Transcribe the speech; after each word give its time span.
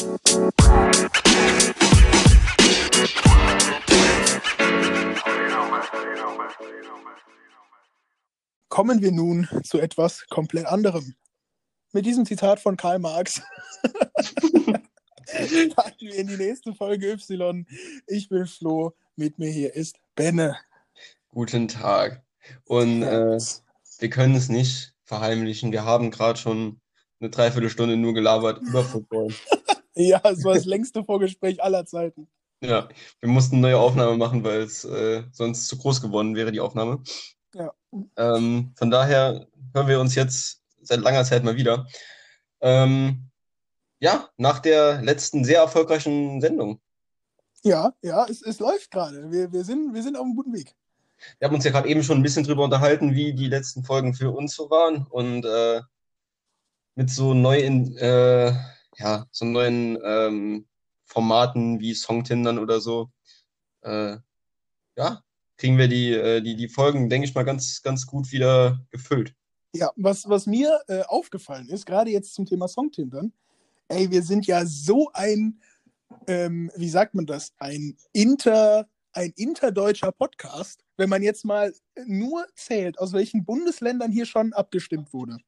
Kommen 0.00 0.16
wir 9.02 9.12
nun 9.12 9.46
zu 9.62 9.78
etwas 9.78 10.26
komplett 10.30 10.64
anderem. 10.64 11.14
Mit 11.92 12.06
diesem 12.06 12.24
Zitat 12.24 12.60
von 12.60 12.78
Karl 12.78 12.98
Marx 12.98 13.42
starten 15.26 16.00
wir 16.00 16.14
in 16.14 16.28
die 16.28 16.38
nächste 16.38 16.72
Folge 16.72 17.12
Y. 17.12 17.66
Ich 18.06 18.30
bin 18.30 18.46
Flo, 18.46 18.94
mit 19.16 19.38
mir 19.38 19.50
hier 19.50 19.74
ist 19.74 19.98
Benne. 20.14 20.56
Guten 21.28 21.68
Tag. 21.68 22.24
Und 22.64 23.02
äh, 23.02 23.38
wir 23.98 24.08
können 24.08 24.34
es 24.34 24.48
nicht 24.48 24.94
verheimlichen. 25.04 25.72
Wir 25.72 25.84
haben 25.84 26.10
gerade 26.10 26.38
schon 26.38 26.80
eine 27.20 27.28
Dreiviertelstunde 27.28 27.98
nur 27.98 28.14
gelabert 28.14 28.62
über 28.62 28.82
Football. 28.82 29.34
ja, 30.08 30.20
es 30.24 30.44
war 30.44 30.54
das 30.54 30.64
längste 30.64 31.04
Vorgespräch 31.04 31.62
aller 31.62 31.84
Zeiten. 31.84 32.28
Ja, 32.62 32.88
wir 33.20 33.28
mussten 33.28 33.56
eine 33.56 33.62
neue 33.62 33.78
Aufnahme 33.78 34.16
machen, 34.16 34.44
weil 34.44 34.62
es 34.62 34.84
äh, 34.84 35.22
sonst 35.32 35.66
zu 35.66 35.78
groß 35.78 36.02
geworden 36.02 36.34
wäre, 36.34 36.52
die 36.52 36.60
Aufnahme. 36.60 37.02
Ja. 37.54 37.72
Ähm, 38.16 38.72
von 38.76 38.90
daher 38.90 39.46
hören 39.74 39.88
wir 39.88 40.00
uns 40.00 40.14
jetzt 40.14 40.62
seit 40.82 41.00
langer 41.00 41.24
Zeit 41.24 41.42
mal 41.42 41.56
wieder. 41.56 41.86
Ähm, 42.60 43.30
ja, 43.98 44.28
nach 44.36 44.58
der 44.58 45.02
letzten 45.02 45.44
sehr 45.44 45.60
erfolgreichen 45.60 46.40
Sendung. 46.40 46.80
Ja, 47.62 47.92
ja, 48.02 48.26
es, 48.26 48.42
es 48.42 48.58
läuft 48.58 48.90
gerade. 48.90 49.30
Wir, 49.30 49.52
wir, 49.52 49.64
sind, 49.64 49.94
wir 49.94 50.02
sind 50.02 50.16
auf 50.16 50.24
einem 50.24 50.36
guten 50.36 50.52
Weg. 50.52 50.74
Wir 51.38 51.48
haben 51.48 51.54
uns 51.54 51.64
ja 51.64 51.70
gerade 51.70 51.88
eben 51.88 52.02
schon 52.02 52.18
ein 52.18 52.22
bisschen 52.22 52.44
drüber 52.44 52.64
unterhalten, 52.64 53.14
wie 53.14 53.34
die 53.34 53.48
letzten 53.48 53.84
Folgen 53.84 54.14
für 54.14 54.30
uns 54.30 54.54
so 54.54 54.70
waren. 54.70 55.06
Und 55.06 55.44
äh, 55.44 55.82
mit 56.94 57.10
so 57.10 57.34
neuen, 57.34 57.96
äh, 57.98 58.54
ja, 59.00 59.26
so 59.30 59.44
neuen 59.44 59.98
ähm, 60.04 60.66
Formaten 61.04 61.80
wie 61.80 61.94
Songtindern 61.94 62.58
oder 62.58 62.80
so, 62.80 63.10
äh, 63.82 64.16
ja, 64.96 65.22
kriegen 65.56 65.78
wir 65.78 65.88
die, 65.88 66.12
äh, 66.12 66.40
die, 66.40 66.54
die 66.54 66.68
Folgen, 66.68 67.08
denke 67.08 67.26
ich 67.26 67.34
mal, 67.34 67.44
ganz, 67.44 67.82
ganz 67.82 68.06
gut 68.06 68.30
wieder 68.30 68.78
gefüllt. 68.90 69.34
Ja, 69.72 69.90
was, 69.96 70.28
was 70.28 70.46
mir 70.46 70.80
äh, 70.88 71.02
aufgefallen 71.02 71.68
ist, 71.68 71.86
gerade 71.86 72.10
jetzt 72.10 72.34
zum 72.34 72.44
Thema 72.44 72.68
Songtindern, 72.68 73.32
ey, 73.88 74.10
wir 74.10 74.22
sind 74.22 74.46
ja 74.46 74.66
so 74.66 75.10
ein, 75.12 75.60
ähm, 76.26 76.70
wie 76.76 76.88
sagt 76.88 77.14
man 77.14 77.26
das, 77.26 77.52
ein 77.58 77.96
inter, 78.12 78.88
ein 79.12 79.32
interdeutscher 79.36 80.12
Podcast, 80.12 80.84
wenn 80.96 81.08
man 81.08 81.22
jetzt 81.22 81.44
mal 81.44 81.72
nur 82.04 82.46
zählt, 82.54 82.98
aus 82.98 83.12
welchen 83.12 83.44
Bundesländern 83.44 84.12
hier 84.12 84.26
schon 84.26 84.52
abgestimmt 84.52 85.12
wurde. 85.12 85.38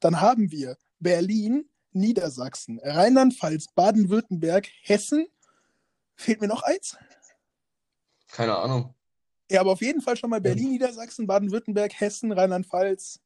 Dann 0.00 0.20
haben 0.20 0.50
wir 0.50 0.76
Berlin, 0.98 1.68
Niedersachsen, 1.96 2.80
Rheinland-Pfalz, 2.82 3.68
Baden-Württemberg, 3.74 4.68
Hessen. 4.82 5.26
Fehlt 6.14 6.40
mir 6.40 6.48
noch 6.48 6.62
eins? 6.62 6.96
Keine 8.28 8.56
Ahnung. 8.56 8.94
Ja, 9.50 9.60
aber 9.60 9.72
auf 9.72 9.80
jeden 9.80 10.00
Fall 10.00 10.16
schon 10.16 10.30
mal 10.30 10.40
Berlin, 10.40 10.70
Niedersachsen, 10.70 11.26
Baden-Württemberg, 11.26 11.92
Hessen, 11.98 12.32
Rheinland-Pfalz. 12.32 13.20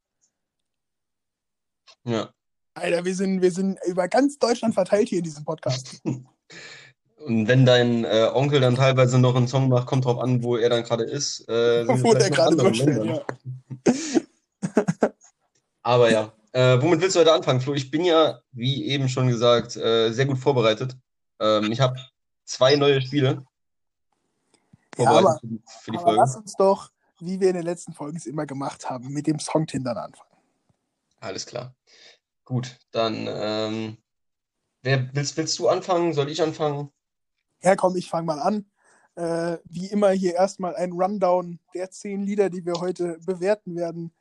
Ja. 2.04 2.32
Alter, 2.74 3.04
wir 3.04 3.14
sind, 3.14 3.42
wir 3.42 3.50
sind 3.50 3.78
über 3.86 4.08
ganz 4.08 4.38
Deutschland 4.38 4.74
verteilt 4.74 5.08
hier 5.08 5.18
in 5.18 5.24
diesem 5.24 5.44
Podcast. 5.44 6.00
Und 6.04 7.48
wenn 7.48 7.66
dein 7.66 8.04
äh, 8.04 8.30
Onkel 8.32 8.60
dann 8.60 8.76
teilweise 8.76 9.18
noch 9.18 9.36
einen 9.36 9.46
Song 9.46 9.68
macht, 9.68 9.86
kommt 9.86 10.06
drauf 10.06 10.18
an, 10.18 10.42
wo 10.42 10.56
er 10.56 10.70
dann 10.70 10.82
gerade 10.82 11.04
ist. 11.04 11.46
Äh, 11.48 11.86
wo 12.02 12.14
der 12.14 12.30
gerade 12.30 12.56
drinsteht, 12.56 13.04
ja. 13.04 13.22
Aber 15.82 16.10
ja, 16.10 16.32
äh, 16.52 16.80
womit 16.80 17.00
willst 17.00 17.16
du 17.16 17.20
heute 17.20 17.32
anfangen, 17.32 17.60
Flo? 17.60 17.74
Ich 17.74 17.90
bin 17.90 18.04
ja, 18.04 18.40
wie 18.52 18.86
eben 18.86 19.08
schon 19.08 19.28
gesagt, 19.28 19.76
äh, 19.76 20.10
sehr 20.12 20.26
gut 20.26 20.38
vorbereitet. 20.38 20.96
Ähm, 21.38 21.70
ich 21.70 21.80
habe 21.80 21.98
zwei 22.44 22.76
neue 22.76 23.00
Spiele 23.00 23.44
ja, 24.96 25.10
aber, 25.10 25.38
für 25.40 25.46
die, 25.46 25.62
für 25.82 25.90
die 25.92 25.98
Folge. 25.98 26.20
Lass 26.20 26.36
uns 26.36 26.54
doch, 26.54 26.90
wie 27.20 27.40
wir 27.40 27.48
in 27.48 27.54
den 27.54 27.64
letzten 27.64 27.92
Folgen 27.92 28.16
es 28.16 28.26
immer 28.26 28.46
gemacht 28.46 28.90
haben, 28.90 29.12
mit 29.12 29.26
dem 29.26 29.38
Song 29.38 29.66
Tindern 29.66 29.96
anfangen. 29.96 30.30
Alles 31.20 31.46
klar. 31.46 31.74
Gut, 32.44 32.78
dann 32.90 33.26
ähm, 33.28 33.96
wer, 34.82 35.08
willst, 35.14 35.36
willst 35.36 35.58
du 35.58 35.68
anfangen? 35.68 36.12
Soll 36.14 36.28
ich 36.30 36.42
anfangen? 36.42 36.90
Ja, 37.62 37.76
komm, 37.76 37.96
ich 37.96 38.08
fange 38.08 38.26
mal 38.26 38.40
an. 38.40 38.66
Äh, 39.14 39.58
wie 39.64 39.86
immer 39.86 40.10
hier 40.10 40.34
erstmal 40.34 40.74
ein 40.76 40.92
Rundown 40.92 41.60
der 41.74 41.90
zehn 41.90 42.22
Lieder, 42.22 42.48
die 42.48 42.64
wir 42.64 42.74
heute 42.80 43.18
bewerten 43.24 43.76
werden. 43.76 44.12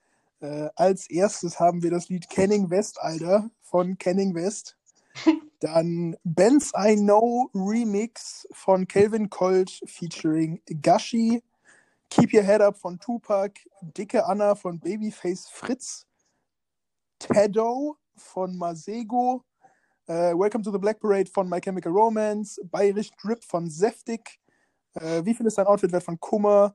Äh, 0.41 0.69
als 0.75 1.09
erstes 1.09 1.59
haben 1.59 1.83
wir 1.83 1.91
das 1.91 2.09
Lied 2.09 2.29
Kenning 2.29 2.69
West, 2.69 3.01
Alter, 3.01 3.49
von 3.61 3.97
Kenning 3.97 4.33
West. 4.35 4.77
Dann 5.59 6.15
Ben's 6.23 6.71
I 6.77 6.95
Know 6.95 7.49
Remix 7.53 8.47
von 8.51 8.87
Calvin 8.87 9.29
Colt 9.29 9.81
featuring 9.85 10.61
Gashi. 10.81 11.43
Keep 12.09 12.33
Your 12.33 12.43
Head 12.43 12.61
Up 12.61 12.77
von 12.77 12.99
Tupac. 12.99 13.59
Dicke 13.81 14.25
Anna 14.25 14.55
von 14.55 14.79
Babyface 14.79 15.49
Fritz. 15.49 16.07
Teddo 17.19 17.97
von 18.15 18.57
Masego. 18.57 19.43
Uh, 20.07 20.33
Welcome 20.33 20.63
to 20.63 20.71
the 20.71 20.79
Black 20.79 20.99
Parade 20.99 21.29
von 21.29 21.47
My 21.47 21.59
Chemical 21.59 21.91
Romance, 21.91 22.59
Bayerisch 22.71 23.11
Drip 23.21 23.43
von 23.43 23.69
Seftig, 23.69 24.39
uh, 24.99 25.23
Wie 25.23 25.35
viel 25.35 25.45
ist 25.45 25.59
dein 25.59 25.67
Outfit 25.67 25.91
wert 25.91 26.01
von 26.01 26.19
Kummer, 26.19 26.73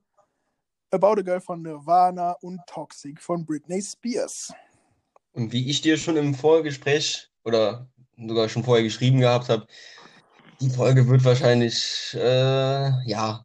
About 0.94 1.19
a 1.19 1.22
Girl 1.22 1.41
von 1.41 1.60
Nirvana 1.60 2.37
und 2.41 2.60
Toxic 2.69 3.21
von 3.21 3.44
Britney 3.44 3.82
Spears. 3.82 4.53
Und 5.32 5.53
wie 5.53 5.69
ich 5.69 5.81
dir 5.81 5.97
schon 5.97 6.16
im 6.16 6.34
Vorgespräch 6.34 7.28
oder 7.44 7.88
sogar 8.16 8.49
schon 8.49 8.62
vorher 8.62 8.84
geschrieben 8.84 9.19
gehabt 9.19 9.49
habe, 9.49 9.66
die 10.60 10.71
Folge 10.71 11.09
wird 11.09 11.25
wahrscheinlich, 11.25 12.15
äh, 12.15 13.09
ja, 13.09 13.44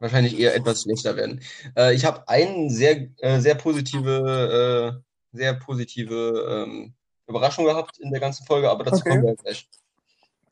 wahrscheinlich 0.00 0.38
eher 0.38 0.54
etwas 0.54 0.82
schlechter 0.82 1.14
werden. 1.16 1.42
Äh, 1.76 1.94
ich 1.94 2.06
habe 2.06 2.26
eine 2.26 2.70
sehr, 2.70 3.08
äh, 3.18 3.38
sehr 3.38 3.54
positive, 3.54 5.02
äh, 5.02 5.36
sehr 5.36 5.54
positive 5.54 6.64
ähm, 6.66 6.94
Überraschung 7.26 7.66
gehabt 7.66 7.98
in 7.98 8.10
der 8.10 8.20
ganzen 8.20 8.46
Folge, 8.46 8.70
aber 8.70 8.84
dazu 8.84 9.00
okay. 9.00 9.10
kommen 9.10 9.24
wir 9.24 9.36
gleich. 9.36 9.68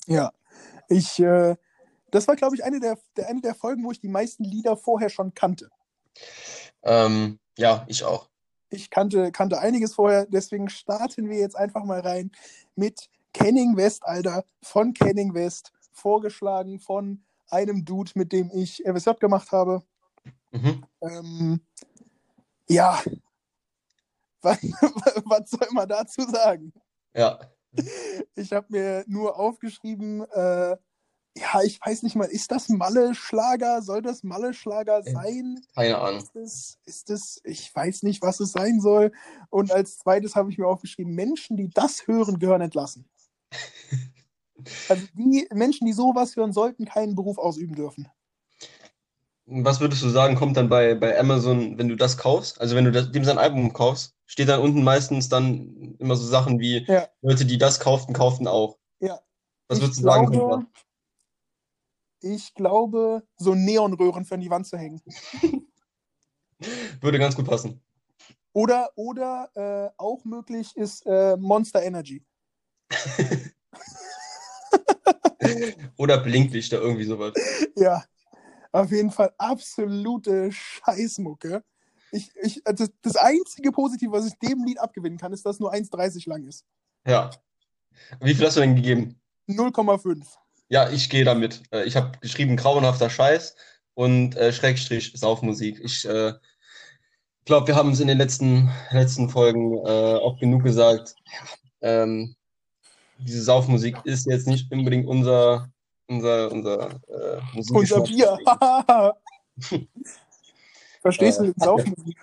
Ja, 0.06 0.32
ich, 0.90 1.18
äh, 1.18 1.56
das 2.10 2.28
war, 2.28 2.36
glaube 2.36 2.56
ich, 2.56 2.62
eine 2.62 2.78
der, 2.78 2.98
der, 3.16 3.28
eine 3.28 3.40
der 3.40 3.54
Folgen, 3.54 3.84
wo 3.84 3.90
ich 3.90 4.00
die 4.00 4.08
meisten 4.08 4.44
Lieder 4.44 4.76
vorher 4.76 5.08
schon 5.08 5.32
kannte. 5.32 5.70
Ähm, 6.82 7.38
ja, 7.56 7.84
ich 7.88 8.04
auch. 8.04 8.28
Ich 8.70 8.90
kannte, 8.90 9.30
kannte 9.30 9.60
einiges 9.60 9.94
vorher, 9.94 10.26
deswegen 10.26 10.68
starten 10.68 11.28
wir 11.28 11.38
jetzt 11.38 11.56
einfach 11.56 11.84
mal 11.84 12.00
rein 12.00 12.32
mit 12.74 13.08
Kenning 13.32 13.76
West, 13.76 14.04
Alter, 14.04 14.44
von 14.62 14.94
Kenning 14.94 15.34
West, 15.34 15.72
vorgeschlagen 15.92 16.80
von 16.80 17.22
einem 17.48 17.84
Dude, 17.84 18.12
mit 18.14 18.32
dem 18.32 18.50
ich 18.52 18.82
RWJ 18.86 19.18
gemacht 19.20 19.52
habe. 19.52 19.82
Mhm. 20.50 20.84
Ähm, 21.00 21.60
ja, 22.68 23.00
was, 24.42 24.58
was 25.24 25.50
soll 25.50 25.68
man 25.72 25.88
dazu 25.88 26.22
sagen? 26.22 26.72
Ja. 27.14 27.38
Ich 28.34 28.52
habe 28.52 28.66
mir 28.70 29.04
nur 29.08 29.38
aufgeschrieben, 29.38 30.20
äh, 30.30 30.76
ja, 31.36 31.62
ich 31.64 31.80
weiß 31.84 32.04
nicht 32.04 32.14
mal, 32.14 32.26
ist 32.26 32.52
das 32.52 32.68
Malle-Schlager? 32.68 33.82
Soll 33.82 34.02
das 34.02 34.22
Malle-Schlager 34.22 35.02
sein? 35.02 35.60
Keine 35.74 35.98
Ahnung. 35.98 36.20
Ist 36.20 36.34
das, 36.34 36.78
ist 36.84 37.10
das, 37.10 37.40
ich 37.44 37.74
weiß 37.74 38.04
nicht, 38.04 38.22
was 38.22 38.38
es 38.38 38.52
sein 38.52 38.80
soll. 38.80 39.10
Und 39.50 39.72
als 39.72 39.98
zweites 39.98 40.36
habe 40.36 40.50
ich 40.50 40.58
mir 40.58 40.68
aufgeschrieben, 40.68 41.12
Menschen, 41.12 41.56
die 41.56 41.70
das 41.70 42.06
hören, 42.06 42.38
gehören 42.38 42.60
entlassen. 42.60 43.08
also 44.88 45.06
die 45.14 45.48
Menschen, 45.52 45.86
die 45.86 45.92
sowas 45.92 46.36
hören, 46.36 46.52
sollten 46.52 46.84
keinen 46.84 47.16
Beruf 47.16 47.38
ausüben 47.38 47.74
dürfen. 47.74 48.08
Was 49.46 49.80
würdest 49.80 50.02
du 50.02 50.08
sagen, 50.08 50.36
kommt 50.36 50.56
dann 50.56 50.68
bei, 50.68 50.94
bei 50.94 51.18
Amazon, 51.18 51.76
wenn 51.76 51.88
du 51.88 51.96
das 51.96 52.16
kaufst? 52.16 52.60
Also 52.60 52.76
wenn 52.76 52.84
du 52.84 52.92
das, 52.92 53.10
dem 53.10 53.24
sein 53.24 53.38
Album 53.38 53.72
kaufst, 53.72 54.14
steht 54.24 54.48
dann 54.48 54.60
unten 54.60 54.84
meistens 54.84 55.28
dann 55.28 55.96
immer 55.98 56.16
so 56.16 56.26
Sachen 56.26 56.60
wie 56.60 56.84
ja. 56.86 57.08
Leute, 57.22 57.44
die 57.44 57.58
das 57.58 57.80
kauften, 57.80 58.14
kauften 58.14 58.46
auch. 58.46 58.78
Ja. 59.00 59.20
Was 59.68 59.80
würdest 59.80 59.98
du 59.98 60.04
sagen, 60.04 60.26
kommt 60.26 60.40
da? 60.40 60.66
Ich 62.24 62.54
glaube, 62.54 63.22
so 63.36 63.54
Neonröhren 63.54 64.24
für 64.24 64.36
an 64.36 64.40
die 64.40 64.48
Wand 64.48 64.66
zu 64.66 64.78
hängen. 64.78 65.02
Würde 67.02 67.18
ganz 67.18 67.36
gut 67.36 67.46
passen. 67.46 67.82
Oder, 68.54 68.88
oder 68.94 69.50
äh, 69.54 69.90
auch 69.98 70.24
möglich 70.24 70.74
ist 70.74 71.04
äh, 71.04 71.36
Monster 71.36 71.82
Energy. 71.82 72.24
oder 75.98 76.16
Blinklichter, 76.18 76.80
irgendwie 76.80 77.04
sowas. 77.04 77.34
Ja, 77.76 78.02
auf 78.72 78.90
jeden 78.90 79.10
Fall 79.10 79.34
absolute 79.36 80.50
Scheißmucke. 80.50 81.62
Ich, 82.10 82.30
ich, 82.40 82.62
das, 82.64 82.90
das 83.02 83.16
einzige 83.16 83.70
Positive, 83.70 84.12
was 84.12 84.26
ich 84.26 84.38
dem 84.38 84.64
Lied 84.64 84.78
abgewinnen 84.78 85.18
kann, 85.18 85.34
ist, 85.34 85.44
dass 85.44 85.56
es 85.56 85.60
nur 85.60 85.74
1,30 85.74 86.26
lang 86.26 86.44
ist. 86.44 86.64
Ja. 87.06 87.30
Wie 88.20 88.34
viel 88.34 88.46
hast 88.46 88.56
du 88.56 88.60
denn 88.60 88.76
gegeben? 88.76 89.20
0,5. 89.46 90.24
Ja, 90.74 90.90
ich 90.90 91.08
gehe 91.08 91.24
damit. 91.24 91.62
Äh, 91.70 91.84
ich 91.84 91.94
habe 91.94 92.18
geschrieben 92.18 92.56
grauenhafter 92.56 93.08
Scheiß 93.08 93.54
und 93.94 94.34
äh, 94.36 94.52
Schrägstrich 94.52 95.12
Saufmusik. 95.14 95.78
Ich 95.80 96.04
äh, 96.04 96.32
glaube, 97.44 97.68
wir 97.68 97.76
haben 97.76 97.92
es 97.92 98.00
in 98.00 98.08
den 98.08 98.18
letzten, 98.18 98.72
letzten 98.90 99.30
Folgen 99.30 99.78
äh, 99.86 100.16
auch 100.16 100.36
genug 100.40 100.64
gesagt. 100.64 101.14
Ja, 101.26 102.02
ähm, 102.02 102.34
diese 103.18 103.40
Saufmusik 103.40 103.98
ist 104.02 104.26
jetzt 104.26 104.48
nicht 104.48 104.72
unbedingt 104.72 105.06
unser, 105.06 105.70
unser, 106.08 106.50
unser 106.50 106.90
äh, 107.06 107.40
Unser 107.70 108.00
Bier. 108.00 108.36
Verstehst 111.02 111.38
du 111.38 111.44
Äh, 111.44 111.54
Saufmusik? 111.56 112.18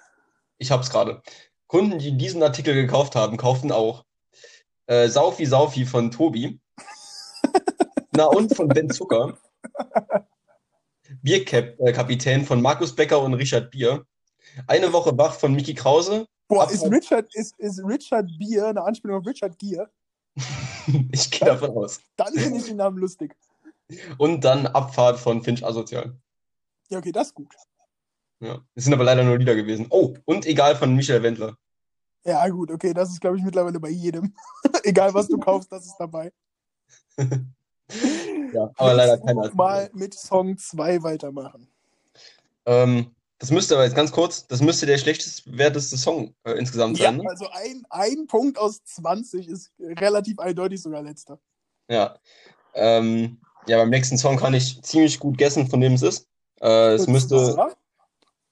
Ich 0.57 0.71
hab's 0.71 0.89
gerade. 0.89 1.21
Kunden, 1.68 2.00
die 2.00 2.18
diesen 2.18 2.44
Artikel 2.44 2.74
gekauft 2.74 3.15
haben, 3.15 3.38
kauften 3.38 3.71
auch 3.71 4.04
äh, 4.88 5.07
Saufi 5.07 5.45
Saufi 5.45 5.86
von 5.86 6.12
Tobi. 6.12 6.59
Na 8.21 8.27
und 8.27 8.56
von 8.56 8.68
Ben 8.68 8.88
Zucker. 8.88 9.35
Bierkapitän 11.23 12.45
von 12.45 12.62
Markus 12.62 12.95
Becker 12.95 13.19
und 13.19 13.33
Richard 13.33 13.71
Bier. 13.71 14.06
Eine 14.68 14.94
Woche 14.94 15.18
wach 15.18 15.33
von 15.33 15.53
Mickey 15.53 15.73
Krause. 15.73 16.27
Boah, 16.47 16.69
ist 16.69 16.85
Richard, 16.85 17.33
ist, 17.33 17.57
ist 17.57 17.83
Richard 17.83 18.29
Bier 18.38 18.68
eine 18.68 18.83
Anspielung 18.83 19.18
auf 19.18 19.25
Richard 19.25 19.57
Gere? 19.57 19.89
Ich 21.12 21.31
gehe 21.31 21.47
davon 21.47 21.71
aus. 21.71 22.00
Dann 22.15 22.33
finde 22.33 22.59
ich 22.59 22.65
den 22.65 22.75
Namen 22.75 23.00
lustig. 23.00 23.35
Und 24.19 24.41
dann 24.41 24.68
Abfahrt 24.68 25.19
von 25.19 25.41
Finch 25.44 25.65
Asozial. 25.65 26.15
Ja, 26.89 27.00
okay, 27.00 27.12
das 27.12 27.27
ist 27.29 27.33
gut. 27.33 27.56
Ja. 28.39 28.59
Es 28.75 28.83
sind 28.83 28.94
aber 28.94 29.03
leider 29.03 29.23
nur 29.23 29.39
Lieder 29.39 29.56
gewesen. 29.56 29.88
Oh, 29.89 30.13
und 30.25 30.45
egal 30.45 30.75
von 30.75 30.95
Michael 30.95 31.23
Wendler. 31.23 31.57
Ja, 32.23 32.47
gut, 32.50 32.69
okay, 32.69 32.94
das 32.94 33.09
ist, 33.09 33.19
glaube 33.19 33.38
ich, 33.38 33.44
mittlerweile 33.44 33.79
bei 33.79 33.89
jedem. 33.89 34.35
Egal, 34.83 35.12
was 35.12 35.27
du 35.27 35.39
kaufst, 35.39 35.71
das 35.71 35.88
ist 35.88 35.95
dabei. 35.97 36.31
Ja, 38.54 38.70
aber 38.76 38.94
leider 38.94 39.18
keiner. 39.18 39.54
Mal 39.54 39.90
mit 39.94 40.14
Song 40.14 40.58
2 40.58 41.04
weitermachen. 41.04 41.68
Ähm, 42.66 43.16
das 43.40 43.50
müsste 43.50 43.76
aber 43.76 43.86
jetzt 43.86 43.96
ganz 43.96 44.12
kurz, 44.12 44.46
das 44.46 44.62
müsste 44.62 44.86
der 44.86 44.98
schlechtest 44.98 45.58
werteste 45.58 45.98
Song 45.98 46.36
äh, 46.44 46.52
insgesamt 46.52 47.00
Ja, 47.00 47.06
sein, 47.06 47.18
ne? 47.18 47.24
also 47.28 47.48
ein, 47.50 47.84
ein 47.90 48.28
Punkt 48.28 48.60
aus 48.60 48.84
20 48.84 49.48
ist 49.48 49.72
relativ 49.80 50.38
eindeutig 50.38 50.82
sogar 50.82 51.02
letzter. 51.02 51.40
Ja. 51.90 52.20
Ähm, 52.76 53.40
ja, 53.68 53.78
beim 53.78 53.90
nächsten 53.90 54.18
Song 54.18 54.38
kann 54.38 54.54
ich 54.54 54.82
ziemlich 54.84 55.20
gut 55.20 55.38
guessen, 55.38 55.68
von 55.68 55.82
wem 55.82 55.94
es 55.94 56.04
ist. 56.04 56.28
Äh, 56.62 56.94
es 56.94 57.08
müsste, 57.08 57.58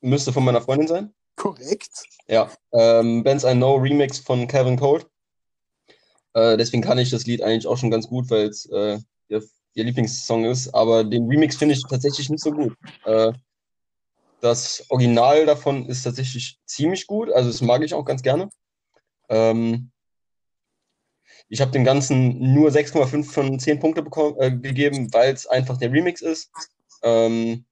müsste 0.02 0.34
von 0.34 0.44
meiner 0.44 0.62
Freundin 0.62 0.88
sein. 0.88 1.14
Korrekt. 1.36 2.06
Ja. 2.28 2.50
Ähm, 2.74 3.24
Bands 3.24 3.44
I 3.44 3.54
Know 3.54 3.76
Remix 3.76 4.20
von 4.20 4.48
Kevin 4.48 4.78
Cold. 4.78 5.08
Äh, 6.34 6.58
deswegen 6.58 6.82
kann 6.82 6.98
ich 6.98 7.12
das 7.12 7.26
Lied 7.26 7.42
eigentlich 7.42 7.68
auch 7.68 7.78
schon 7.78 7.92
ganz 7.92 8.08
gut, 8.08 8.30
weil 8.30 8.48
es 8.48 8.66
äh, 8.66 9.00
ihr, 9.30 9.44
ihr 9.74 9.84
Lieblingssong 9.84 10.46
ist. 10.46 10.74
Aber 10.74 11.04
den 11.04 11.28
Remix 11.28 11.56
finde 11.56 11.76
ich 11.76 11.84
tatsächlich 11.84 12.30
nicht 12.30 12.44
so 12.44 12.52
gut. 12.52 12.76
Äh, 13.06 13.32
das 14.42 14.86
Original 14.90 15.46
davon 15.46 15.86
ist 15.88 16.04
tatsächlich 16.04 16.60
ziemlich 16.66 17.08
gut. 17.08 17.32
Also 17.32 17.50
das 17.50 17.62
mag 17.62 17.84
ich 17.84 17.94
auch 17.94 18.06
ganz 18.06 18.22
gerne. 18.22 18.50
Ähm, 19.30 19.92
ich 21.50 21.62
habe 21.62 21.72
dem 21.72 21.84
Ganzen 21.84 22.54
nur 22.54 22.70
6,5 22.70 23.24
von 23.24 23.60
10 23.60 23.80
Punkte 23.80 24.04
äh, 24.40 24.52
gegeben, 24.52 25.12
weil 25.14 25.34
es 25.34 25.48
einfach 25.48 25.78
der 25.78 25.92
Remix 25.92 26.22
ist. 26.22 26.52
Ähm, 27.02 27.66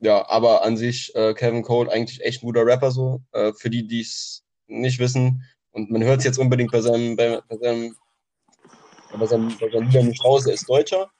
ja, 0.00 0.26
aber 0.28 0.64
an 0.64 0.76
sich 0.76 1.14
äh, 1.14 1.34
Kevin 1.34 1.62
Cole 1.62 1.90
eigentlich 1.90 2.22
echt 2.22 2.42
ein 2.42 2.46
guter 2.46 2.66
Rapper 2.66 2.90
so. 2.90 3.20
Äh, 3.32 3.52
für 3.52 3.70
die, 3.70 3.86
die 3.86 4.00
es 4.00 4.42
nicht 4.66 4.98
wissen. 4.98 5.44
Und 5.70 5.90
man 5.90 6.02
hört 6.02 6.18
es 6.18 6.24
jetzt 6.24 6.38
unbedingt 6.38 6.72
bei 6.72 6.80
seinem, 6.80 7.16
bei, 7.16 7.40
bei 7.48 7.56
seinem, 7.58 7.96
bei 9.18 9.26
seinem 9.26 9.48
Lieder 9.48 10.02
nicht 10.02 10.24
raus, 10.24 10.46
er 10.46 10.54
ist 10.54 10.68
Deutscher. 10.68 11.10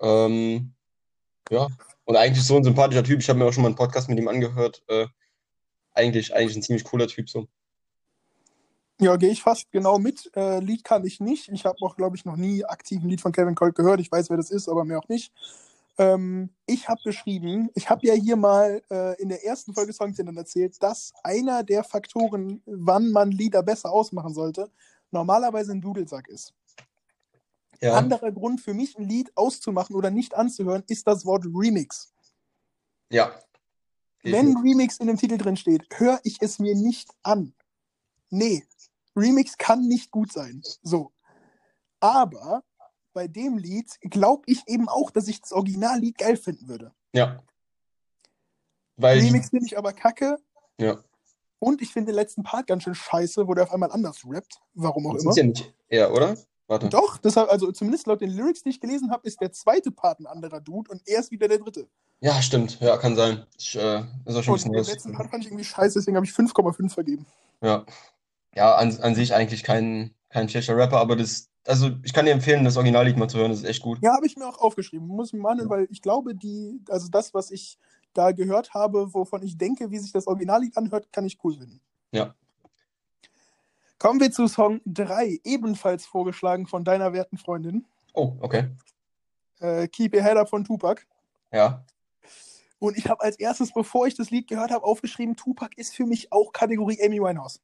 Ähm, 0.00 0.72
ja, 1.50 1.68
und 2.04 2.16
eigentlich 2.16 2.44
so 2.44 2.56
ein 2.56 2.64
sympathischer 2.64 3.04
Typ. 3.04 3.20
Ich 3.20 3.28
habe 3.28 3.38
mir 3.38 3.46
auch 3.46 3.52
schon 3.52 3.62
mal 3.62 3.68
einen 3.68 3.76
Podcast 3.76 4.08
mit 4.08 4.18
ihm 4.18 4.28
angehört. 4.28 4.82
Äh, 4.88 5.06
eigentlich, 5.94 6.34
eigentlich 6.34 6.56
ein 6.56 6.62
ziemlich 6.62 6.84
cooler 6.84 7.08
Typ 7.08 7.28
so. 7.28 7.46
Ja, 8.98 9.16
gehe 9.16 9.30
ich 9.30 9.42
fast 9.42 9.70
genau 9.72 9.98
mit. 9.98 10.30
Äh, 10.34 10.60
Lied 10.60 10.82
kann 10.82 11.04
ich 11.04 11.20
nicht. 11.20 11.48
Ich 11.48 11.66
habe 11.66 11.76
auch, 11.82 11.96
glaube 11.96 12.16
ich, 12.16 12.24
noch 12.24 12.36
nie 12.36 12.64
aktiv 12.64 13.02
ein 13.02 13.08
Lied 13.08 13.20
von 13.20 13.32
Kevin 13.32 13.54
Colt 13.54 13.74
gehört. 13.74 14.00
Ich 14.00 14.10
weiß, 14.10 14.30
wer 14.30 14.38
das 14.38 14.50
ist, 14.50 14.68
aber 14.68 14.84
mehr 14.84 14.98
auch 14.98 15.08
nicht. 15.08 15.32
Ähm, 15.98 16.50
ich 16.66 16.88
habe 16.88 17.00
geschrieben, 17.04 17.70
ich 17.74 17.90
habe 17.90 18.06
ja 18.06 18.14
hier 18.14 18.36
mal 18.36 18.82
äh, 18.90 19.20
in 19.20 19.28
der 19.28 19.44
ersten 19.44 19.74
Folge 19.74 19.92
Songzählern 19.92 20.36
erzählt, 20.36 20.82
dass 20.82 21.12
einer 21.22 21.62
der 21.62 21.84
Faktoren, 21.84 22.62
wann 22.66 23.10
man 23.10 23.30
Lieder 23.30 23.62
besser 23.62 23.90
ausmachen 23.90 24.34
sollte, 24.34 24.70
normalerweise 25.10 25.72
ein 25.72 25.80
Dudelsack 25.80 26.28
ist. 26.28 26.54
Ja, 27.80 27.94
Anderer 27.94 28.32
Grund 28.32 28.60
für 28.60 28.72
mich, 28.72 28.96
ein 28.96 29.04
Lied 29.04 29.36
auszumachen 29.36 29.94
oder 29.96 30.10
nicht 30.10 30.34
anzuhören, 30.34 30.82
ist 30.86 31.06
das 31.06 31.24
Wort 31.24 31.44
Remix. 31.44 32.12
ja. 33.10 33.38
Wenn 34.22 34.56
Remix 34.56 34.96
in 34.96 35.06
dem 35.06 35.18
Titel 35.18 35.38
drin 35.38 35.56
steht, 35.56 35.86
höre 35.94 36.18
ich 36.24 36.38
es 36.40 36.58
mir 36.58 36.74
nicht 36.74 37.08
an. 37.22 37.54
Nee, 38.28 38.64
Remix 39.14 39.56
kann 39.56 39.86
nicht 39.86 40.10
gut 40.10 40.32
sein. 40.32 40.62
So. 40.82 41.12
Aber 42.00 42.64
bei 43.12 43.28
dem 43.28 43.56
Lied 43.56 43.98
glaube 44.00 44.42
ich 44.46 44.62
eben 44.66 44.88
auch, 44.88 45.10
dass 45.10 45.28
ich 45.28 45.40
das 45.40 45.52
Originallied 45.52 46.18
geil 46.18 46.36
finden 46.36 46.68
würde. 46.68 46.92
Ja. 47.12 47.42
Weil, 48.96 49.20
Remix 49.20 49.50
finde 49.50 49.66
ich 49.66 49.78
aber 49.78 49.92
kacke. 49.92 50.38
ja. 50.78 51.02
Und 51.58 51.80
ich 51.82 51.92
finde 51.92 52.12
den 52.12 52.16
letzten 52.16 52.42
Part 52.42 52.66
ganz 52.66 52.82
schön 52.82 52.94
scheiße, 52.94 53.46
wo 53.48 53.54
der 53.54 53.64
auf 53.64 53.72
einmal 53.72 53.90
anders 53.90 54.22
rappt. 54.28 54.60
Warum 54.74 55.06
auch 55.06 55.14
Das 55.14 55.22
immer. 55.22 55.30
ist 55.30 55.36
ja 55.38 55.44
nicht 55.44 55.74
er, 55.88 56.12
oder? 56.12 56.36
Warte. 56.68 56.88
Doch, 56.88 57.16
deshalb, 57.18 57.48
also 57.50 57.70
zumindest 57.70 58.06
laut 58.08 58.20
den 58.20 58.30
Lyrics, 58.30 58.62
die 58.62 58.70
ich 58.70 58.80
gelesen 58.80 59.10
habe, 59.12 59.26
ist 59.26 59.40
der 59.40 59.52
zweite 59.52 59.92
Part 59.92 60.18
ein 60.18 60.26
anderer 60.26 60.60
Dude 60.60 60.90
und 60.90 61.00
er 61.06 61.20
ist 61.20 61.30
wieder 61.30 61.46
der 61.46 61.58
dritte. 61.58 61.86
Ja, 62.20 62.42
stimmt. 62.42 62.80
Ja, 62.80 62.96
kann 62.96 63.14
sein. 63.14 63.46
Ich, 63.56 63.76
äh, 63.76 64.00
ist 64.24 64.34
auch 64.36 64.42
schon 64.42 64.54
ein 64.54 64.54
Und 64.54 64.54
bisschen 64.54 64.72
den 64.72 64.78
los. 64.78 64.88
letzten 64.90 65.12
Part 65.12 65.30
fand 65.30 65.44
ich 65.44 65.48
irgendwie 65.50 65.64
scheiße, 65.64 65.98
deswegen 66.00 66.16
habe 66.16 66.26
ich 66.26 66.32
5,5 66.32 66.90
vergeben. 66.92 67.24
Ja. 67.62 67.84
Ja, 68.54 68.74
an, 68.76 68.96
an 69.00 69.14
sich 69.14 69.32
eigentlich 69.34 69.62
kein, 69.62 70.12
kein 70.30 70.48
schlechter 70.48 70.76
Rapper, 70.76 70.98
aber 70.98 71.14
das, 71.14 71.50
also 71.66 71.90
ich 72.02 72.12
kann 72.12 72.24
dir 72.26 72.32
empfehlen, 72.32 72.64
das 72.64 72.76
Originallied 72.76 73.16
mal 73.16 73.28
zu 73.28 73.38
hören, 73.38 73.50
das 73.50 73.60
ist 73.60 73.66
echt 73.68 73.82
gut. 73.82 73.98
Ja, 74.02 74.14
habe 74.14 74.26
ich 74.26 74.36
mir 74.36 74.48
auch 74.48 74.58
aufgeschrieben. 74.58 75.06
Muss 75.06 75.28
ich 75.28 75.32
mir 75.34 75.40
mal 75.40 75.52
anhören, 75.52 75.68
weil 75.70 75.86
ich 75.90 76.02
glaube, 76.02 76.34
die, 76.34 76.80
also 76.88 77.08
das, 77.08 77.32
was 77.34 77.50
ich 77.52 77.78
da 78.16 78.32
gehört 78.32 78.74
habe, 78.74 79.12
wovon 79.14 79.42
ich 79.42 79.56
denke, 79.56 79.90
wie 79.90 79.98
sich 79.98 80.12
das 80.12 80.26
Originallied 80.26 80.76
anhört, 80.76 81.12
kann 81.12 81.26
ich 81.26 81.38
cool 81.44 81.56
finden. 81.56 81.80
Ja. 82.12 82.34
Kommen 83.98 84.20
wir 84.20 84.30
zu 84.30 84.46
Song 84.46 84.80
3, 84.86 85.40
ebenfalls 85.44 86.06
vorgeschlagen 86.06 86.66
von 86.66 86.84
deiner 86.84 87.12
werten 87.12 87.38
Freundin. 87.38 87.86
Oh, 88.12 88.36
okay. 88.40 88.68
Äh, 89.60 89.88
Keep 89.88 90.14
Your 90.14 90.22
Head 90.22 90.36
Up 90.36 90.50
von 90.50 90.64
Tupac. 90.64 91.02
Ja. 91.52 91.84
Und 92.78 92.98
ich 92.98 93.08
habe 93.08 93.22
als 93.22 93.36
erstes, 93.36 93.72
bevor 93.72 94.06
ich 94.06 94.14
das 94.14 94.30
Lied 94.30 94.48
gehört 94.48 94.70
habe, 94.70 94.84
aufgeschrieben, 94.84 95.34
Tupac 95.36 95.72
ist 95.76 95.94
für 95.94 96.04
mich 96.04 96.30
auch 96.30 96.52
Kategorie 96.52 97.02
Amy 97.02 97.20
Winehouse. 97.20 97.60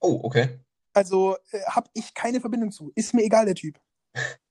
Oh, 0.00 0.20
okay. 0.22 0.60
Also 0.92 1.36
äh, 1.50 1.62
habe 1.66 1.90
ich 1.94 2.14
keine 2.14 2.40
Verbindung 2.40 2.70
zu. 2.70 2.92
Ist 2.94 3.14
mir 3.14 3.24
egal, 3.24 3.46
der 3.46 3.54
Typ. 3.54 3.80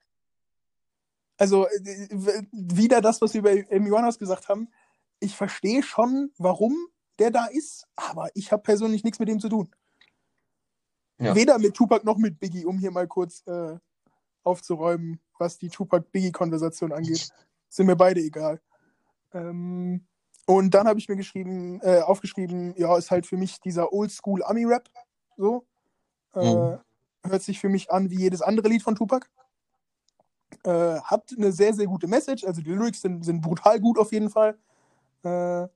Also 1.38 1.67
äh, 1.67 2.44
wieder 2.51 3.01
das, 3.01 3.22
was 3.22 3.34
wir 3.34 3.39
über 3.39 3.51
Amy 3.51 3.91
Winehouse 3.91 4.20
gesagt 4.20 4.50
haben. 4.50 4.70
Ich 5.20 5.36
verstehe 5.36 5.84
schon, 5.84 6.32
warum 6.38 6.75
der 7.20 7.32
da 7.32 7.46
ist, 7.46 7.88
aber 7.96 8.29
ich 8.36 8.51
habe 8.51 8.62
persönlich 8.62 9.03
nichts 9.03 9.20
mit 9.20 9.27
dem 9.27 9.39
zu 9.39 9.50
tun. 9.50 9.70
Ja. 11.20 11.34
Weder 11.36 11.58
mit 11.58 11.74
Tupac 11.74 12.06
noch 12.06 12.17
mit 12.17 12.39
Biggie, 12.39 12.65
um 12.65 12.77
hier 12.77 12.91
mal 12.91 13.08
kurz 13.08 13.41
äh, 13.48 13.77
aufzuräumen, 14.44 15.20
was 15.39 15.58
die 15.58 15.70
Tupac-Biggie-Konversation 15.70 16.91
angeht. 16.91 17.29
Sind 17.70 17.88
mir 17.88 17.96
beide 17.96 18.22
egal. 18.22 18.62
Ähm, 19.34 20.06
und 20.46 20.74
dann 20.74 20.88
habe 20.88 21.00
ich 21.00 21.10
mir 21.10 21.15
geschrieben, 21.15 21.82
äh, 21.82 22.00
aufgeschrieben, 22.01 22.75
ja, 22.77 22.96
ist 22.98 23.12
halt 23.12 23.25
für 23.25 23.36
mich 23.36 23.60
dieser 23.60 23.91
Oldschool 23.91 24.44
Ami-Rap. 24.44 24.89
So. 25.38 25.65
Äh, 26.36 26.53
Mhm. 26.53 26.79
Hört 27.24 27.41
sich 27.41 27.60
für 27.60 27.67
mich 27.67 27.91
an 27.91 28.10
wie 28.10 28.20
jedes 28.20 28.41
andere 28.41 28.70
Lied 28.70 28.84
von 28.84 28.96
Tupac. 28.96 29.27
Äh, 30.63 31.00
hat 31.01 31.32
eine 31.38 31.51
sehr, 31.51 31.74
sehr 31.74 31.88
gute 31.88 32.08
Message. 32.08 32.44
Also 32.44 32.62
die 32.62 32.72
Lyrics 32.72 33.01
sind, 33.01 33.24
sind 33.24 33.42
brutal 33.42 33.80
gut 33.80 33.98
auf 33.98 34.12
jeden 34.12 34.30
Fall. 34.30 34.58
Äh, 35.24 35.68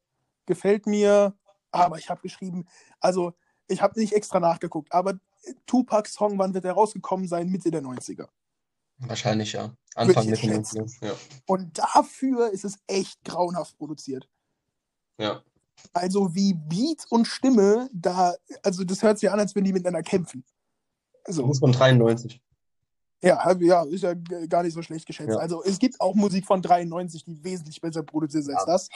gefällt 0.46 0.88
mir. 0.88 1.34
Aber 1.72 1.98
ich 1.98 2.10
habe 2.10 2.22
geschrieben, 2.22 2.66
also 3.00 3.34
ich 3.68 3.82
habe 3.82 4.00
nicht 4.00 4.14
extra 4.14 4.40
nachgeguckt, 4.40 4.92
aber 4.92 5.20
Tupacs 5.66 6.14
Song, 6.14 6.38
wann 6.38 6.54
wird 6.54 6.66
er 6.66 6.74
rausgekommen 6.74 7.28
sein? 7.28 7.50
Mitte 7.50 7.72
der 7.72 7.82
90er. 7.82 8.28
Wahrscheinlich, 8.98 9.54
ja. 9.54 9.74
Anfang 9.96 10.30
Mitte 10.30 10.48
jetzt 10.48 10.74
90er. 10.74 11.06
Ja. 11.06 11.14
Und 11.48 11.78
dafür 11.78 12.52
ist 12.52 12.66
es 12.66 12.78
echt 12.88 13.24
grauenhaft 13.24 13.78
produziert. 13.78 14.30
Ja. 15.18 15.42
Also 15.94 16.36
wie 16.36 16.54
Beat 16.54 17.06
und 17.10 17.26
Stimme 17.26 17.90
da, 17.94 18.36
also 18.62 18.84
das 18.84 19.02
hört 19.02 19.18
sich 19.18 19.32
an, 19.32 19.40
als 19.40 19.56
wenn 19.56 19.64
die 19.64 19.74
miteinander 19.74 20.04
kämpfen. 20.04 20.44
Das 21.26 21.36
So, 21.36 21.50
ist 21.50 21.60
von 21.60 21.72
93. 21.72 22.42
ja, 23.22 23.56
ja, 23.60 23.84
ist 23.84 24.04
ja 24.04 24.14
gar 24.50 24.64
nicht 24.64 24.74
so 24.74 24.82
schlecht 24.82 25.06
geschätzt. 25.06 25.30
Ja. 25.30 25.38
Also 25.38 25.64
es 25.64 25.80
gibt 25.80 26.00
auch 26.02 26.16
Musik 26.16 26.46
von 26.46 26.62
93, 26.62 27.24
die 27.26 27.44
wesentlich 27.44 27.80
besser 27.82 28.04
produziert 28.04 28.44
ist 28.44 28.50
als 28.50 28.66
Ja. 28.66 28.74
das. 28.74 28.90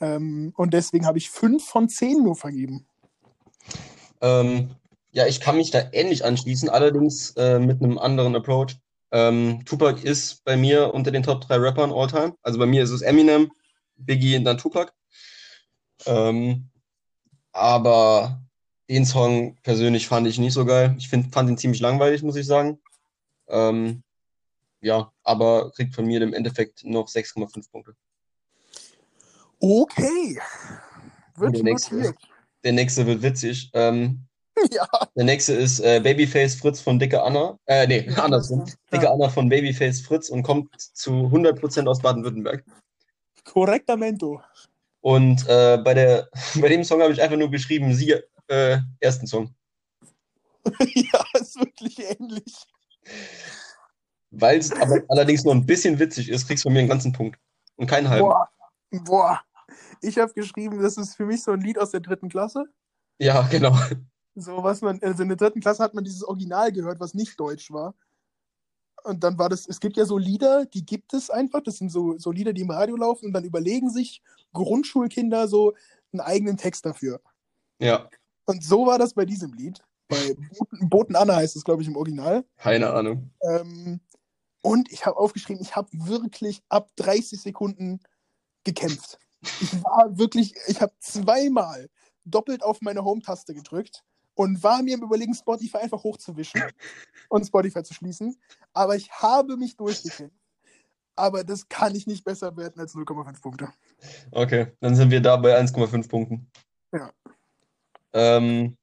Ähm, 0.00 0.52
und 0.56 0.74
deswegen 0.74 1.06
habe 1.06 1.18
ich 1.18 1.30
5 1.30 1.64
von 1.64 1.88
10 1.88 2.22
nur 2.22 2.36
vergeben. 2.36 2.86
Ähm, 4.20 4.70
ja, 5.12 5.26
ich 5.26 5.40
kann 5.40 5.56
mich 5.56 5.70
da 5.70 5.82
ähnlich 5.92 6.24
anschließen, 6.24 6.68
allerdings 6.68 7.30
äh, 7.36 7.58
mit 7.58 7.82
einem 7.82 7.98
anderen 7.98 8.34
Approach. 8.34 8.76
Ähm, 9.12 9.64
Tupac 9.64 10.02
ist 10.02 10.44
bei 10.44 10.56
mir 10.56 10.92
unter 10.92 11.10
den 11.10 11.22
Top 11.22 11.42
3 11.42 11.56
Rappern 11.56 11.92
all 11.92 12.08
time. 12.08 12.34
Also 12.42 12.58
bei 12.58 12.66
mir 12.66 12.82
ist 12.82 12.90
es 12.90 13.02
Eminem, 13.02 13.50
Biggie 13.96 14.36
und 14.36 14.44
dann 14.44 14.58
Tupac. 14.58 14.92
Ähm, 16.06 16.68
aber 17.52 18.40
Den 18.90 19.06
Song 19.06 19.56
persönlich 19.62 20.08
fand 20.08 20.26
ich 20.26 20.38
nicht 20.38 20.52
so 20.52 20.64
geil. 20.64 20.94
Ich 20.98 21.08
find, 21.08 21.32
fand 21.32 21.48
ihn 21.48 21.56
ziemlich 21.56 21.80
langweilig, 21.80 22.22
muss 22.22 22.36
ich 22.36 22.46
sagen. 22.46 22.78
Ähm, 23.48 24.02
ja, 24.80 25.12
aber 25.22 25.70
kriegt 25.72 25.94
von 25.94 26.06
mir 26.06 26.20
im 26.22 26.34
Endeffekt 26.34 26.84
noch 26.84 27.08
6,5 27.08 27.70
Punkte. 27.70 27.94
Okay. 29.60 30.38
Wird 31.36 31.56
Der 31.56 31.62
nächste, 31.62 31.94
notiert. 31.94 32.16
der 32.64 32.72
nächste 32.72 33.06
wird 33.06 33.22
witzig. 33.22 33.70
Ähm, 33.74 34.26
Ja. 34.70 34.86
der 35.16 35.24
nächste 35.24 35.52
ist 35.54 35.80
äh, 35.80 36.00
Babyface 36.00 36.54
Fritz 36.54 36.80
von 36.80 36.98
Dicke 36.98 37.20
Anna. 37.22 37.58
Äh, 37.66 37.86
nee, 37.88 38.08
andersrum. 38.16 38.64
Dicke 38.92 39.10
Anna 39.10 39.28
von 39.28 39.48
Babyface 39.48 40.00
Fritz 40.00 40.28
und 40.28 40.44
kommt 40.44 40.80
zu 40.80 41.10
100% 41.10 41.88
aus 41.88 42.00
Baden-Württemberg. 42.00 42.64
Korrektamento. 43.44 44.40
Und 45.00 45.46
äh, 45.48 45.78
bei, 45.78 45.94
der, 45.94 46.28
bei 46.60 46.68
dem 46.68 46.84
Song 46.84 47.02
habe 47.02 47.12
ich 47.12 47.20
einfach 47.20 47.36
nur 47.36 47.50
geschrieben, 47.50 47.92
sie 47.94 48.14
äh, 48.48 48.78
ersten 49.00 49.26
Song. 49.26 49.54
ja, 50.94 51.24
ist 51.40 51.58
wirklich 51.58 51.98
ähnlich. 51.98 52.54
Weil 54.30 54.58
es 54.58 54.72
allerdings 55.08 55.44
noch 55.44 55.52
ein 55.52 55.66
bisschen 55.66 55.98
witzig 55.98 56.28
ist, 56.28 56.46
kriegst 56.46 56.64
du 56.64 56.68
von 56.68 56.72
mir 56.72 56.80
einen 56.80 56.88
ganzen 56.88 57.12
Punkt. 57.12 57.38
Und 57.76 57.86
keinen 57.86 58.08
halben. 58.08 58.26
Boah. 58.26 58.48
Boah. 58.90 59.40
Ich 60.00 60.18
habe 60.18 60.32
geschrieben, 60.32 60.80
das 60.80 60.96
ist 60.96 61.16
für 61.16 61.26
mich 61.26 61.42
so 61.42 61.52
ein 61.52 61.60
Lied 61.60 61.78
aus 61.78 61.90
der 61.90 62.00
dritten 62.00 62.28
Klasse. 62.28 62.66
Ja, 63.18 63.42
genau. 63.42 63.76
So, 64.36 64.62
was 64.64 64.80
man, 64.80 65.00
also 65.00 65.22
in 65.22 65.28
der 65.28 65.36
dritten 65.36 65.60
Klasse 65.60 65.82
hat 65.82 65.94
man 65.94 66.04
dieses 66.04 66.24
Original 66.24 66.72
gehört, 66.72 66.98
was 66.98 67.14
nicht 67.14 67.38
deutsch 67.38 67.70
war. 67.70 67.94
Und 69.04 69.22
dann 69.22 69.38
war 69.38 69.48
das, 69.48 69.68
es 69.68 69.78
gibt 69.80 69.96
ja 69.96 70.06
so 70.06 70.18
Lieder, 70.18 70.66
die 70.66 70.84
gibt 70.84 71.14
es 71.14 71.30
einfach. 71.30 71.60
Das 71.60 71.76
sind 71.76 71.90
so, 71.90 72.18
so 72.18 72.32
Lieder, 72.32 72.52
die 72.52 72.62
im 72.62 72.70
Radio 72.70 72.96
laufen 72.96 73.26
und 73.26 73.32
dann 73.32 73.44
überlegen 73.44 73.90
sich 73.90 74.22
Grundschulkinder 74.52 75.46
so 75.46 75.74
einen 76.12 76.20
eigenen 76.20 76.56
Text 76.56 76.84
dafür. 76.86 77.20
Ja, 77.80 78.08
Und 78.46 78.64
so 78.64 78.86
war 78.86 78.98
das 78.98 79.14
bei 79.14 79.24
diesem 79.24 79.52
Lied. 79.52 79.82
Bei 80.08 80.34
Boten, 80.34 80.88
Boten 80.88 81.16
Anna 81.16 81.36
heißt 81.36 81.56
es, 81.56 81.64
glaube 81.64 81.82
ich, 81.82 81.88
im 81.88 81.96
Original. 81.96 82.44
keine 82.56 82.90
Ahnung. 82.90 83.30
Ähm, 83.42 84.00
und 84.62 84.90
ich 84.92 85.06
habe 85.06 85.16
aufgeschrieben, 85.16 85.62
ich 85.62 85.76
habe 85.76 85.88
wirklich 85.92 86.62
ab 86.68 86.90
30 86.96 87.40
Sekunden 87.40 88.00
gekämpft. 88.64 89.18
Ich 89.60 89.82
war 89.82 90.16
wirklich, 90.16 90.54
ich 90.68 90.80
habe 90.80 90.92
zweimal 91.00 91.88
doppelt 92.24 92.62
auf 92.62 92.80
meine 92.80 93.04
Home-Taste 93.04 93.54
gedrückt 93.54 94.02
und 94.34 94.62
war 94.62 94.82
mir 94.82 94.94
im 94.94 95.02
Überlegen, 95.02 95.34
Spotify 95.34 95.78
einfach 95.78 96.02
hochzuwischen 96.02 96.62
und 97.28 97.46
Spotify 97.46 97.82
zu 97.82 97.94
schließen. 97.94 98.38
Aber 98.72 98.96
ich 98.96 99.10
habe 99.12 99.56
mich 99.56 99.76
durchgekämpft. 99.76 100.36
Aber 101.16 101.44
das 101.44 101.68
kann 101.68 101.94
ich 101.94 102.06
nicht 102.06 102.24
besser 102.24 102.56
werden 102.56 102.80
als 102.80 102.94
0,5 102.94 103.40
Punkte. 103.40 103.68
Okay, 104.32 104.72
dann 104.80 104.96
sind 104.96 105.10
wir 105.10 105.20
da 105.20 105.36
bei 105.36 105.56
1,5 105.60 106.08
Punkten. 106.08 106.50
Ja. 106.92 107.12
Ähm, 108.12 108.76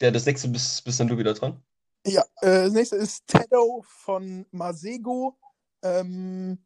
ja, 0.00 0.10
das 0.10 0.26
nächste 0.26 0.48
bist, 0.48 0.84
bist 0.84 1.00
dann 1.00 1.08
du 1.08 1.18
wieder 1.18 1.34
dran. 1.34 1.62
Ja, 2.06 2.22
äh, 2.40 2.64
das 2.64 2.72
nächste 2.72 2.96
ist 2.96 3.26
Tedo 3.26 3.84
von 3.86 4.46
Masego. 4.50 5.36
Ähm, 5.82 6.58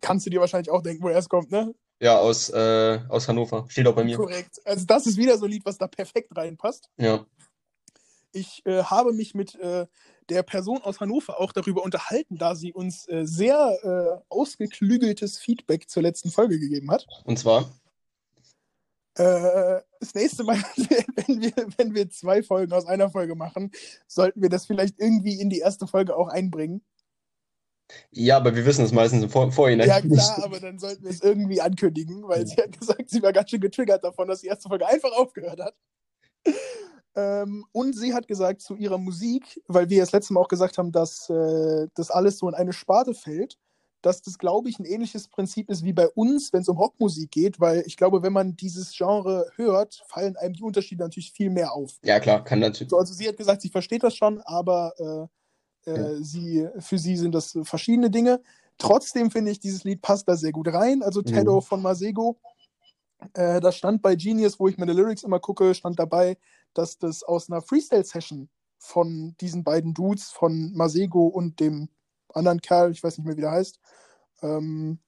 kannst 0.00 0.26
du 0.26 0.30
dir 0.30 0.40
wahrscheinlich 0.40 0.70
auch 0.70 0.82
denken, 0.82 1.02
wo 1.02 1.08
er 1.08 1.18
es 1.18 1.28
kommt, 1.28 1.50
ne? 1.50 1.74
Ja, 2.00 2.18
aus, 2.18 2.48
äh, 2.50 3.00
aus 3.08 3.28
Hannover. 3.28 3.66
Steht 3.68 3.86
auch 3.86 3.94
bei 3.94 4.04
mir. 4.04 4.16
Korrekt. 4.16 4.60
Also 4.64 4.86
das 4.86 5.06
ist 5.06 5.16
wieder 5.16 5.36
so 5.36 5.46
ein 5.46 5.50
Lied, 5.50 5.64
was 5.64 5.78
da 5.78 5.88
perfekt 5.88 6.36
reinpasst. 6.36 6.88
Ja. 6.96 7.26
Ich 8.32 8.64
äh, 8.66 8.84
habe 8.84 9.12
mich 9.12 9.34
mit 9.34 9.56
äh, 9.56 9.86
der 10.28 10.42
Person 10.42 10.80
aus 10.82 11.00
Hannover 11.00 11.40
auch 11.40 11.52
darüber 11.52 11.82
unterhalten, 11.82 12.36
da 12.36 12.54
sie 12.54 12.72
uns 12.72 13.08
äh, 13.08 13.24
sehr 13.24 13.78
äh, 13.82 14.24
ausgeklügeltes 14.28 15.38
Feedback 15.38 15.88
zur 15.88 16.02
letzten 16.02 16.30
Folge 16.30 16.60
gegeben 16.60 16.90
hat. 16.90 17.06
Und 17.24 17.38
zwar, 17.38 17.68
Äh, 19.18 19.80
das 19.98 20.14
nächste 20.14 20.44
Mal, 20.44 20.56
wenn 20.76 21.40
wir, 21.40 21.52
wenn 21.76 21.94
wir 21.94 22.08
zwei 22.08 22.42
Folgen 22.42 22.72
aus 22.72 22.86
einer 22.86 23.10
Folge 23.10 23.34
machen, 23.34 23.72
sollten 24.06 24.40
wir 24.42 24.48
das 24.48 24.66
vielleicht 24.66 24.98
irgendwie 24.98 25.40
in 25.40 25.50
die 25.50 25.58
erste 25.58 25.86
Folge 25.86 26.16
auch 26.16 26.28
einbringen. 26.28 26.82
ja, 28.12 28.36
aber 28.36 28.54
wir 28.54 28.64
wissen 28.64 28.84
es 28.84 28.92
meistens 28.92 29.24
im 29.24 29.30
Vor 29.30 29.50
Vorhinein. 29.50 29.88
Ja, 29.88 30.00
klar, 30.00 30.44
aber 30.44 30.60
dann 30.60 30.78
sollten 30.78 31.02
wir 31.02 31.10
es 31.10 31.20
irgendwie 31.20 31.60
ankündigen, 31.60 32.28
weil 32.28 32.46
sie 32.46 32.56
hat 32.56 32.78
gesagt, 32.78 33.10
sie 33.10 33.22
war 33.22 33.32
ganz 33.32 33.50
schön 33.50 33.60
getriggert 33.60 34.04
davon, 34.04 34.28
dass 34.28 34.42
die 34.42 34.46
erste 34.46 34.68
Folge 34.68 34.86
einfach 34.86 35.12
aufgehört 35.12 35.60
hat. 35.60 35.74
Ähm, 37.16 37.64
und 37.72 37.98
sie 37.98 38.14
hat 38.14 38.28
gesagt 38.28 38.60
zu 38.60 38.76
ihrer 38.76 38.98
Musik, 38.98 39.60
weil 39.66 39.90
wir 39.90 40.00
das 40.00 40.12
letzte 40.12 40.32
Mal 40.32 40.40
auch 40.40 40.48
gesagt 40.48 40.78
haben, 40.78 40.92
dass 40.92 41.28
äh, 41.28 41.88
das 41.94 42.12
alles 42.12 42.38
so 42.38 42.48
in 42.48 42.54
eine 42.54 42.72
Sparte 42.72 43.14
fällt, 43.14 43.58
dass 44.02 44.22
das, 44.22 44.38
glaube 44.38 44.68
ich, 44.68 44.78
ein 44.78 44.84
ähnliches 44.84 45.28
Prinzip 45.28 45.68
ist 45.70 45.84
wie 45.84 45.92
bei 45.92 46.08
uns, 46.08 46.52
wenn 46.52 46.62
es 46.62 46.68
um 46.68 46.76
Rockmusik 46.76 47.30
geht, 47.30 47.58
weil 47.60 47.82
ich 47.86 47.96
glaube, 47.96 48.22
wenn 48.22 48.32
man 48.32 48.56
dieses 48.56 48.92
Genre 48.96 49.50
hört, 49.56 50.02
fallen 50.06 50.36
einem 50.36 50.54
die 50.54 50.62
Unterschiede 50.62 51.02
natürlich 51.02 51.32
viel 51.32 51.50
mehr 51.50 51.72
auf. 51.72 51.98
Ja, 52.04 52.20
klar, 52.20 52.44
kann 52.44 52.60
natürlich. 52.60 52.90
So, 52.90 52.96
also 52.98 53.12
sie 53.12 53.28
hat 53.28 53.36
gesagt, 53.36 53.62
sie 53.62 53.70
versteht 53.70 54.02
das 54.02 54.14
schon, 54.14 54.40
aber 54.42 54.92
äh, 54.98 55.90
äh, 55.90 55.96
Ja. 56.16 56.22
sie, 56.22 56.68
für 56.78 56.98
sie 56.98 57.16
sind 57.16 57.34
das 57.34 57.58
verschiedene 57.62 58.10
Dinge. 58.10 58.40
Trotzdem 58.78 59.30
finde 59.30 59.50
ich, 59.50 59.58
dieses 59.58 59.82
Lied 59.84 60.02
passt 60.02 60.28
da 60.28 60.36
sehr 60.36 60.52
gut 60.52 60.68
rein. 60.72 61.02
Also 61.02 61.22
Tedo 61.22 61.56
Mhm. 61.56 61.62
von 61.62 61.82
Masego. 61.82 62.38
Äh, 63.34 63.60
das 63.60 63.76
stand 63.76 64.02
bei 64.02 64.14
Genius, 64.14 64.60
wo 64.60 64.68
ich 64.68 64.78
meine 64.78 64.92
Lyrics 64.92 65.24
immer 65.24 65.40
gucke, 65.40 65.74
stand 65.74 65.98
dabei, 65.98 66.38
dass 66.74 66.98
das 66.98 67.24
aus 67.24 67.50
einer 67.50 67.60
Freestyle-Session 67.62 68.48
von 68.78 69.34
diesen 69.40 69.64
beiden 69.64 69.92
Dudes, 69.92 70.30
von 70.30 70.72
Masego 70.74 71.26
und 71.26 71.58
dem 71.58 71.88
anderen 72.34 72.60
Kerl, 72.60 72.90
ich 72.90 73.02
weiß 73.02 73.18
nicht 73.18 73.26
mehr, 73.26 73.36
wie 73.36 73.42
der 73.42 73.52
heißt, 73.52 73.78
ähm, 74.42 74.98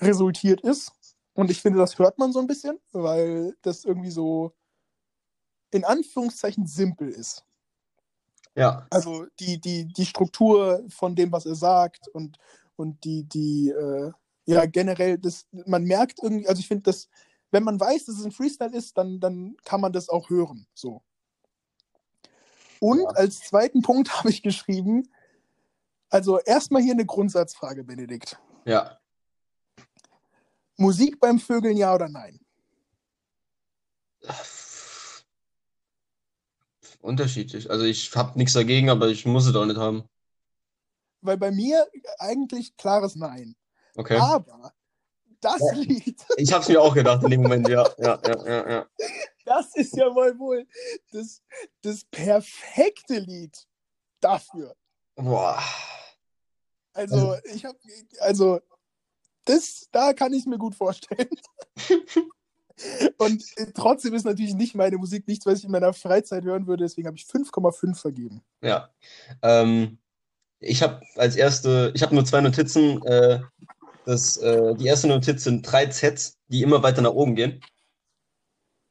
resultiert 0.00 0.60
ist. 0.62 0.92
Und 1.34 1.50
ich 1.50 1.60
finde, 1.60 1.78
das 1.78 1.98
hört 1.98 2.18
man 2.18 2.32
so 2.32 2.40
ein 2.40 2.46
bisschen, 2.46 2.78
weil 2.92 3.56
das 3.62 3.84
irgendwie 3.84 4.10
so 4.10 4.54
in 5.70 5.84
Anführungszeichen 5.84 6.66
simpel 6.66 7.08
ist. 7.08 7.44
Ja, 8.54 8.86
Also 8.90 9.26
die, 9.38 9.60
die, 9.60 9.86
die 9.86 10.06
Struktur 10.06 10.82
von 10.88 11.14
dem, 11.14 11.30
was 11.32 11.44
er 11.44 11.54
sagt 11.54 12.08
und, 12.08 12.38
und 12.76 13.04
die, 13.04 13.24
die, 13.24 13.68
äh, 13.68 14.12
ja, 14.46 14.64
generell, 14.64 15.18
das, 15.18 15.46
man 15.66 15.84
merkt 15.84 16.20
irgendwie, 16.22 16.48
also 16.48 16.60
ich 16.60 16.68
finde, 16.68 16.84
dass, 16.84 17.08
wenn 17.50 17.64
man 17.64 17.78
weiß, 17.78 18.06
dass 18.06 18.18
es 18.18 18.24
ein 18.24 18.32
Freestyle 18.32 18.74
ist, 18.74 18.96
dann, 18.96 19.20
dann 19.20 19.56
kann 19.64 19.80
man 19.80 19.92
das 19.92 20.08
auch 20.08 20.30
hören. 20.30 20.66
So. 20.72 21.02
Und 22.80 23.00
Ja. 23.00 23.08
als 23.10 23.40
zweiten 23.40 23.82
Punkt 23.82 24.08
habe 24.18 24.30
ich 24.30 24.42
geschrieben, 24.42 25.08
also 26.10 26.38
erstmal 26.40 26.82
hier 26.82 26.92
eine 26.92 27.06
Grundsatzfrage, 27.06 27.84
Benedikt. 27.84 28.38
ja. 28.64 28.98
Musik 30.78 31.18
beim 31.20 31.38
Vögeln, 31.38 31.78
ja 31.78 31.94
oder 31.94 32.06
nein? 32.06 32.38
Unterschiedlich. 37.00 37.70
Also 37.70 37.84
ich 37.84 38.14
habe 38.14 38.38
nichts 38.38 38.54
dagegen, 38.54 38.90
aber 38.90 39.08
ich 39.08 39.24
muss 39.24 39.46
es 39.46 39.54
auch 39.54 39.64
nicht 39.64 39.78
haben. 39.78 40.04
Weil 41.20 41.36
bei 41.36 41.50
mir 41.50 41.86
eigentlich 42.18 42.76
klares 42.76 43.16
Nein. 43.16 43.56
Okay. 43.96 44.18
Aber 44.18 44.72
das 45.40 45.60
Ja. 45.60 45.72
Lied, 45.78 46.24
Ich 46.36 46.52
habe 46.52 46.62
es 46.62 46.68
mir 46.68 46.80
auch 46.80 46.94
gedacht 46.94 47.22
in 47.24 47.30
dem 47.30 47.42
Moment, 47.42 47.68
ja. 47.68 47.88
Ja, 47.98 48.20
ja, 48.26 48.46
ja, 48.46 48.70
ja. 48.70 48.86
das 49.44 49.74
ist 49.76 49.96
ja 49.96 50.14
wohl 50.14 50.38
wohl 50.38 50.66
das, 51.12 51.42
das 51.82 52.04
perfekte 52.04 53.18
Lied 53.18 53.66
dafür. 54.20 54.74
Boah. 55.16 55.60
Also, 56.92 57.36
ich 57.52 57.64
habe, 57.64 57.78
also, 58.20 58.60
das, 59.44 59.88
da 59.92 60.12
kann 60.12 60.32
ich 60.32 60.46
mir 60.46 60.58
gut 60.58 60.74
vorstellen. 60.74 61.28
Und 63.18 63.42
äh, 63.56 63.72
trotzdem 63.74 64.12
ist 64.14 64.24
natürlich 64.24 64.54
nicht 64.54 64.74
meine 64.74 64.98
Musik 64.98 65.26
nichts, 65.26 65.46
was 65.46 65.60
ich 65.60 65.64
in 65.64 65.70
meiner 65.70 65.94
Freizeit 65.94 66.44
hören 66.44 66.66
würde, 66.66 66.84
deswegen 66.84 67.06
habe 67.06 67.16
ich 67.16 67.24
5,5 67.24 67.94
vergeben. 67.94 68.42
Ja. 68.62 68.90
Ähm, 69.42 69.98
ich 70.60 70.82
habe 70.82 71.00
als 71.16 71.36
erste, 71.36 71.92
ich 71.94 72.02
habe 72.02 72.14
nur 72.14 72.26
zwei 72.26 72.42
Notizen. 72.42 73.02
Äh, 73.04 73.40
das, 74.04 74.36
äh, 74.36 74.74
die 74.74 74.86
erste 74.86 75.08
Notiz 75.08 75.44
sind 75.44 75.62
drei 75.62 75.86
Zs, 75.86 76.36
die 76.48 76.62
immer 76.62 76.82
weiter 76.82 77.00
nach 77.02 77.12
oben 77.12 77.34
gehen. 77.34 77.62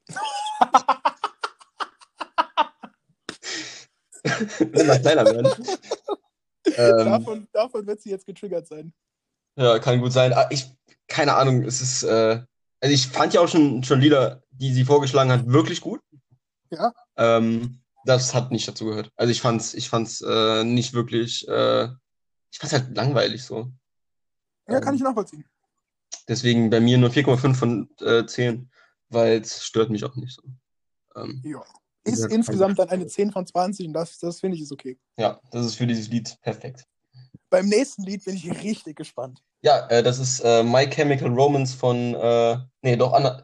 immer 4.60 5.00
kleiner 5.00 5.26
werden. 5.26 5.48
Ähm, 6.78 7.06
Davon, 7.06 7.48
davon 7.54 7.88
wird 7.88 8.02
sie 8.02 8.10
jetzt 8.10 8.26
getriggert 8.26 8.68
sein. 8.68 8.94
ja, 9.56 9.80
kann 9.80 10.00
gut 10.02 10.12
sein. 10.12 10.34
Ah, 10.34 10.48
Ich, 10.52 10.72
keine 11.08 11.36
Ahnung, 11.36 11.64
es 11.64 11.82
ist, 11.82 12.04
äh, 12.04 12.42
also 12.82 12.94
ich 12.94 13.08
fand 13.08 13.34
ja 13.34 13.42
auch 13.42 13.48
schon, 13.48 13.84
schon 13.84 14.00
Lieder, 14.02 14.44
die 14.52 14.74
sie 14.74 14.86
vorgeschlagen 14.86 15.32
hat, 15.32 15.48
wirklich 15.48 15.82
gut. 15.82 16.02
Ja. 16.72 16.92
Ähm, 17.18 17.80
das 18.06 18.34
hat 18.34 18.52
nicht 18.52 18.68
dazu 18.68 18.86
gehört. 18.86 19.12
Also 19.16 19.32
ich 19.32 19.42
fand's, 19.42 19.74
ich 19.74 19.90
fand's 19.90 20.22
äh, 20.22 20.64
nicht 20.64 20.94
wirklich, 20.94 21.48
äh, 21.48 21.86
ich 22.52 22.60
fand's 22.60 22.74
halt 22.74 22.96
langweilig 22.96 23.44
so. 23.44 23.72
Ja, 24.68 24.80
kann 24.80 24.96
ich 24.96 25.02
nachvollziehen. 25.02 25.46
Deswegen 26.28 26.70
bei 26.70 26.80
mir 26.80 26.98
nur 26.98 27.10
4,5 27.10 27.54
von 27.56 27.90
äh, 28.02 28.26
10, 28.26 28.72
weil 29.10 29.42
es 29.42 29.64
stört 29.64 29.90
mich 29.92 30.04
auch 30.06 30.16
nicht 30.16 30.36
so. 30.36 30.42
Ähm, 31.16 31.42
Ja. 31.46 31.64
Ist 32.06 32.20
Ja, 32.22 32.28
insgesamt 32.30 32.80
dann 32.80 32.90
eine 32.90 33.08
10 33.08 33.32
von 33.32 33.46
20 33.46 33.88
und 33.88 33.94
das, 33.94 34.18
das 34.20 34.40
finde 34.40 34.56
ich 34.56 34.64
ist 34.64 34.72
okay. 34.72 34.98
ja, 35.18 35.40
das 35.52 35.66
ist 35.66 35.76
für 35.76 35.88
dieses 35.88 36.08
Lied 36.10 36.38
perfekt. 36.42 36.86
Beim 37.50 37.68
nächsten 37.68 38.04
Lied 38.04 38.24
bin 38.26 38.36
ich 38.36 38.50
richtig 38.64 38.96
gespannt. 38.96 39.42
Ja, 39.62 39.88
äh, 39.88 40.02
das 40.04 40.20
ist 40.20 40.40
äh, 40.42 40.64
My 40.64 40.88
Chemical 40.90 41.30
Romance 41.34 41.76
von, 41.76 42.14
äh, 42.16 42.58
nee, 42.82 42.96
doch, 42.96 43.14
Anna, 43.14 43.44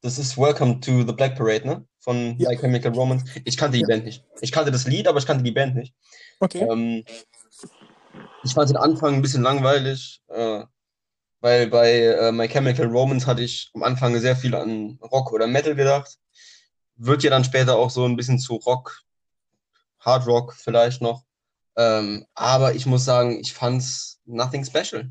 das 0.00 0.18
ist 0.18 0.36
Welcome 0.36 0.80
to 0.80 1.04
the 1.06 1.12
Black 1.12 1.36
Parade, 1.36 1.66
ne? 1.66 1.86
von 2.00 2.36
Ja. 2.38 2.50
My 2.50 2.56
Chemical 2.56 2.92
Romance. 2.92 3.24
Ich 3.44 3.56
kannte 3.56 3.76
die 3.78 3.82
Ja. 3.82 3.88
Band 3.88 4.04
nicht. 4.04 4.24
Ich 4.42 4.52
kannte 4.52 4.70
das 4.70 4.86
Lied, 4.86 5.08
aber 5.08 5.18
ich 5.18 5.26
kannte 5.26 5.42
die 5.42 5.52
Band 5.52 5.74
nicht. 5.76 5.94
Okay. 6.40 6.66
Ähm, 6.70 7.04
ich 8.42 8.52
fand 8.52 8.68
den 8.68 8.76
Anfang 8.76 9.14
ein 9.14 9.22
bisschen 9.22 9.42
langweilig, 9.42 10.20
äh, 10.28 10.64
weil 11.40 11.68
bei 11.68 12.00
äh, 12.02 12.32
My 12.32 12.46
Chemical 12.48 12.86
Romance 12.86 13.26
hatte 13.26 13.42
ich 13.42 13.70
am 13.74 13.82
Anfang 13.82 14.18
sehr 14.18 14.36
viel 14.36 14.54
an 14.54 14.98
Rock 15.00 15.32
oder 15.32 15.46
Metal 15.46 15.74
gedacht. 15.74 16.18
Wird 16.96 17.22
ja 17.22 17.30
dann 17.30 17.44
später 17.44 17.76
auch 17.76 17.90
so 17.90 18.04
ein 18.04 18.16
bisschen 18.16 18.38
zu 18.38 18.54
Rock, 18.56 19.02
Hard 20.00 20.26
Rock 20.26 20.54
vielleicht 20.54 21.02
noch. 21.02 21.24
Ähm, 21.76 22.24
aber 22.34 22.74
ich 22.74 22.86
muss 22.86 23.04
sagen, 23.04 23.40
ich 23.40 23.52
fand's 23.52 24.20
nothing 24.24 24.64
special. 24.64 25.10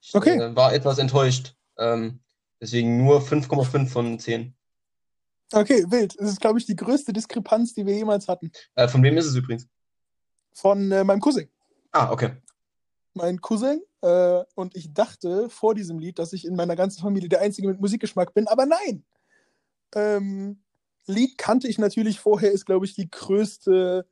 Ich 0.00 0.14
Okay. 0.14 0.38
äh, 0.38 0.54
war 0.54 0.72
etwas 0.72 0.98
enttäuscht. 0.98 1.54
Ähm, 1.78 2.20
deswegen 2.60 3.04
nur 3.04 3.20
5,5 3.20 3.88
von 3.88 4.18
10. 4.18 4.54
Okay, 5.52 5.84
wild. 5.88 6.18
Das 6.18 6.30
ist, 6.30 6.40
glaube 6.40 6.58
ich, 6.58 6.66
die 6.66 6.76
größte 6.76 7.12
Diskrepanz, 7.12 7.74
die 7.74 7.86
wir 7.86 7.94
jemals 7.94 8.28
hatten. 8.28 8.50
Äh, 8.74 8.88
von 8.88 9.02
wem 9.02 9.16
ist 9.16 9.26
es 9.26 9.34
übrigens? 9.34 9.68
Von 10.52 10.90
äh, 10.92 11.04
meinem 11.04 11.20
Cousin. 11.20 11.48
Ah, 11.92 12.10
okay. 12.10 12.36
Mein 13.14 13.40
Cousin. 13.40 13.80
Äh, 14.02 14.44
und 14.54 14.76
ich 14.76 14.92
dachte 14.92 15.48
vor 15.50 15.74
diesem 15.74 15.98
Lied, 15.98 16.18
dass 16.18 16.32
ich 16.32 16.44
in 16.44 16.54
meiner 16.56 16.76
ganzen 16.76 17.00
Familie 17.00 17.28
der 17.28 17.40
Einzige 17.40 17.68
mit 17.68 17.80
Musikgeschmack 17.80 18.34
bin, 18.34 18.46
aber 18.48 18.66
nein. 18.66 19.04
Ähm, 19.94 20.62
Lied 21.06 21.38
kannte 21.38 21.68
ich 21.68 21.78
natürlich 21.78 22.20
vorher, 22.20 22.52
ist, 22.52 22.66
glaube 22.66 22.86
ich, 22.86 22.94
die 22.94 23.10
größte, 23.10 24.06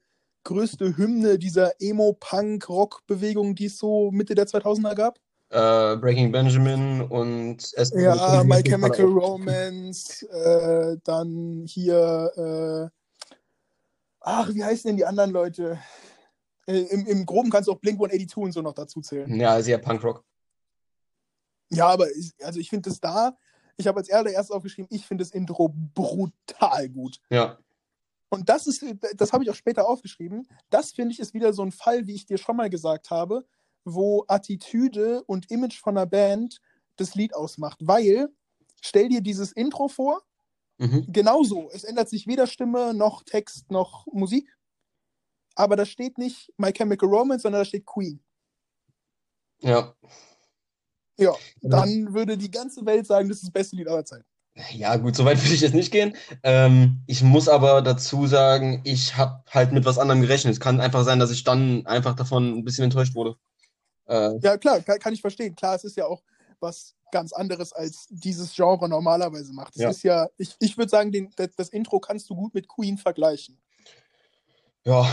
größte 0.44 0.96
Hymne 0.96 1.38
dieser 1.38 1.80
Emo-Punk-Rock-Bewegung, 1.80 3.54
die 3.54 3.66
es 3.66 3.78
so 3.78 4.10
Mitte 4.10 4.34
der 4.34 4.46
2000er 4.46 4.94
gab. 4.94 5.18
Äh, 5.50 5.96
Breaking 5.96 6.32
Benjamin 6.32 7.02
und 7.02 7.72
es 7.74 7.90
Ja, 7.94 8.42
My 8.44 8.62
Chemical 8.62 9.06
Romance, 9.06 10.22
äh, 10.28 10.96
dann 11.04 11.64
hier, 11.66 12.90
äh, 12.92 13.30
ach, 14.20 14.48
wie 14.54 14.64
heißen 14.64 14.88
denn 14.88 14.96
die 14.96 15.04
anderen 15.04 15.30
Leute? 15.30 15.78
Äh, 16.66 16.80
im, 16.90 17.06
Im 17.06 17.26
Groben 17.26 17.50
kannst 17.50 17.68
du 17.68 17.72
auch 17.72 17.78
Blink 17.78 17.96
182 17.96 18.36
und 18.36 18.52
so 18.52 18.62
noch 18.62 18.74
dazu 18.74 19.00
zählen. 19.00 19.38
Ja, 19.38 19.60
sehr 19.60 19.78
Punkrock. 19.78 20.24
Ja, 21.70 21.88
aber 21.88 22.10
ich, 22.10 22.32
also 22.42 22.60
ich 22.60 22.70
finde 22.70 22.90
es 22.90 23.00
da, 23.00 23.36
ich 23.76 23.86
habe 23.86 23.98
als 23.98 24.10
allererstes 24.10 24.50
aufgeschrieben, 24.50 24.88
ich 24.90 25.06
finde 25.06 25.24
das 25.24 25.32
Intro 25.32 25.68
brutal 25.94 26.88
gut. 26.88 27.20
Ja. 27.30 27.58
Und 28.30 28.48
das 28.48 28.66
ist, 28.66 28.84
das 29.16 29.32
habe 29.32 29.44
ich 29.44 29.50
auch 29.50 29.54
später 29.54 29.86
aufgeschrieben, 29.88 30.48
das 30.70 30.92
finde 30.92 31.12
ich 31.12 31.20
ist 31.20 31.34
wieder 31.34 31.52
so 31.52 31.62
ein 31.62 31.72
Fall, 31.72 32.06
wie 32.06 32.14
ich 32.14 32.26
dir 32.26 32.38
schon 32.38 32.56
mal 32.56 32.70
gesagt 32.70 33.10
habe, 33.10 33.46
wo 33.84 34.24
Attitüde 34.28 35.22
und 35.24 35.50
Image 35.50 35.80
von 35.80 35.96
einer 35.96 36.06
Band 36.06 36.60
das 36.96 37.14
Lied 37.14 37.34
ausmacht. 37.34 37.78
Weil, 37.82 38.28
stell 38.80 39.08
dir 39.08 39.20
dieses 39.20 39.52
Intro 39.52 39.88
vor, 39.88 40.22
Mhm. 40.78 41.06
genauso. 41.08 41.70
Es 41.70 41.84
ändert 41.84 42.08
sich 42.08 42.26
weder 42.26 42.48
Stimme 42.48 42.94
noch 42.94 43.22
Text 43.22 43.70
noch 43.70 44.06
Musik. 44.08 44.56
Aber 45.54 45.76
da 45.76 45.86
steht 45.86 46.18
nicht 46.18 46.52
My 46.56 46.72
Chemical 46.72 47.08
Romance, 47.08 47.42
sondern 47.42 47.60
da 47.60 47.64
steht 47.64 47.86
Queen. 47.86 48.20
Ja. 49.60 49.94
Ja, 51.16 51.34
dann 51.62 52.12
würde 52.14 52.36
die 52.36 52.50
ganze 52.50 52.84
Welt 52.86 53.06
sagen, 53.06 53.28
das 53.28 53.38
ist 53.38 53.44
das 53.44 53.52
beste 53.52 53.76
Lied 53.76 53.88
aller 53.88 54.04
Zeiten. 54.04 54.24
Ja, 54.72 54.96
gut, 54.96 55.16
so 55.16 55.24
weit 55.24 55.42
würde 55.42 55.54
ich 55.54 55.60
jetzt 55.60 55.74
nicht 55.74 55.90
gehen. 55.90 56.16
Ähm, 56.44 57.02
ich 57.08 57.22
muss 57.22 57.48
aber 57.48 57.82
dazu 57.82 58.26
sagen, 58.26 58.82
ich 58.84 59.16
habe 59.16 59.42
halt 59.50 59.72
mit 59.72 59.84
was 59.84 59.98
anderem 59.98 60.20
gerechnet. 60.20 60.52
Es 60.54 60.60
kann 60.60 60.80
einfach 60.80 61.04
sein, 61.04 61.18
dass 61.18 61.32
ich 61.32 61.42
dann 61.42 61.86
einfach 61.86 62.14
davon 62.14 62.58
ein 62.58 62.64
bisschen 62.64 62.84
enttäuscht 62.84 63.16
wurde. 63.16 63.36
Äh, 64.06 64.38
Ja, 64.42 64.56
klar, 64.56 64.80
kann, 64.80 64.98
kann 65.00 65.12
ich 65.12 65.20
verstehen. 65.20 65.56
Klar, 65.56 65.74
es 65.74 65.84
ist 65.84 65.96
ja 65.96 66.06
auch 66.06 66.22
was 66.60 66.94
ganz 67.10 67.32
anderes, 67.32 67.72
als 67.72 68.06
dieses 68.10 68.54
Genre 68.54 68.88
normalerweise 68.88 69.52
macht. 69.52 69.74
Es 69.74 69.82
Ja. 69.82 69.90
ist 69.90 70.02
ja, 70.04 70.28
ich, 70.36 70.54
ich 70.60 70.78
würde 70.78 70.90
sagen, 70.90 71.10
den, 71.10 71.30
das, 71.36 71.48
das 71.56 71.68
Intro 71.70 71.98
kannst 71.98 72.30
du 72.30 72.36
gut 72.36 72.54
mit 72.54 72.68
Queen 72.68 72.96
vergleichen. 72.98 73.58
ja. 74.84 75.06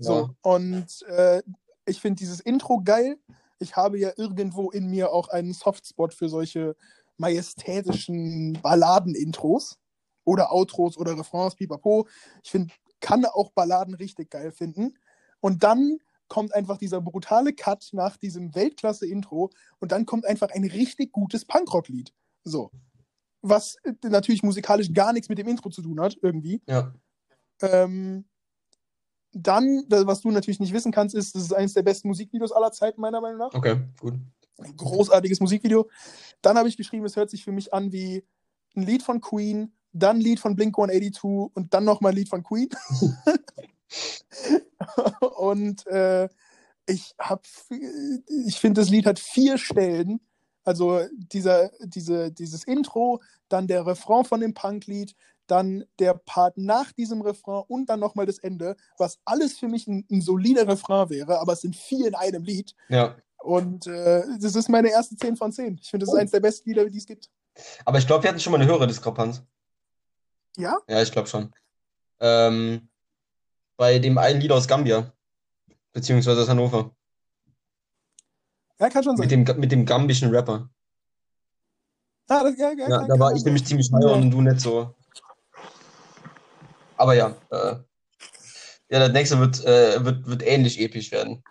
So, 0.00 0.30
und 0.42 1.02
äh, 1.08 1.42
ich 1.84 2.00
finde 2.00 2.18
dieses 2.20 2.38
Intro 2.40 2.80
geil. 2.84 3.18
Ich 3.58 3.76
habe 3.76 3.98
ja 3.98 4.12
irgendwo 4.16 4.70
in 4.70 4.88
mir 4.88 5.12
auch 5.12 5.28
einen 5.28 5.52
Softspot 5.52 6.14
für 6.14 6.28
solche 6.28 6.76
majestätischen 7.16 8.54
Balladen-Intros 8.62 9.78
oder 10.24 10.52
Outros 10.52 10.96
oder 10.96 11.18
Refrains, 11.18 11.56
pipapo. 11.56 12.06
Ich 12.42 12.50
finde, 12.50 12.72
kann 13.00 13.24
auch 13.24 13.50
Balladen 13.50 13.94
richtig 13.94 14.30
geil 14.30 14.52
finden. 14.52 14.96
Und 15.40 15.62
dann 15.62 15.98
kommt 16.28 16.54
einfach 16.54 16.76
dieser 16.76 17.00
brutale 17.00 17.52
Cut 17.52 17.88
nach 17.92 18.16
diesem 18.16 18.54
Weltklasse-Intro 18.54 19.50
und 19.80 19.92
dann 19.92 20.06
kommt 20.06 20.26
einfach 20.26 20.50
ein 20.50 20.64
richtig 20.64 21.12
gutes 21.12 21.44
Punkrock-Lied. 21.44 22.12
So. 22.44 22.70
Was 23.40 23.76
äh, 23.84 23.92
natürlich 24.02 24.42
musikalisch 24.42 24.92
gar 24.92 25.12
nichts 25.12 25.28
mit 25.28 25.38
dem 25.38 25.48
Intro 25.48 25.70
zu 25.70 25.82
tun 25.82 26.00
hat, 26.00 26.16
irgendwie. 26.22 26.60
Ja. 26.66 26.92
Ähm, 27.62 28.26
dann, 29.42 29.84
was 29.88 30.20
du 30.20 30.30
natürlich 30.30 30.60
nicht 30.60 30.72
wissen 30.72 30.92
kannst, 30.92 31.14
ist, 31.14 31.34
das 31.34 31.42
ist 31.42 31.52
eines 31.52 31.74
der 31.74 31.82
besten 31.82 32.08
Musikvideos 32.08 32.52
aller 32.52 32.72
Zeiten, 32.72 33.00
meiner 33.00 33.20
Meinung 33.20 33.38
nach. 33.38 33.54
Okay, 33.54 33.80
gut. 34.00 34.14
Ein 34.58 34.76
großartiges 34.76 35.40
Musikvideo. 35.40 35.88
Dann 36.42 36.58
habe 36.58 36.68
ich 36.68 36.76
geschrieben, 36.76 37.04
es 37.04 37.16
hört 37.16 37.30
sich 37.30 37.44
für 37.44 37.52
mich 37.52 37.72
an 37.72 37.92
wie 37.92 38.24
ein 38.76 38.82
Lied 38.82 39.02
von 39.02 39.20
Queen, 39.20 39.72
dann 39.92 40.16
ein 40.16 40.20
Lied 40.20 40.40
von 40.40 40.56
Blink 40.56 40.76
182 40.76 41.54
und 41.54 41.72
dann 41.72 41.84
nochmal 41.84 42.12
ein 42.12 42.16
Lied 42.16 42.28
von 42.28 42.42
Queen. 42.42 42.68
und 45.38 45.86
äh, 45.86 46.28
ich 46.86 47.14
habe, 47.18 47.42
ich 48.46 48.58
finde, 48.58 48.80
das 48.80 48.90
Lied 48.90 49.06
hat 49.06 49.18
vier 49.18 49.58
Stellen. 49.58 50.20
Also 50.64 51.02
dieser, 51.12 51.70
diese, 51.80 52.32
dieses 52.32 52.64
Intro, 52.64 53.22
dann 53.48 53.68
der 53.68 53.86
Refrain 53.86 54.24
von 54.24 54.40
dem 54.40 54.54
Punklied, 54.54 55.14
dann 55.50 55.84
der 55.98 56.14
Part 56.14 56.56
nach 56.58 56.92
diesem 56.92 57.20
Refrain 57.22 57.64
und 57.68 57.86
dann 57.90 58.00
nochmal 58.00 58.26
das 58.26 58.38
Ende, 58.38 58.76
was 58.98 59.18
alles 59.24 59.58
für 59.58 59.68
mich 59.68 59.86
ein, 59.88 60.06
ein 60.10 60.20
solider 60.22 60.66
Refrain 60.68 61.10
wäre, 61.10 61.40
aber 61.40 61.54
es 61.54 61.62
sind 61.62 61.74
vier 61.76 62.06
in 62.08 62.14
einem 62.14 62.44
Lied. 62.44 62.74
Ja. 62.88 63.16
Und 63.38 63.86
äh, 63.86 64.22
das 64.40 64.54
ist 64.56 64.68
meine 64.68 64.90
erste 64.90 65.16
10 65.16 65.36
von 65.36 65.52
10. 65.52 65.78
Ich 65.80 65.90
finde, 65.90 66.04
das 66.04 66.12
ist 66.12 66.16
Oh. 66.16 66.20
eines 66.20 66.30
der 66.32 66.40
besten 66.40 66.68
Lieder, 66.70 66.88
die 66.88 66.98
es 66.98 67.06
gibt. 67.06 67.30
Aber 67.84 67.98
ich 67.98 68.06
glaube, 68.06 68.22
wir 68.24 68.30
hatten 68.30 68.40
schon 68.40 68.52
mal 68.52 68.60
eine 68.60 68.70
höhere 68.70 68.86
Diskrepanz. 68.86 69.42
Ja? 70.56 70.76
Ja, 70.88 71.02
ich 71.02 71.12
glaube 71.12 71.28
schon. 71.28 71.52
Ähm, 72.20 72.88
bei 73.76 73.98
dem 74.00 74.18
einen 74.18 74.40
Lied 74.40 74.50
aus 74.52 74.66
Gambia, 74.66 75.12
beziehungsweise 75.92 76.42
aus 76.42 76.48
Hannover, 76.48 76.90
Ja, 78.80 78.88
kann 78.90 79.02
schon 79.04 79.16
sein. 79.16 79.28
mit 79.28 79.48
dem, 79.48 79.60
mit 79.60 79.72
dem 79.72 79.86
gambischen 79.86 80.30
Rapper. 80.34 80.68
ah, 82.28 82.42
das, 82.42 82.58
ja, 82.58 82.72
ja, 82.72 82.88
Ja, 82.88 83.06
da 83.06 83.18
war 83.18 83.32
ich 83.34 83.44
nämlich 83.44 83.64
ziemlich 83.64 83.90
high 83.92 84.04
und 84.12 84.30
du 84.30 84.40
nicht 84.40 84.60
so. 84.60 84.94
Aber 86.98 87.14
ja, 87.14 87.34
äh, 87.50 87.76
ja, 88.90 88.98
das 88.98 89.12
nächste 89.12 89.38
wird, 89.38 89.64
äh, 89.64 90.04
wird, 90.04 90.26
wird 90.26 90.42
ähnlich 90.42 90.80
episch 90.80 91.12
werden. 91.12 91.42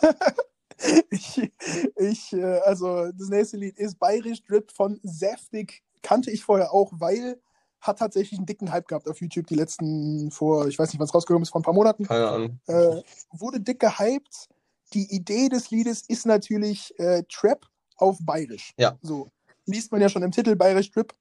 ich, 1.10 1.52
ich, 1.96 2.32
äh, 2.32 2.58
also 2.60 3.10
das 3.12 3.28
nächste 3.28 3.56
Lied 3.56 3.78
ist 3.78 3.98
Bayerisch 3.98 4.42
Drip 4.44 4.72
von 4.72 4.98
Saftig. 5.02 5.82
Kannte 6.02 6.30
ich 6.30 6.42
vorher 6.42 6.72
auch, 6.72 6.90
weil 6.94 7.40
hat 7.80 7.98
tatsächlich 7.98 8.38
einen 8.38 8.46
dicken 8.46 8.72
Hype 8.72 8.88
gehabt 8.88 9.08
auf 9.08 9.20
YouTube 9.20 9.46
die 9.46 9.54
letzten 9.54 10.30
vor, 10.30 10.66
ich 10.66 10.78
weiß 10.78 10.88
nicht, 10.88 10.98
wann 10.98 11.06
es 11.06 11.14
rausgekommen 11.14 11.42
ist, 11.42 11.50
vor 11.50 11.60
ein 11.60 11.64
paar 11.64 11.74
Monaten. 11.74 12.04
Keine 12.06 12.28
Ahnung. 12.28 12.60
Äh, 12.66 13.02
wurde 13.30 13.60
dick 13.60 13.80
gehypt. 13.80 14.48
Die 14.94 15.14
Idee 15.14 15.48
des 15.48 15.70
Liedes 15.70 16.02
ist 16.08 16.26
natürlich 16.26 16.98
äh, 16.98 17.22
Trap 17.28 17.66
auf 17.96 18.18
Bayerisch. 18.20 18.72
Ja. 18.78 18.98
So 19.02 19.30
liest 19.66 19.92
man 19.92 20.00
ja 20.00 20.08
schon 20.08 20.22
im 20.22 20.32
Titel 20.32 20.56
Bayerisch 20.56 20.90
Trip. 20.90 21.12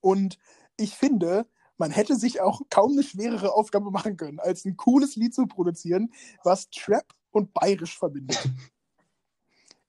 Und 0.00 0.38
ich 0.76 0.94
finde, 0.94 1.46
man 1.76 1.90
hätte 1.90 2.16
sich 2.16 2.40
auch 2.40 2.62
kaum 2.70 2.92
eine 2.92 3.02
schwerere 3.02 3.54
Aufgabe 3.54 3.90
machen 3.90 4.16
können, 4.16 4.38
als 4.38 4.64
ein 4.64 4.76
cooles 4.76 5.16
Lied 5.16 5.34
zu 5.34 5.46
produzieren, 5.46 6.12
was 6.42 6.70
Trap 6.70 7.06
und 7.30 7.52
Bayerisch 7.52 7.98
verbindet. 7.98 8.48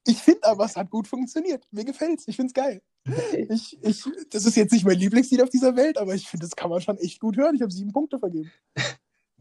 Ich 0.08 0.20
finde 0.20 0.44
aber, 0.44 0.66
es 0.66 0.76
hat 0.76 0.92
gut 0.92 1.08
funktioniert. 1.08 1.64
Mir 1.72 1.84
gefällt's. 1.84 2.28
Ich 2.28 2.36
find's 2.36 2.54
geil. 2.54 2.80
Ich, 3.50 3.76
ich, 3.82 4.04
das 4.30 4.46
ist 4.46 4.56
jetzt 4.56 4.72
nicht 4.72 4.86
mein 4.86 5.00
Lieblingslied 5.00 5.42
auf 5.42 5.50
dieser 5.50 5.76
Welt, 5.76 5.98
aber 5.98 6.14
ich 6.14 6.28
finde, 6.28 6.46
das 6.46 6.56
kann 6.56 6.70
man 6.70 6.80
schon 6.80 7.00
echt 7.00 7.20
gut 7.20 7.38
hören. 7.38 7.56
Ich 7.56 7.62
habe 7.64 7.72
sieben 7.72 7.92
Punkte 7.92 8.20
vergeben. 8.20 8.52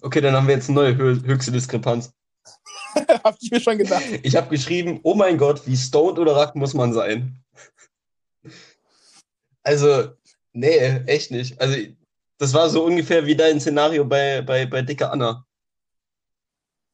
Okay, 0.00 0.20
dann 0.20 0.34
haben 0.34 0.46
wir 0.46 0.54
jetzt 0.54 0.68
eine 0.68 0.74
neue 0.74 0.96
hö 0.98 1.18
höchste 1.24 1.50
Diskrepanz. 1.50 2.12
Hab 3.24 3.36
ich 3.40 3.50
mir 3.50 3.58
schon 3.58 3.78
gedacht. 3.78 4.04
Ich 4.22 4.36
habe 4.36 4.50
geschrieben, 4.50 5.00
oh 5.02 5.14
mein 5.14 5.38
Gott, 5.38 5.66
wie 5.66 5.78
stoned 5.78 6.18
oder 6.18 6.36
rack 6.36 6.54
muss 6.56 6.74
man 6.74 6.92
sein? 6.92 7.42
Also, 9.62 10.10
nee, 10.54 10.78
echt 11.06 11.30
nicht. 11.30 11.60
Also, 11.60 11.76
das 12.38 12.54
war 12.54 12.68
so 12.70 12.84
ungefähr 12.84 13.26
wie 13.26 13.36
dein 13.36 13.60
Szenario 13.60 14.04
bei, 14.04 14.42
bei, 14.42 14.66
bei 14.66 14.82
Dicke 14.82 15.10
Anna. 15.10 15.46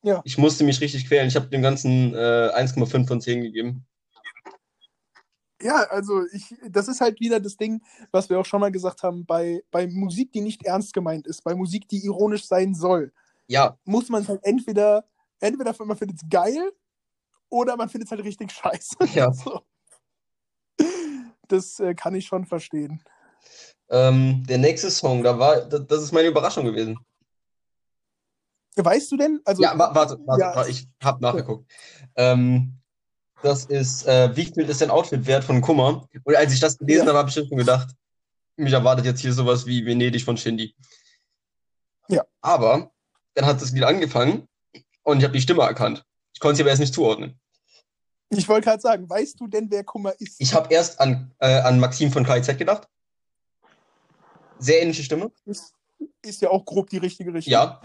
Ja. 0.03 0.23
Ich 0.25 0.39
musste 0.39 0.65
mich 0.65 0.81
richtig 0.81 1.07
quälen. 1.07 1.29
Ich 1.29 1.37
habe 1.37 1.49
dem 1.49 1.63
Ganzen 1.63 2.15
äh, 2.15 2.51
1,5 2.55 3.07
von 3.07 3.21
10 3.21 3.43
gegeben. 3.43 3.87
Ja, 5.63 5.83
also 5.91 6.25
ich, 6.33 6.55
das 6.71 6.89
ist 6.89 7.03
halt 7.03 7.21
wieder 7.21 7.39
das 7.39 7.57
Ding, 7.57 7.83
was 8.11 8.31
wir 8.31 8.41
auch 8.41 8.47
schon 8.47 8.61
mal 8.61 8.73
gesagt 8.73 9.03
haben, 9.03 9.27
bei, 9.27 9.63
bei 9.71 9.87
Musik, 9.87 10.33
die 10.33 10.41
nicht 10.41 10.65
ernst 10.65 10.95
gemeint 10.95 11.27
ist, 11.27 11.45
bei 11.45 11.55
Musik, 11.55 11.87
die 11.89 12.03
ironisch 12.05 12.47
sein 12.47 12.75
soll, 12.75 13.13
Ja, 13.47 13.79
muss 13.85 14.09
man 14.09 14.23
es 14.23 14.29
halt 14.29 14.41
entweder, 14.43 15.05
entweder 15.39 15.75
man 15.85 15.99
findet 15.99 16.23
es 16.23 16.29
geil 16.31 16.73
oder 17.51 17.77
man 17.77 17.91
findet 17.91 18.07
es 18.07 18.11
halt 18.11 18.25
richtig 18.25 18.53
scheiße. 18.53 18.97
Ja. 19.15 19.31
So. 19.33 19.61
das 21.49 21.79
äh, 21.81 21.95
kann 21.95 22.15
ich 22.15 22.27
schon 22.27 22.47
verstehen. 22.47 23.03
Ähm, 23.89 24.45
der 24.47 24.59
nächste 24.59 24.91
Song, 24.91 25.23
da 25.23 25.39
war, 25.39 25.63
das, 25.63 25.87
das 25.87 26.03
ist 26.05 26.13
meine 26.13 26.29
Überraschung 26.29 26.65
gewesen. 26.65 26.99
Weißt 28.77 29.11
du 29.13 29.17
denn? 29.17 29.41
Also, 29.45 29.63
Ja, 29.63 29.77
wa- 29.79 29.95
warte, 29.95 30.19
warte, 30.27 30.41
ja, 30.41 30.55
warte 30.55 30.71
ich 30.71 30.87
habe 31.03 31.21
nachgeguckt. 31.21 31.71
Ähm, 32.17 32.75
das 33.43 33.65
ist, 33.65 34.07
äh, 34.07 34.35
wie 34.37 34.45
viel 34.45 34.69
ist 34.69 34.81
dein 34.81 34.91
Outfit 34.91 35.27
wert 35.27 35.45
von 35.45 35.61
Kummer? 35.61 36.07
Und 36.25 36.37
als 36.37 36.53
ich 36.53 36.61
das 36.61 36.79
gelesen 36.79 37.03
Ja. 37.07 37.09
habe, 37.09 37.19
habe 37.19 37.29
ich 37.29 37.35
schon 37.35 37.49
gedacht, 37.59 37.91
mich 38.57 38.73
erwartet 38.73 39.07
jetzt 39.07 39.21
hier 39.21 39.33
sowas 39.33 39.67
wie 39.67 39.85
Venedig 39.85 40.25
von 40.25 40.37
Shindy. 40.37 40.75
Ja. 42.09 42.25
Aber 42.41 42.91
dann 43.35 43.47
hat 43.47 43.61
das 43.61 43.73
Lied 43.73 43.85
angefangen 43.85 44.47
und 45.03 45.19
ich 45.19 45.25
habe 45.25 45.33
die 45.33 45.41
Stimme 45.41 45.63
erkannt. 45.63 46.05
Ich 46.33 46.41
konnte 46.41 46.57
sie 46.57 46.63
aber 46.63 46.71
erst 46.71 46.81
nicht 46.81 46.95
zuordnen. 46.95 47.39
ich 48.31 48.49
wollte 48.49 48.67
gerade 48.67 48.81
sagen, 48.81 49.09
weißt 49.09 49.41
du 49.41 49.47
denn, 49.49 49.71
wer 49.71 49.83
Kummer 49.85 50.13
ist? 50.21 50.41
Ich 50.41 50.55
habe 50.55 50.73
erst 50.73 51.01
an, 51.01 51.33
äh, 51.39 51.61
an 51.61 51.81
Maxim 51.81 52.13
von 52.13 52.25
KIZ 52.25 52.57
gedacht. 52.59 52.87
Sehr 54.61 54.83
ähnliche 54.83 55.03
Stimme. 55.03 55.33
Ist, 55.47 55.75
ist 56.23 56.41
ja 56.43 56.51
auch 56.51 56.65
grob 56.65 56.91
die 56.91 56.99
richtige 56.99 57.33
Richtung. 57.35 57.53
Ja. 57.53 57.81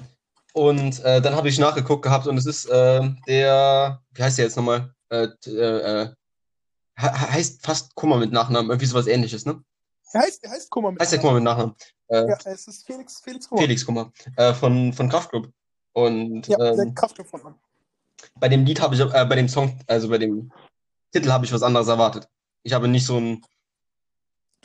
Und 0.53 1.03
äh, 1.03 1.21
dann 1.21 1.35
habe 1.35 1.49
ich 1.49 1.57
nachgeguckt 1.59 2.03
gehabt 2.03 2.27
und 2.27 2.37
es 2.37 2.45
ist 2.45 2.65
äh, 2.65 3.01
der, 3.27 4.01
wie 4.11 4.23
heißt 4.23 4.37
der 4.37 4.45
jetzt 4.45 4.55
nochmal? 4.55 4.93
Äh, 5.09 5.27
äh, 5.47 5.49
äh, 6.01 6.09
he- 6.97 7.07
heißt 7.07 7.65
fast 7.65 7.93
Kummer 7.95 8.17
mit 8.17 8.31
Nachnamen, 8.31 8.69
irgendwie 8.69 8.85
sowas 8.85 9.07
ähnliches, 9.07 9.45
ne? 9.45 9.61
Er 10.13 10.21
heißt, 10.21 10.43
er 10.43 10.51
heißt 10.51 10.69
Kummer 10.69 10.91
mit 10.91 11.01
Heißt 11.01 11.11
der 11.11 11.19
Kummer 11.19 11.33
mit 11.33 11.43
Nachnamen? 11.43 11.75
Äh, 12.07 12.27
Ja, 12.29 12.37
es 12.45 12.67
ist 12.67 12.85
Felix, 12.85 13.19
Felix 13.21 13.49
Kummer. 13.49 13.61
Felix 13.61 13.85
Kummer, 13.85 14.13
äh, 14.37 14.53
von, 14.53 14.93
von 14.93 15.09
Kraftklub. 15.09 15.49
Und 15.93 16.47
Ja, 16.47 16.57
ähm, 16.59 16.93
Kraftclub-Frontmann. 16.95 17.55
bei 18.39 18.47
dem 18.47 18.65
Lied 18.65 18.79
habe 18.81 18.95
ich, 18.95 19.01
äh, 19.01 19.25
bei 19.25 19.35
dem 19.35 19.49
Song, 19.49 19.77
also 19.87 20.07
bei 20.09 20.17
dem 20.17 20.51
Titel 21.11 21.31
habe 21.31 21.45
ich 21.45 21.51
was 21.51 21.63
anderes 21.63 21.87
erwartet. 21.89 22.29
Ich 22.63 22.71
habe 22.73 22.87
nicht 22.87 23.05
so 23.05 23.17
ein, 23.17 23.41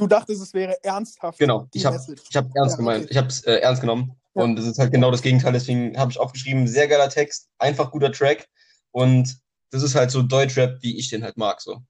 Du 0.01 0.07
dachtest, 0.07 0.41
es 0.41 0.55
wäre 0.55 0.83
ernsthaft. 0.83 1.39
genau, 1.39 1.69
ich 1.75 1.85
habe 1.85 1.99
ich 1.99 2.37
hab 2.37 2.47
ernst 2.57 2.73
Ja, 2.73 2.77
gemeint, 2.79 3.05
okay. 3.05 3.11
ich 3.11 3.17
habe 3.19 3.29
es 3.29 3.45
äh, 3.45 3.57
ernst 3.57 3.83
genommen. 3.83 4.17
Ja. 4.35 4.45
Und 4.45 4.59
es 4.59 4.65
ist 4.65 4.79
halt 4.79 4.93
genau 4.93 5.11
das 5.11 5.21
Gegenteil, 5.21 5.53
deswegen 5.53 5.99
habe 5.99 6.11
ich 6.11 6.19
aufgeschrieben, 6.19 6.67
sehr 6.67 6.89
geiler 6.89 7.11
Text, 7.11 7.51
einfach 7.59 7.91
guter 7.91 8.11
Track. 8.11 8.49
Und 8.93 9.37
das 9.69 9.83
ist 9.83 9.95
halt 9.95 10.11
so 10.11 10.23
Deutschrap, 10.23 10.79
wie 10.81 10.99
ich 10.99 11.11
den 11.11 11.23
halt 11.23 11.37
mag, 11.37 11.61
so. 11.61 11.83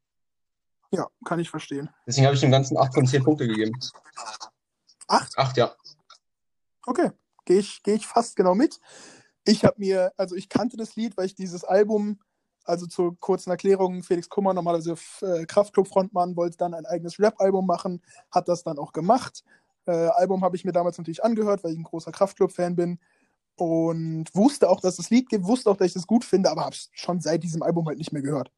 Ja, 0.91 1.07
kann 1.25 1.39
ich 1.39 1.51
verstehen. 1.51 1.89
Deswegen 2.05 2.27
habe 2.27 2.35
ich 2.35 2.41
dem 2.41 2.51
Ganzen 2.51 2.77
8 2.77 2.93
von 2.95 3.07
10 3.07 3.23
Punkte 3.23 3.47
gegeben. 3.47 3.79
Acht? 5.07 5.39
8, 5.39 5.57
ja. 5.57 5.73
Okay, 6.85 7.13
gehe 7.45 7.59
ich, 7.59 7.81
geh 7.85 7.95
ich 7.95 8.09
fast 8.09 8.35
genau 8.35 8.57
mit. 8.57 8.81
Ich 9.45 9.65
habe 9.65 9.77
mir, 9.79 10.13
also 10.17 10.35
ich 10.35 10.49
kannte 10.49 10.77
das 10.77 10.97
Lied, 10.97 11.17
weil 11.17 11.27
ich 11.27 11.37
dieses 11.37 11.63
Album, 11.63 12.19
also 12.65 12.87
zur 12.87 13.19
kurzen 13.21 13.51
Erklärung, 13.51 14.03
Felix 14.03 14.29
Kummer, 14.29 14.55
normalerweise 14.55 14.95
äh, 15.23 15.45
Kraftclub-Frontmann, 15.47 16.37
wollte 16.37 16.57
dann 16.59 16.75
ein 16.75 16.87
eigenes 16.87 17.19
Rap-Album 17.19 17.67
machen, 17.67 18.03
hat 18.31 18.49
das 18.49 18.63
dann 18.63 18.79
auch 18.79 18.93
gemacht. 18.93 19.45
Äh, 19.87 19.93
Album 19.93 20.45
habe 20.45 20.57
ich 20.57 20.65
mir 20.65 20.73
damals 20.73 20.99
natürlich 20.99 21.25
angehört, 21.25 21.65
weil 21.65 21.73
ich 21.73 21.79
ein 21.79 21.85
großer 21.85 22.13
Kraftclub-Fan 22.13 22.77
bin 22.77 22.99
und 23.57 24.27
wusste 24.35 24.69
auch, 24.69 24.81
dass 24.81 24.93
es 24.93 24.97
das 24.99 25.11
Lied 25.11 25.29
gibt, 25.29 25.45
wusste 25.45 25.71
auch, 25.71 25.77
dass 25.77 25.89
ich 25.89 25.97
es 25.97 26.07
gut 26.07 26.25
finde, 26.25 26.51
aber 26.51 26.65
habe 26.65 26.75
es 26.75 26.91
schon 26.93 27.21
seit 27.21 27.43
diesem 27.43 27.63
Album 27.63 27.87
halt 27.87 27.99
nicht 27.99 28.13
mehr 28.13 28.23
gehört. 28.23 28.51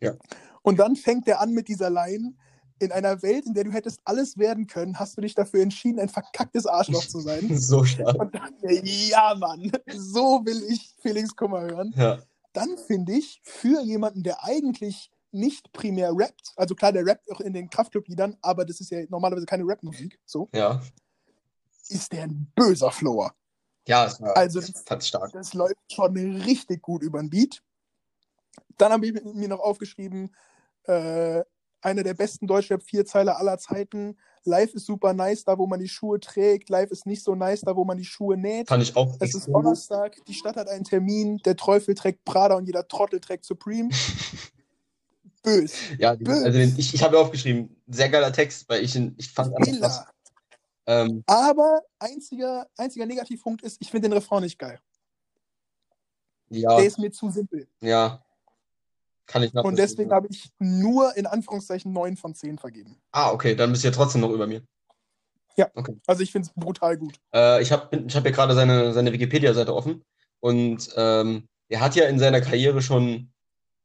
Ja. 0.00 0.14
Und 0.62 0.78
dann 0.78 0.96
fängt 0.96 1.28
er 1.28 1.40
an 1.40 1.52
mit 1.52 1.68
dieser 1.68 1.90
Line, 1.90 2.34
in 2.80 2.92
einer 2.92 3.22
Welt, 3.22 3.46
in 3.46 3.54
der 3.54 3.64
du 3.64 3.72
hättest 3.72 4.00
alles 4.04 4.38
werden 4.38 4.66
können, 4.66 4.98
hast 4.98 5.16
du 5.16 5.20
dich 5.20 5.34
dafür 5.34 5.62
entschieden, 5.62 6.00
ein 6.00 6.08
verkacktes 6.08 6.66
Arschloch 6.66 7.06
zu 7.06 7.20
sein. 7.20 7.48
So 7.60 7.84
stark. 7.84 8.18
Und 8.18 8.34
dann, 8.34 8.54
ja, 8.62 9.34
Mann, 9.38 9.70
so 9.94 10.40
will 10.44 10.62
ich 10.68 10.94
Felix 11.00 11.36
Kummer 11.36 11.60
hören. 11.60 11.92
Ja. 11.96 12.18
Dann 12.52 12.76
finde 12.78 13.12
ich, 13.12 13.40
für 13.44 13.80
jemanden, 13.82 14.22
der 14.22 14.42
eigentlich 14.44 15.10
nicht 15.32 15.72
primär 15.72 16.10
rappt, 16.12 16.52
also 16.56 16.74
klar, 16.74 16.92
der 16.92 17.06
rappt 17.06 17.30
auch 17.30 17.40
in 17.40 17.52
den 17.52 17.70
Kraftclub-Liedern, 17.70 18.36
aber 18.42 18.64
das 18.64 18.80
ist 18.80 18.90
ja 18.90 19.02
normalerweise 19.08 19.46
keine 19.46 19.64
Rap-Musik, 19.64 20.18
so, 20.24 20.48
Ja. 20.52 20.80
ist 21.88 22.12
der 22.12 22.24
ein 22.24 22.50
böser 22.56 22.90
Flower. 22.90 23.34
Ja, 23.86 24.06
es 24.06 24.20
war 24.20 24.36
Also, 24.36 24.60
fand 24.60 25.02
ich 25.02 25.08
stark. 25.08 25.32
das 25.32 25.54
läuft 25.54 25.92
schon 25.92 26.16
richtig 26.16 26.82
gut 26.82 27.02
über 27.02 27.20
den 27.20 27.30
Beat. 27.30 27.62
Dann 28.76 28.92
habe 28.92 29.06
ich 29.06 29.12
mir 29.24 29.48
noch 29.48 29.60
aufgeschrieben, 29.60 30.34
äh, 30.84 31.42
einer 31.82 32.02
der 32.02 32.14
besten 32.14 32.46
Deutschrap-Vierzeiler 32.46 33.38
aller 33.38 33.58
Zeiten. 33.58 34.18
Live 34.44 34.74
ist 34.74 34.86
super 34.86 35.12
nice, 35.12 35.44
da 35.44 35.58
wo 35.58 35.66
man 35.66 35.80
die 35.80 35.88
Schuhe 35.88 36.18
trägt. 36.20 36.68
Live 36.70 36.90
ist 36.90 37.06
nicht 37.06 37.22
so 37.22 37.34
nice, 37.34 37.60
da 37.62 37.76
wo 37.76 37.84
man 37.84 37.98
die 37.98 38.04
Schuhe 38.04 38.36
näht. 38.36 38.68
Fand 38.68 38.82
ich 38.82 38.96
auch 38.96 39.16
Es 39.20 39.34
ist. 39.34 39.46
Donnerstag, 39.48 40.16
die 40.26 40.34
Stadt 40.34 40.56
hat 40.56 40.68
einen 40.68 40.84
Termin, 40.84 41.38
der 41.38 41.56
Teufel 41.56 41.94
trägt 41.94 42.24
Prada 42.24 42.54
und 42.56 42.66
jeder 42.66 42.86
Trottel 42.88 43.20
trägt 43.20 43.44
Supreme. 43.44 43.90
Bös. 45.42 45.72
Ja, 45.98 46.16
die- 46.16 46.26
also 46.26 46.50
den, 46.58 46.74
ich, 46.76 46.92
ich 46.94 47.02
habe 47.02 47.18
aufgeschrieben, 47.18 47.74
sehr 47.86 48.08
geiler 48.10 48.32
Text, 48.32 48.68
weil 48.68 48.84
ich 48.84 48.94
ihn, 48.94 49.14
ich 49.18 49.30
fand 49.32 49.54
einfach 49.54 49.78
krass. 49.78 50.04
Ähm, 50.86 51.22
Aber 51.26 51.80
einziger, 51.98 52.66
einziger 52.76 53.06
Negativpunkt 53.06 53.62
ist, 53.62 53.78
ich 53.80 53.90
finde 53.90 54.08
den 54.08 54.12
Refrain 54.14 54.42
nicht 54.42 54.58
geil. 54.58 54.78
ja, 56.50 56.76
Der 56.76 56.86
ist 56.86 56.98
mir 56.98 57.10
zu 57.10 57.30
simpel. 57.30 57.68
ja. 57.80 58.22
Kann 59.30 59.44
ich 59.44 59.54
Und 59.54 59.78
deswegen 59.78 60.10
habe 60.10 60.26
ich 60.28 60.50
nur 60.58 61.16
in 61.16 61.24
Anführungszeichen 61.24 61.92
9 61.92 62.16
von 62.16 62.34
10 62.34 62.58
vergeben. 62.58 62.96
Ah, 63.12 63.30
okay, 63.30 63.54
dann 63.54 63.70
bist 63.70 63.84
du 63.84 63.88
ja 63.88 63.94
trotzdem 63.94 64.22
noch 64.22 64.30
über 64.30 64.48
mir. 64.48 64.62
Also 66.06 66.22
ich 66.22 66.32
finde 66.32 66.48
es 66.48 66.54
brutal 66.54 66.96
gut. 66.96 67.20
Äh, 67.34 67.62
ich 67.62 67.70
habe 67.70 67.96
ich 67.96 68.16
hab 68.16 68.22
hier 68.22 68.32
gerade 68.32 68.54
seine, 68.54 68.92
seine 68.92 69.12
Wikipedia-Seite 69.12 69.74
offen 69.74 70.04
und 70.40 70.88
ähm, 70.96 71.48
er 71.68 71.80
hat 71.80 71.94
ja 71.94 72.06
in 72.06 72.18
seiner 72.18 72.40
Karriere 72.40 72.82
schon 72.82 73.32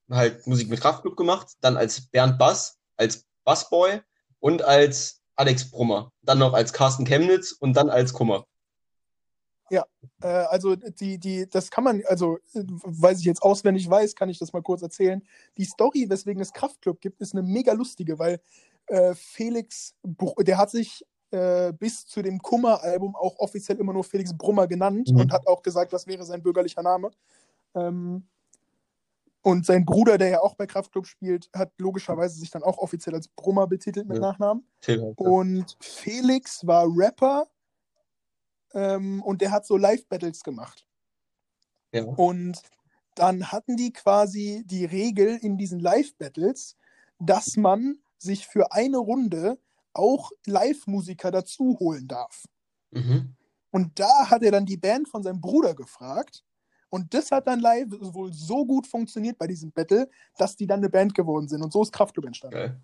halt 0.10 0.47
Musik 0.47 0.69
mit 0.69 0.81
Kraftklub 0.81 1.15
gemacht, 1.15 1.49
dann 1.62 1.77
als 1.77 2.10
Bernd 2.10 2.39
Bass, 2.39 2.77
als 2.97 3.25
Bassboy 3.43 4.01
und 4.39 4.63
als 4.63 5.21
Alex 5.36 5.69
Brummer, 5.69 6.12
dann 6.21 6.39
noch 6.39 6.53
als 6.53 6.73
Carsten 6.73 7.05
Chemnitz 7.05 7.51
und 7.51 7.73
dann 7.75 7.89
als 7.89 8.13
Kummer. 8.13 8.45
Äh, 9.71 10.28
also 10.28 10.75
die, 10.75 11.17
die, 11.17 11.49
das 11.49 11.71
kann 11.71 11.84
man, 11.84 12.04
also 12.08 12.38
äh, 12.54 12.63
weil 12.84 13.15
ich 13.15 13.23
jetzt 13.25 13.41
auswendig 13.41 13.89
weiß, 13.89 14.15
kann 14.15 14.30
ich 14.30 14.39
das 14.39 14.54
mal 14.54 14.62
kurz 14.62 14.82
erzählen. 14.82 15.21
Die 15.58 15.65
Story, 15.65 16.06
weswegen 16.10 16.41
es 16.41 16.54
Kraftclub 16.54 17.01
gibt, 17.01 17.19
ist 17.21 17.34
eine 17.34 17.43
mega 17.43 17.73
lustige, 17.73 18.17
weil 18.19 18.39
äh, 18.88 19.13
Felix, 19.15 19.95
der 20.04 20.58
hat 20.58 20.69
sich 20.69 21.04
äh, 21.32 21.73
bis 21.73 22.06
zu 22.06 22.21
dem 22.21 22.39
Kummer-Album 22.39 23.15
auch 23.15 23.39
offiziell 23.39 23.80
immer 23.80 23.93
nur 23.93 24.04
Felix 24.04 24.36
Brummer 24.38 24.67
genannt 24.67 25.10
Mhm. 25.12 25.19
und 25.21 25.32
hat 25.34 25.47
auch 25.47 25.63
gesagt, 25.63 25.91
das 25.91 26.06
wäre 26.08 26.23
sein 26.23 26.43
bürgerlicher 26.43 26.84
Name. 26.84 27.12
Ähm, 27.73 28.28
und 29.41 29.65
sein 29.65 29.86
Bruder, 29.86 30.17
der 30.17 30.30
ja 30.30 30.39
auch 30.41 30.56
bei 30.56 30.65
Kraftclub 30.65 31.06
spielt, 31.06 31.49
hat 31.54 31.71
logischerweise 31.78 32.39
sich 32.39 32.49
dann 32.49 32.63
auch 32.63 32.78
offiziell 32.80 33.13
als 33.15 33.28
Brummer 33.28 33.67
betitelt 33.67 34.08
mit 34.08 34.17
Ja. 34.17 34.21
Nachnamen. 34.21 34.65
Till 34.82 35.01
halt. 35.04 35.17
Und 35.19 35.78
Felix 35.82 36.65
war 36.65 36.86
Rapper 36.88 37.47
ähm, 38.76 39.24
und 39.24 39.42
der 39.42 39.52
hat 39.52 39.66
so 39.66 39.78
Live-Battles 39.78 40.44
gemacht. 40.44 40.86
Ja. 41.92 42.04
Und 42.04 42.62
dann 43.16 43.52
hatten 43.52 43.78
die 43.78 43.94
quasi 43.94 44.64
die 44.66 44.86
Regel 44.86 45.38
in 45.42 45.58
diesen 45.58 45.80
Live-Battles, 45.80 46.76
dass 47.20 47.56
man 47.56 48.00
sich 48.18 48.46
für 48.46 48.72
eine 48.72 48.98
Runde 48.98 49.58
auch 49.94 50.32
Live-Musiker 50.46 51.32
dazu 51.32 51.78
holen 51.80 52.08
darf. 52.08 52.44
Mhm. 52.92 53.36
Und 53.72 54.00
da 54.00 54.30
hat 54.30 54.44
er 54.44 54.52
dann 54.52 54.66
die 54.66 54.78
Band 54.78 55.08
von 55.08 55.24
seinem 55.24 55.42
Bruder 55.42 55.74
gefragt. 55.74 56.44
Und 56.90 57.14
das 57.14 57.32
hat 57.32 57.48
dann 57.48 57.60
live 57.60 57.88
wohl 57.90 58.32
so 58.32 58.66
gut 58.66 58.88
funktioniert 58.88 59.38
bei 59.38 59.48
diesem 59.48 59.72
Battle, 59.72 60.10
dass 60.38 60.56
die 60.56 60.68
dann 60.68 60.80
eine 60.80 60.90
Band 60.90 61.14
geworden 61.14 61.48
sind. 61.48 61.62
Und 61.62 61.74
so 61.74 61.82
ist 61.82 61.92
Kraftclub 61.92 62.26
entstanden. 62.26 62.56
Geil. 62.56 62.82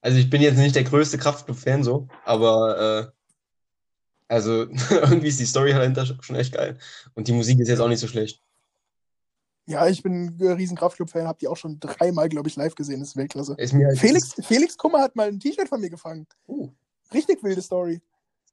Also 0.00 0.18
ich 0.18 0.30
bin 0.30 0.42
jetzt 0.42 0.58
nicht 0.58 0.74
der 0.76 0.84
größte 0.84 1.18
Kraftklub-Fan 1.18 1.82
so, 1.82 2.08
aber 2.24 2.78
äh, 2.78 3.15
also 4.28 4.66
irgendwie 4.90 5.28
ist 5.28 5.40
die 5.40 5.46
Story 5.46 5.72
dahinter 5.72 6.06
schon 6.06 6.36
echt 6.36 6.52
geil. 6.52 6.78
Und 7.14 7.28
die 7.28 7.32
Musik 7.32 7.58
ist 7.58 7.68
jetzt 7.68 7.80
auch 7.80 7.88
nicht 7.88 8.00
so 8.00 8.08
schlecht. 8.08 8.42
Ja, 9.68 9.88
ich 9.88 10.02
bin 10.02 10.36
ein 10.38 10.52
riesen 10.52 10.76
Kraftclub-Fan, 10.76 11.26
habe 11.26 11.38
die 11.40 11.48
auch 11.48 11.56
schon 11.56 11.80
dreimal, 11.80 12.28
glaube 12.28 12.48
ich, 12.48 12.54
live 12.54 12.76
gesehen. 12.76 13.00
Das 13.00 13.10
ist 13.10 13.16
Weltklasse. 13.16 13.54
Ist 13.58 13.72
halt 13.74 13.98
Felix, 13.98 14.34
Felix 14.40 14.76
Kummer 14.76 15.00
hat 15.00 15.16
mal 15.16 15.26
ein 15.26 15.40
T-Shirt 15.40 15.68
von 15.68 15.80
mir 15.80 15.90
gefangen. 15.90 16.26
Uh, 16.46 16.70
Richtig 17.12 17.42
wilde 17.42 17.62
Story. 17.62 18.00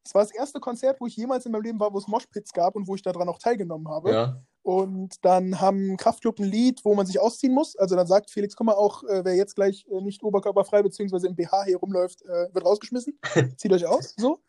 Das 0.03 0.13
war 0.15 0.23
das 0.23 0.31
erste 0.31 0.59
Konzert, 0.59 0.99
wo 0.99 1.07
ich 1.07 1.15
jemals 1.15 1.45
in 1.45 1.51
meinem 1.51 1.63
Leben 1.63 1.79
war, 1.79 1.93
wo 1.93 1.97
es 1.97 2.07
Moshpits 2.07 2.51
gab 2.51 2.75
und 2.75 2.88
wo 2.88 2.95
ich 2.95 3.03
daran 3.03 3.29
auch 3.29 3.39
teilgenommen 3.39 3.88
habe. 3.88 4.12
ja. 4.12 4.41
Und 4.63 5.15
dann 5.25 5.59
haben 5.59 5.97
Kraftclub 5.97 6.39
ein 6.39 6.45
Lied, 6.45 6.86
wo 6.86 6.95
man 6.95 7.05
sich 7.05 7.19
ausziehen 7.19 7.53
muss. 7.53 7.75
Also 7.75 7.97
dann 7.97 8.07
sagt 8.07 8.31
Felix 8.31 8.55
Kummer 8.55 8.77
auch, 8.77 9.03
äh, 9.03 9.23
wer 9.25 9.36
jetzt 9.36 9.55
gleich 9.55 9.86
äh, 9.91 9.99
nicht 9.99 10.23
oberkörperfrei 10.23 10.81
bzw. 10.81 11.27
im 11.27 11.36
BH 11.36 11.65
hier 11.65 11.77
rumläuft, 11.77 12.21
äh, 12.21 12.47
wird 12.53 12.65
rausgeschmissen. 12.65 13.19
Zieht 13.57 13.73
euch 13.73 13.86
aus. 13.86 14.13
So. 14.17 14.39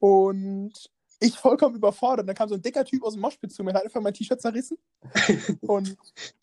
Und 0.00 0.90
ich 1.20 1.36
vollkommen 1.36 1.76
überfordert. 1.76 2.26
Dann 2.26 2.34
kam 2.34 2.48
so 2.48 2.54
ein 2.54 2.62
dicker 2.62 2.84
Typ 2.84 3.04
aus 3.04 3.12
dem 3.12 3.20
Moshpit 3.20 3.52
zu 3.52 3.62
mir, 3.62 3.74
hat 3.74 3.84
einfach 3.84 4.00
mein 4.00 4.14
T-Shirt 4.14 4.40
zerrissen 4.40 4.78
und 5.60 5.96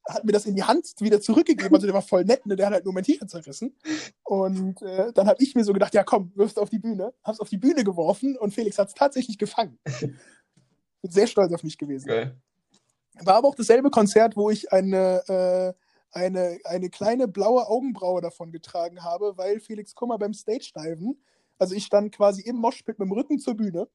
hat 0.08 0.24
mir 0.24 0.32
das 0.32 0.46
in 0.46 0.56
die 0.56 0.64
Hand 0.64 0.94
wieder 1.00 1.20
zurückgegeben. 1.20 1.74
Also 1.74 1.88
der 1.88 1.96
war 1.96 2.04
voll 2.04 2.24
nett, 2.24 2.46
ne? 2.46 2.56
der 2.56 2.68
hat 2.68 2.74
halt 2.74 2.86
nur 2.86 2.94
mein 2.94 3.04
T-Shirt 3.04 3.30
zerrissen. 3.30 3.76
Und 4.24 4.82
äh, 4.84 5.12
dann 5.14 5.28
habe 5.28 5.42
ich 5.42 5.56
mir 5.56 5.64
so 5.64 5.74
gedacht, 5.74 5.94
ja 5.96 6.04
komm, 6.04 6.32
wirfst 6.36 6.60
auf 6.60 6.70
die 6.70 6.80
Bühne. 6.80 7.14
Hab's 7.24 7.40
auf 7.40 7.50
die 7.50 7.58
Bühne 7.58 7.84
geworfen 7.84 8.38
und 8.38 8.54
Felix 8.54 8.78
hat 8.78 8.90
es 8.90 8.94
tatsächlich 8.94 9.38
gefangen. 9.38 9.80
Bin 11.02 11.12
sehr 11.12 11.28
stolz 11.28 11.52
auf 11.54 11.64
mich 11.64 11.78
gewesen. 11.78 12.08
Geil. 12.08 12.38
War 13.22 13.36
aber 13.36 13.48
auch 13.48 13.56
dasselbe 13.56 13.90
Konzert, 13.90 14.38
wo 14.38 14.52
ich 14.52 14.72
eine, 14.72 15.24
äh, 15.28 15.74
eine, 16.12 16.60
eine 16.66 16.90
kleine 16.92 17.28
blaue 17.28 17.68
Augenbraue 17.68 18.22
davon 18.22 18.52
getragen 18.52 19.04
habe, 19.04 19.38
weil 19.38 19.60
Felix 19.60 19.96
Kummer 19.96 20.20
beim 20.20 20.36
Stage-Diven, 20.36 21.20
also 21.60 21.76
ich 21.76 21.86
stand 21.86 22.14
quasi 22.14 22.42
im 22.42 22.58
Moshpit 22.58 23.00
mit 23.00 23.08
dem 23.08 23.12
Rücken 23.12 23.40
zur 23.40 23.56
Bühne, 23.56 23.88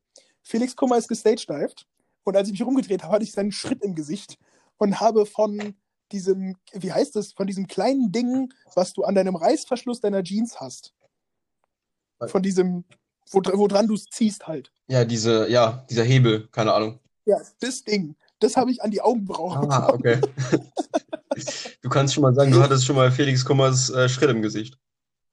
Felix 0.43 0.75
Kummer 0.77 0.97
ist 0.99 1.09
gestagedived 1.09 1.87
und 2.25 2.37
als 2.37 2.49
ich 2.49 2.53
mich 2.53 2.67
rumgedreht 2.67 3.03
habe, 3.03 3.15
hatte 3.15 3.25
ich 3.25 3.33
seinen 3.33 3.53
Schritt 3.53 3.83
im 3.83 3.95
Gesicht 3.95 4.39
und 4.79 5.01
habe 5.01 5.27
von 5.27 5.75
diesem, 6.11 6.57
wie 6.73 6.93
heißt 6.93 7.17
das, 7.17 7.33
von 7.33 7.47
diesem 7.47 7.67
kleinen 7.67 8.13
Ding, 8.13 8.53
was 8.75 8.93
du 8.93 9.05
an 9.05 9.15
deinem 9.15 9.37
Reißverschluss 9.37 10.01
deiner 10.01 10.23
Jeans 10.23 10.61
hast. 10.61 10.95
Von 12.27 12.43
diesem, 12.43 12.85
wo, 13.31 13.41
woran 13.41 13.89
du 13.89 13.95
es 13.95 14.05
ziehst 14.05 14.47
halt. 14.47 14.73
Ja, 14.87 15.05
diese, 15.05 15.49
ja, 15.49 15.85
dieser 15.91 16.05
Hebel, 16.05 16.49
keine 16.53 16.73
Ahnung. 16.73 17.01
Ja, 17.25 17.41
das 17.61 17.83
Ding. 17.83 18.17
Das 18.39 18.57
habe 18.57 18.71
ich 18.71 18.83
an 18.83 18.91
die 18.91 19.01
Augenbraue 19.01 19.57
Ah, 19.71 19.89
okay. 19.89 20.21
Du 21.83 21.89
kannst 21.89 22.13
schon 22.13 22.23
mal 22.23 22.35
sagen, 22.35 22.53
du 22.53 22.63
hattest 22.63 22.85
schon 22.85 22.95
mal 22.95 23.11
Felix 23.11 23.45
Kummers 23.45 23.89
äh, 23.91 24.09
Schritt 24.09 24.29
im 24.31 24.43
Gesicht. 24.43 24.79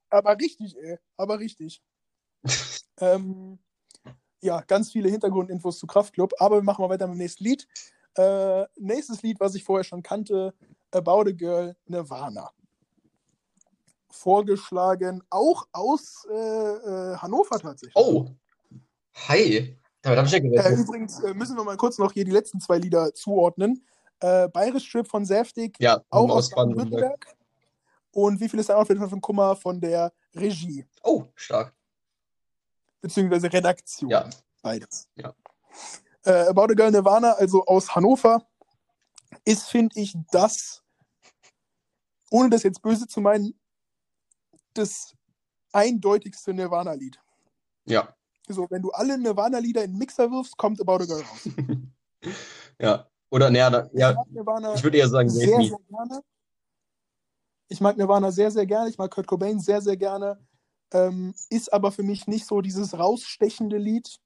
Aber 0.08 0.36
richtig, 0.38 0.76
ey. 0.78 0.98
Aber 1.16 1.38
richtig. 1.38 1.82
ähm, 3.00 3.58
ja, 4.42 4.62
ganz 4.62 4.90
viele 4.90 5.08
Hintergrundinfos 5.10 5.78
zu 5.78 5.86
Kraftklub. 5.86 6.32
Aber 6.38 6.56
wir 6.56 6.62
machen 6.62 6.82
mal 6.82 6.88
weiter 6.88 7.06
mit 7.06 7.16
dem 7.16 7.18
nächsten 7.18 7.44
Lied. 7.44 7.66
Äh, 8.16 8.64
nächstes 8.76 9.22
Lied, 9.22 9.38
was 9.40 9.54
ich 9.54 9.64
vorher 9.64 9.84
schon 9.84 10.02
kannte, 10.02 10.54
About 10.92 11.28
a 11.28 11.32
Girl, 11.32 11.76
Nirvana. 11.86 12.50
Vorgeschlagen, 14.08 15.22
auch 15.30 15.66
aus 15.72 16.26
äh, 16.30 16.34
äh, 16.34 17.16
Hannover 17.16 17.58
tatsächlich. 17.60 17.94
Oh. 17.94 18.26
Hi. 19.28 19.76
Damit 20.02 20.18
habe 20.18 20.26
ich 20.28 20.32
ja 20.32 20.62
Äh, 20.70 20.74
übrigens 20.74 21.20
äh, 21.20 21.34
müssen 21.34 21.56
wir 21.56 21.64
mal 21.64 21.76
kurz 21.76 21.98
noch 21.98 22.12
hier 22.12 22.24
die 22.24 22.30
letzten 22.30 22.60
zwei 22.60 22.78
Lieder 22.78 23.14
zuordnen. 23.14 23.84
Äh, 24.20 24.48
Bayerisch 24.48 24.88
Strip 24.88 25.08
von 25.08 25.24
Säftig, 25.24 25.76
Ja, 25.78 26.02
auch 26.10 26.28
aus. 26.30 26.50
Baden-Württemberg. 26.50 27.26
Und 28.12 28.40
wie 28.40 28.48
viel 28.48 28.58
ist 28.58 28.68
der 28.68 28.78
Outfit 28.78 28.98
von 28.98 29.20
Kummer 29.20 29.54
von 29.54 29.80
der 29.80 30.12
Regie, 30.34 30.84
Oh, 31.02 31.24
stark. 31.34 31.72
Beziehungsweise 33.00 33.52
Redaktion? 33.52 34.10
Ja. 34.10 34.28
Beides. 34.62 35.08
Ja. 35.16 35.34
Äh, 36.24 36.48
About 36.48 36.64
a 36.64 36.74
Girl 36.74 36.90
Nirvana, 36.90 37.32
also 37.32 37.64
aus 37.64 37.94
Hannover, 37.94 38.46
ist, 39.44 39.68
finde 39.68 39.98
ich, 39.98 40.16
das, 40.32 40.82
ohne 42.30 42.50
das 42.50 42.62
jetzt 42.62 42.82
böse 42.82 43.06
zu 43.06 43.20
meinen, 43.20 43.58
das 44.74 45.14
eindeutigste 45.72 46.52
Nirvana-Lied. 46.52 47.18
Ja. 47.86 48.14
So, 48.48 48.66
wenn 48.70 48.82
du 48.82 48.90
alle 48.90 49.16
Nirvana-Lieder 49.16 49.84
in 49.84 49.92
den 49.92 49.98
Mixer 49.98 50.30
wirfst, 50.30 50.56
kommt 50.56 50.80
About 50.80 51.04
a 51.04 51.06
Girl 51.06 51.22
raus. 51.22 51.48
Ja. 52.78 53.06
Oder, 53.30 53.50
naja, 53.50 53.88
Ich 53.92 53.98
ja, 53.98 54.14
Nirvana 54.28 54.74
ich 54.74 54.82
würde 54.82 54.98
eher 54.98 55.08
sagen, 55.08 55.28
sehr, 55.28 55.46
sehr 55.46 55.78
gerne. 55.88 56.22
Ich 57.68 57.80
mag 57.80 57.96
Nirvana 57.96 58.30
sehr, 58.32 58.50
sehr 58.50 58.66
gerne. 58.66 58.90
Ich 58.90 58.98
mag 58.98 59.10
Kurt 59.10 59.26
Cobain 59.26 59.60
sehr, 59.60 59.80
sehr 59.80 59.96
gerne. 59.96 60.38
Ähm, 60.92 61.34
ist 61.50 61.72
aber 61.72 61.92
für 61.92 62.02
mich 62.02 62.26
nicht 62.26 62.46
so 62.46 62.60
dieses 62.60 62.98
rausstechende 62.98 63.78
Lied 63.78 64.18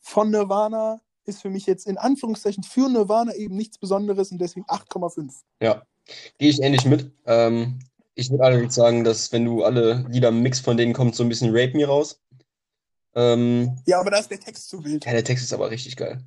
von 0.00 0.30
Nirvana. 0.30 1.00
Ist 1.26 1.42
für 1.42 1.50
mich 1.50 1.66
jetzt 1.66 1.86
in 1.86 1.96
Anführungszeichen 1.96 2.62
für 2.64 2.88
Nirvana 2.88 3.34
eben 3.34 3.56
nichts 3.56 3.78
Besonderes 3.78 4.30
und 4.30 4.38
deswegen 4.38 4.66
8,5. 4.66 5.32
Ja. 5.60 5.82
Gehe 6.38 6.50
ich 6.50 6.60
ähnlich 6.60 6.84
mit. 6.84 7.10
Ähm, 7.24 7.78
ich 8.14 8.30
würde 8.30 8.44
allerdings 8.44 8.74
sagen, 8.74 9.04
dass 9.04 9.32
wenn 9.32 9.44
du 9.44 9.64
alle 9.64 10.06
Lieder 10.08 10.30
Mix 10.30 10.60
von 10.60 10.76
denen 10.76 10.92
kommt 10.92 11.14
so 11.14 11.22
ein 11.22 11.28
bisschen 11.30 11.50
Rape 11.56 11.74
Me 11.76 11.86
raus. 11.86 12.20
Ähm, 13.14 13.78
Ja, 13.86 14.00
aber 14.00 14.10
da 14.10 14.18
ist 14.18 14.30
der 14.30 14.40
Text 14.40 14.68
zu 14.68 14.84
wild. 14.84 15.04
ja, 15.06 15.12
der 15.12 15.24
Text 15.24 15.44
ist 15.44 15.52
aber 15.54 15.70
richtig 15.70 15.96
geil. 15.96 16.22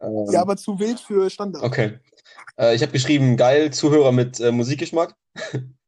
Ähm, 0.00 0.26
Ja, 0.30 0.42
aber 0.42 0.56
zu 0.56 0.78
wild 0.78 1.00
für 1.00 1.30
Standard. 1.30 1.62
Okay. 1.62 1.98
Äh, 2.58 2.74
ich 2.74 2.82
habe 2.82 2.92
geschrieben, 2.92 3.36
geil, 3.36 3.72
Zuhörer 3.72 4.12
mit 4.12 4.38
äh, 4.40 4.52
Musikgeschmack. 4.52 5.16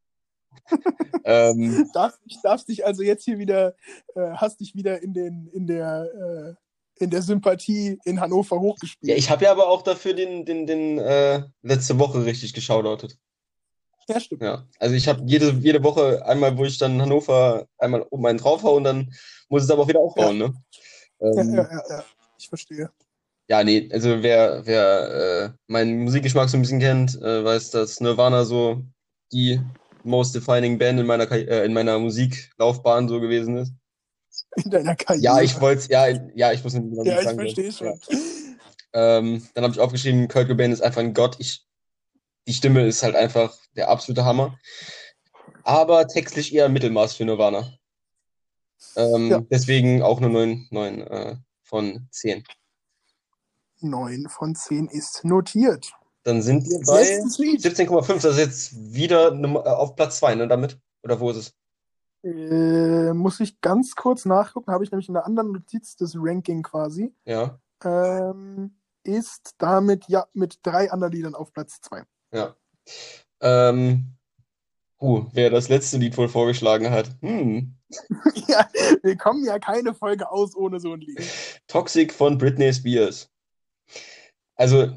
ähm, 1.25 1.89
Darf, 1.95 2.19
ich 2.27 2.41
darf 2.43 2.65
dich 2.65 2.85
also 2.85 3.03
jetzt 3.03 3.25
hier 3.25 3.39
wieder, 3.39 3.75
äh, 4.15 4.31
hast 4.35 4.61
dich 4.61 4.75
wieder 4.75 5.03
in, 5.03 5.15
den, 5.15 5.49
in, 5.53 5.67
der, 5.67 6.57
äh, 6.99 7.03
in 7.03 7.11
der 7.11 7.23
Sympathie 7.23 7.99
in 8.05 8.21
Hannover 8.21 8.61
hochgespielt. 8.61 9.11
ja, 9.11 9.17
ich 9.17 9.31
habe 9.31 9.45
ja 9.45 9.53
aber 9.53 9.69
auch 9.69 9.83
dafür 9.83 10.15
den, 10.15 10.45
den, 10.45 10.67
den 10.67 10.99
äh, 10.99 11.43
letzte 11.63 11.99
Woche 11.99 12.25
richtig 12.25 12.53
geschaudoutet. 12.55 13.19
ja, 14.09 14.21
stimmt. 14.21 14.43
Ja. 14.43 14.67
Also 14.79 14.95
ich 14.95 15.09
habe 15.09 15.23
jede, 15.27 15.51
jede 15.61 15.83
Woche 15.83 16.25
einmal, 16.27 16.57
wo 16.57 16.65
ich 16.65 16.79
dann 16.79 17.01
Hannover 17.01 17.67
einmal 17.79 18.07
oben 18.11 18.27
einen 18.27 18.39
draufhau 18.39 18.77
und 18.77 18.85
dann 18.85 19.13
muss 19.49 19.65
es 19.65 19.71
aber 19.71 19.83
auch 19.83 19.89
wieder 19.89 20.01
aufhauen, 20.01 20.39
ne? 20.39 20.55
Ja, 21.21 21.29
Ähm, 21.29 21.55
ja, 21.55 21.71
ja, 21.71 21.83
ja. 21.89 22.05
Ich 22.39 22.49
verstehe. 22.49 22.91
Ja, 23.49 23.63
nee, 23.63 23.89
also 23.93 24.23
wer, 24.23 24.65
wer 24.65 25.11
äh, 25.11 25.51
meinen 25.67 26.05
Musikgeschmack 26.05 26.49
so 26.49 26.57
ein 26.57 26.63
bisschen 26.63 26.81
kennt, 26.81 27.21
äh, 27.21 27.45
weiß, 27.45 27.71
dass 27.71 28.01
Nirvana 28.01 28.45
so 28.45 28.83
die 29.33 29.61
most 30.05 30.35
defining 30.35 30.79
Band 30.79 31.01
in 31.01 31.07
meiner, 31.07 31.31
äh, 31.31 31.65
in 31.65 31.73
meiner 31.73 31.99
Musiklaufbahn 31.99 33.09
so 33.09 33.21
gewesen 33.21 33.57
ist. 33.57 33.73
In 34.57 34.71
deiner 34.71 34.97
Karriere. 34.97 35.23
Ja, 35.23 35.41
ich 35.41 35.61
wollte 35.61 35.91
ja, 35.91 36.09
ja, 36.35 36.53
ich 36.53 36.63
muss 36.65 36.75
nicht 36.75 37.07
Ja, 37.07 37.21
ich 37.21 37.29
verstehe 37.29 37.73
schon. 37.73 37.87
Ja. 37.87 38.19
Ähm, 38.95 39.47
dann 39.55 39.65
habe 39.65 39.73
ich 39.73 39.81
aufgeschrieben, 39.81 40.29
Kurt 40.29 40.49
Cobain 40.49 40.73
ist 40.73 40.83
einfach 40.83 41.01
ein 41.01 41.15
Gott. 41.15 41.37
Ich, 41.39 41.65
die 42.47 42.53
Stimme 42.53 42.87
ist 42.87 43.03
halt 43.03 43.15
einfach 43.15 43.57
der 43.77 43.89
absolute 43.89 44.25
Hammer. 44.25 44.59
Aber 45.65 46.07
textlich 46.09 46.55
eher 46.55 46.69
Mittelmaß 46.69 47.15
für 47.15 47.25
Nirvana. 47.25 47.73
Ähm, 48.97 49.31
Ja. 49.31 49.41
Deswegen 49.51 50.03
auch 50.03 50.21
nur 50.21 50.31
9, 50.31 50.69
9 50.71 51.01
äh, 51.03 51.37
von 51.63 52.07
10. 52.11 52.45
9 53.81 54.27
von 54.29 54.55
10 54.55 54.89
ist 54.89 55.25
notiert. 55.25 55.93
Dann 56.25 56.43
sind 56.43 56.67
wir 56.67 56.81
bei 56.87 57.03
Letztes 57.03 57.39
Lied. 57.39 57.61
17,5. 57.61 58.07
Das 58.23 58.25
ist 58.25 58.39
jetzt 58.39 58.95
wieder 58.95 59.33
äh, 59.33 59.69
auf 59.69 59.97
Platz 59.97 60.19
2, 60.19 60.37
ne, 60.37 60.49
damit? 60.49 60.79
Oder 61.03 61.19
wo 61.19 61.31
ist 61.31 61.37
es? 61.37 61.55
Äh, 62.25 63.13
muss 63.13 63.41
ich 63.41 63.61
ganz 63.61 63.97
kurz 63.97 64.25
nachgucken, 64.25 64.71
habe 64.71 64.85
ich 64.85 64.93
nämlich 64.93 65.09
in 65.09 65.15
der 65.15 65.27
anderen 65.27 65.53
Notiz 65.53 65.97
das 65.97 66.15
Ranking 66.17 66.63
quasi. 66.63 67.13
Ja, 67.25 67.59
Ähm, 67.85 68.77
ist 69.03 69.57
damit 69.59 70.05
ja 70.09 70.27
mit 70.33 70.61
drei 70.63 70.93
anderen 70.93 71.13
Liedern 71.13 71.35
auf 71.35 71.53
Platz 71.53 71.81
2. 71.81 72.05
ja. 72.33 72.55
Ähm, 73.41 74.17
huh, 75.01 75.27
wer 75.33 75.51
das 75.51 75.69
letzte 75.69 75.99
Lied 75.99 76.17
wohl 76.17 76.29
vorgeschlagen 76.29 76.91
hat. 76.91 77.11
Hm. 77.21 77.75
ja, 78.47 78.69
wir 79.03 79.17
kommen 79.17 79.45
ja 79.45 79.59
keine 79.59 79.95
Folge 79.95 80.31
aus 80.31 80.55
ohne 80.55 80.79
so 80.79 80.93
ein 80.93 81.01
Lied. 81.01 81.21
Toxic 81.67 82.13
von 82.13 82.39
Britney 82.39 82.73
Spears. 82.73 83.29
Also, 84.55 84.93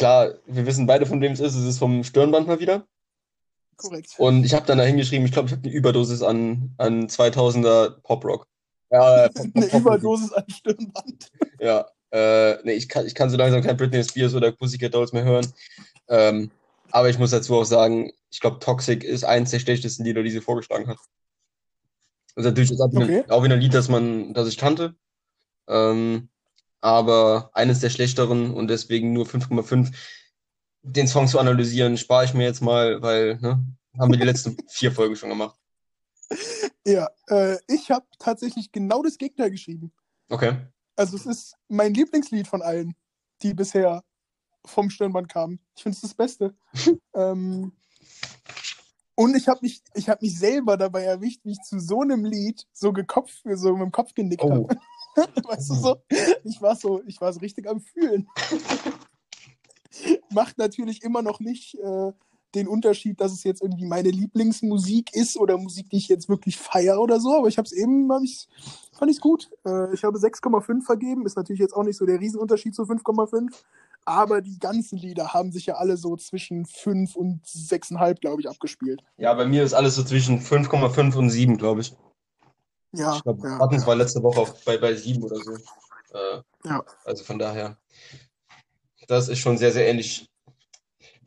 klar, 0.00 0.34
wir 0.46 0.64
wissen 0.64 0.86
beide, 0.86 1.04
von 1.04 1.20
wem 1.20 1.32
es 1.32 1.40
ist. 1.40 1.54
Es 1.54 1.64
ist 1.64 1.78
vom 1.78 2.02
Stirnband 2.02 2.46
mal 2.46 2.58
wieder. 2.58 2.86
Korrekt. 3.76 4.14
Und 4.16 4.44
ich 4.44 4.54
habe 4.54 4.66
dann 4.66 4.78
da 4.78 4.84
hingeschrieben, 4.84 5.26
ich 5.26 5.32
glaube, 5.32 5.48
ich 5.48 5.52
habe 5.52 5.62
eine 5.62 5.72
Überdosis 5.72 6.22
an, 6.22 6.74
an 6.78 7.06
2000er 7.06 8.00
Poprock. 8.00 8.46
Ja, 8.90 9.26
äh, 9.26 9.30
Pop, 9.30 9.46
Eine 9.54 9.66
Pop, 9.66 9.82
Pop, 9.82 9.92
Überdosis 9.92 10.32
an 10.32 10.44
Stirnband. 10.48 11.30
Ja, 11.60 11.86
äh, 12.12 12.56
nee, 12.64 12.72
ich 12.72 12.88
kann, 12.88 13.06
ich 13.06 13.14
kann 13.14 13.28
so 13.28 13.36
langsam 13.36 13.62
kein 13.62 13.76
Britney 13.76 14.02
Spears 14.02 14.34
oder 14.34 14.52
Pussycat 14.52 14.94
Dolls 14.94 15.12
mehr 15.12 15.24
hören. 15.24 15.46
Ähm, 16.08 16.50
aber 16.90 17.10
ich 17.10 17.18
muss 17.18 17.30
dazu 17.30 17.56
auch 17.56 17.64
sagen, 17.64 18.10
ich 18.30 18.40
glaube, 18.40 18.58
Toxic 18.58 19.04
ist 19.04 19.24
eins 19.24 19.50
der 19.50 19.58
schlechtesten 19.58 20.04
Lieder, 20.04 20.22
die 20.22 20.30
sie 20.30 20.40
vorgeschlagen 20.40 20.88
hat. 20.88 20.98
Also 22.36 22.48
natürlich 22.48 22.70
ist 22.70 22.80
auch 22.80 22.90
wieder, 22.90 23.04
Okay. 23.04 23.24
auch 23.28 23.44
wieder 23.44 23.54
ein 23.54 23.60
Lied, 23.60 23.74
das 23.74 23.90
man, 23.90 24.32
das 24.32 24.48
ich 24.48 24.56
kannte. 24.56 24.94
Ähm, 25.68 26.29
aber 26.80 27.50
eines 27.54 27.80
der 27.80 27.90
schlechteren 27.90 28.52
und 28.54 28.68
deswegen 28.68 29.12
nur 29.12 29.26
5,5. 29.26 29.92
Den 30.82 31.08
Song 31.08 31.28
zu 31.28 31.38
analysieren, 31.38 31.98
spare 31.98 32.24
ich 32.24 32.34
mir 32.34 32.44
jetzt 32.44 32.62
mal, 32.62 33.02
weil, 33.02 33.36
ne, 33.40 33.62
haben 33.98 34.10
wir 34.12 34.18
die 34.18 34.24
letzten 34.24 34.56
vier 34.68 34.92
Folgen 34.92 35.16
schon 35.16 35.28
gemacht. 35.28 35.56
Ja, 36.86 37.08
äh, 37.28 37.58
ich 37.66 37.90
habe 37.90 38.06
tatsächlich 38.18 38.72
genau 38.72 39.02
das 39.02 39.18
Gegner 39.18 39.50
geschrieben. 39.50 39.92
Okay. 40.30 40.56
Also 40.96 41.16
es 41.16 41.26
ist 41.26 41.54
mein 41.68 41.92
Lieblingslied 41.92 42.46
von 42.46 42.62
allen, 42.62 42.94
die 43.42 43.52
bisher 43.52 44.02
vom 44.64 44.90
Stirnband 44.90 45.28
kamen. 45.28 45.58
Ich 45.76 45.82
finde 45.82 45.96
es 45.96 46.02
das 46.02 46.14
Beste. 46.14 46.54
ähm, 47.14 47.72
und 49.14 49.36
ich 49.36 49.48
habe 49.48 49.60
mich, 49.62 49.82
ich 49.94 50.08
habe 50.08 50.24
mich 50.24 50.38
selber 50.38 50.76
dabei 50.78 51.04
erwischt, 51.04 51.40
wie 51.44 51.52
ich 51.52 51.60
zu 51.60 51.78
so 51.78 52.00
einem 52.00 52.24
Lied 52.24 52.66
so 52.72 52.92
gekopft, 52.92 53.42
so 53.44 53.72
mit 53.72 53.82
dem 53.82 53.92
Kopf 53.92 54.14
genickt 54.14 54.42
Oh. 54.42 54.50
habe. 54.50 54.80
Weißt 55.44 55.70
du 55.70 55.74
so? 55.74 55.96
Ich 56.44 56.60
war 56.60 56.76
so, 56.76 57.02
ich 57.06 57.20
war 57.20 57.32
so 57.32 57.40
richtig 57.40 57.68
am 57.68 57.80
Fühlen. 57.80 58.28
Macht 60.30 60.58
natürlich 60.58 61.02
immer 61.02 61.22
noch 61.22 61.40
nicht 61.40 61.74
äh, 61.74 62.12
den 62.54 62.68
Unterschied, 62.68 63.20
dass 63.20 63.32
es 63.32 63.44
jetzt 63.44 63.62
irgendwie 63.62 63.86
meine 63.86 64.10
Lieblingsmusik 64.10 65.14
ist 65.14 65.36
oder 65.36 65.56
Musik, 65.56 65.90
die 65.90 65.96
ich 65.96 66.08
jetzt 66.08 66.28
wirklich 66.28 66.58
feiere 66.58 67.00
oder 67.00 67.20
so, 67.20 67.34
aber 67.36 67.48
ich 67.48 67.58
habe 67.58 67.66
es 67.66 67.72
eben, 67.72 68.10
hab 68.10 68.22
ich's, 68.22 68.48
fand 68.92 69.10
ich 69.10 69.18
es 69.18 69.20
gut. 69.20 69.50
Äh, 69.64 69.94
ich 69.94 70.04
habe 70.04 70.18
6,5 70.18 70.82
vergeben, 70.82 71.26
ist 71.26 71.36
natürlich 71.36 71.60
jetzt 71.60 71.74
auch 71.74 71.84
nicht 71.84 71.96
so 71.96 72.06
der 72.06 72.20
Riesenunterschied 72.20 72.74
zu 72.74 72.82
5,5, 72.82 73.50
aber 74.04 74.40
die 74.40 74.58
ganzen 74.58 74.98
Lieder 74.98 75.32
haben 75.32 75.52
sich 75.52 75.66
ja 75.66 75.74
alle 75.74 75.96
so 75.96 76.16
zwischen 76.16 76.66
5 76.66 77.16
und 77.16 77.44
6,5, 77.44 78.20
glaube 78.20 78.40
ich, 78.40 78.48
abgespielt. 78.48 79.02
Ja, 79.16 79.34
bei 79.34 79.46
mir 79.46 79.62
ist 79.62 79.74
alles 79.74 79.94
so 79.94 80.02
zwischen 80.02 80.40
5,5 80.40 81.16
und 81.16 81.30
7, 81.30 81.56
glaube 81.56 81.82
ich. 81.82 81.94
Ja, 82.92 83.16
Ich 83.16 83.22
glaube, 83.22 83.48
ja, 83.48 83.58
Buttons 83.58 83.82
ja. 83.82 83.88
war 83.88 83.96
letzte 83.96 84.22
Woche 84.22 84.40
auf, 84.40 84.64
bei, 84.64 84.78
bei 84.78 84.94
7 84.94 85.22
oder 85.22 85.36
so. 85.36 85.54
Äh, 85.54 86.42
Ja. 86.64 86.84
Also 87.04 87.24
von 87.24 87.38
daher, 87.38 87.76
das 89.06 89.28
ist 89.28 89.38
schon 89.38 89.58
sehr, 89.58 89.72
sehr 89.72 89.88
ähnlich. 89.88 90.28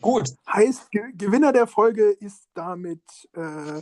Gut. 0.02 0.30
Heißt, 0.48 0.92
Ge 0.92 1.02
Gewinner 1.16 1.54
der 1.54 1.68
Folge 1.68 2.12
ist 2.12 2.50
damit 2.54 3.02
äh, 3.34 3.82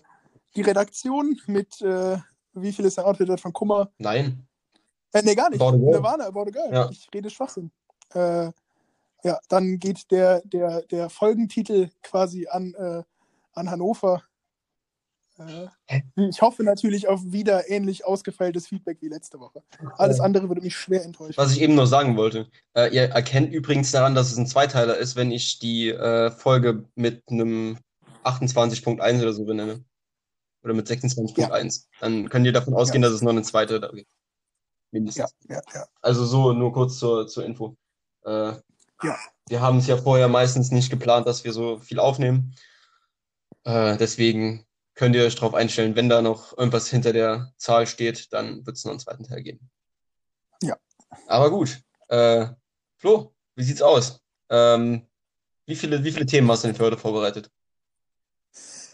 die 0.56 0.62
Redaktion 0.62 1.40
mit, 1.48 1.82
äh, 1.82 2.18
wie 2.54 2.72
viel 2.72 2.86
ist 2.86 2.98
der 2.98 3.08
Outfit 3.08 3.40
von 3.40 3.54
Kummer? 3.54 3.92
Nein. 3.98 4.48
Äh, 5.14 5.24
nee, 5.24 5.36
gar 5.36 5.50
nicht. 5.50 5.62
About. 5.62 5.78
Nirvana, 5.78 6.28
About 6.28 6.42
a 6.42 6.52
Girl. 6.52 6.74
Ja. 6.74 6.90
Ich 6.90 7.10
rede 7.14 7.30
Schwachsinn. 7.30 7.72
Äh, 8.14 8.52
ja, 9.24 9.40
dann 9.50 9.78
geht 9.80 10.10
der, 10.12 10.42
der, 10.42 10.82
der 10.84 11.10
Folgentitel 11.10 11.90
quasi 12.02 12.48
an, 12.48 12.74
äh, 12.76 13.04
an 13.54 13.70
Hannover. 13.70 14.24
Ich 16.16 16.42
hoffe 16.42 16.64
natürlich 16.64 17.08
auf 17.08 17.22
wieder 17.26 17.70
ähnlich 17.70 18.06
ausgefeiltes 18.06 18.68
Feedback 18.68 18.98
wie 19.02 19.08
letzte 19.10 19.40
Woche. 19.40 19.64
Alles 19.98 20.20
andere 20.20 20.48
würde 20.50 20.62
mich 20.62 20.76
schwer 20.76 21.04
enttäuschen. 21.04 21.38
Was 21.38 21.52
ich 21.54 21.62
eben 21.62 21.76
noch 21.76 21.86
sagen 21.86 22.18
wollte. 22.18 22.48
Äh, 22.74 22.94
ihr 22.94 23.04
erkennt 23.10 23.54
übrigens 23.54 23.92
daran, 23.92 24.16
dass 24.16 24.32
es 24.32 24.38
ein 24.38 24.48
Zweiteiler 24.48 24.98
ist, 24.98 25.16
wenn 25.16 25.32
ich 25.32 25.60
die 25.60 25.90
äh, 25.90 26.32
Folge 26.32 26.86
mit 26.96 27.24
einem 27.30 27.78
28.1 28.24 29.22
oder 29.22 29.34
so 29.34 29.46
benenne. 29.46 29.84
Oder 30.64 30.74
mit 30.76 30.88
26.1. 30.88 31.88
Dann 32.00 32.30
könnt 32.30 32.46
ihr 32.46 32.54
davon 32.54 32.74
ausgehen, 32.76 33.02
Ja. 33.02 33.10
dass 33.10 33.16
es 33.16 33.24
noch 33.24 33.32
eine 33.32 33.42
zweite 33.42 33.80
da 33.80 33.88
gibt. 33.88 34.08
Ja, 34.08 34.08
Mindestens. 34.92 35.34
ja, 35.50 35.62
ja. 35.74 35.86
Also 36.02 36.26
so 36.26 36.54
nur 36.54 36.72
kurz 36.74 37.00
zur, 37.00 37.28
zur 37.28 37.46
Info. 37.46 37.76
Äh, 38.26 38.54
Ja. 39.04 39.18
Wir 39.50 39.60
haben 39.60 39.80
es 39.80 39.88
ja 39.88 39.98
vorher 39.98 40.28
meistens 40.28 40.70
nicht 40.72 40.90
geplant, 40.92 41.26
dass 41.28 41.44
wir 41.44 41.52
so 41.52 41.78
viel 41.80 42.00
aufnehmen. 42.00 42.54
Äh, 43.64 43.98
deswegen 43.98 44.66
könnt 44.94 45.16
ihr 45.16 45.24
euch 45.24 45.36
darauf 45.36 45.54
einstellen, 45.54 45.96
wenn 45.96 46.10
da 46.10 46.22
noch 46.22 46.58
irgendwas 46.58 46.90
hinter 46.90 47.14
der 47.14 47.54
Zahl 47.58 47.88
steht, 47.88 48.32
dann 48.34 48.66
wird 48.66 48.78
es 48.78 48.86
noch 48.86 48.92
einen 48.92 49.00
zweiten 49.00 49.24
Teil 49.24 49.42
geben. 49.42 49.70
Ja. 50.62 50.78
Aber 51.28 51.50
gut. 51.50 51.82
Äh, 52.10 52.48
Flo, 52.98 53.34
wie 53.56 53.64
sieht's 53.64 53.82
aus? 53.82 54.22
Ähm, 54.50 55.08
wie 55.66 55.76
viele, 55.76 56.04
wie 56.04 56.12
viele 56.12 56.26
Themen 56.26 56.50
hast 56.52 56.64
du 56.64 56.68
denn 56.68 56.76
für 56.76 56.84
heute 56.84 56.98
vorbereitet? 56.98 57.50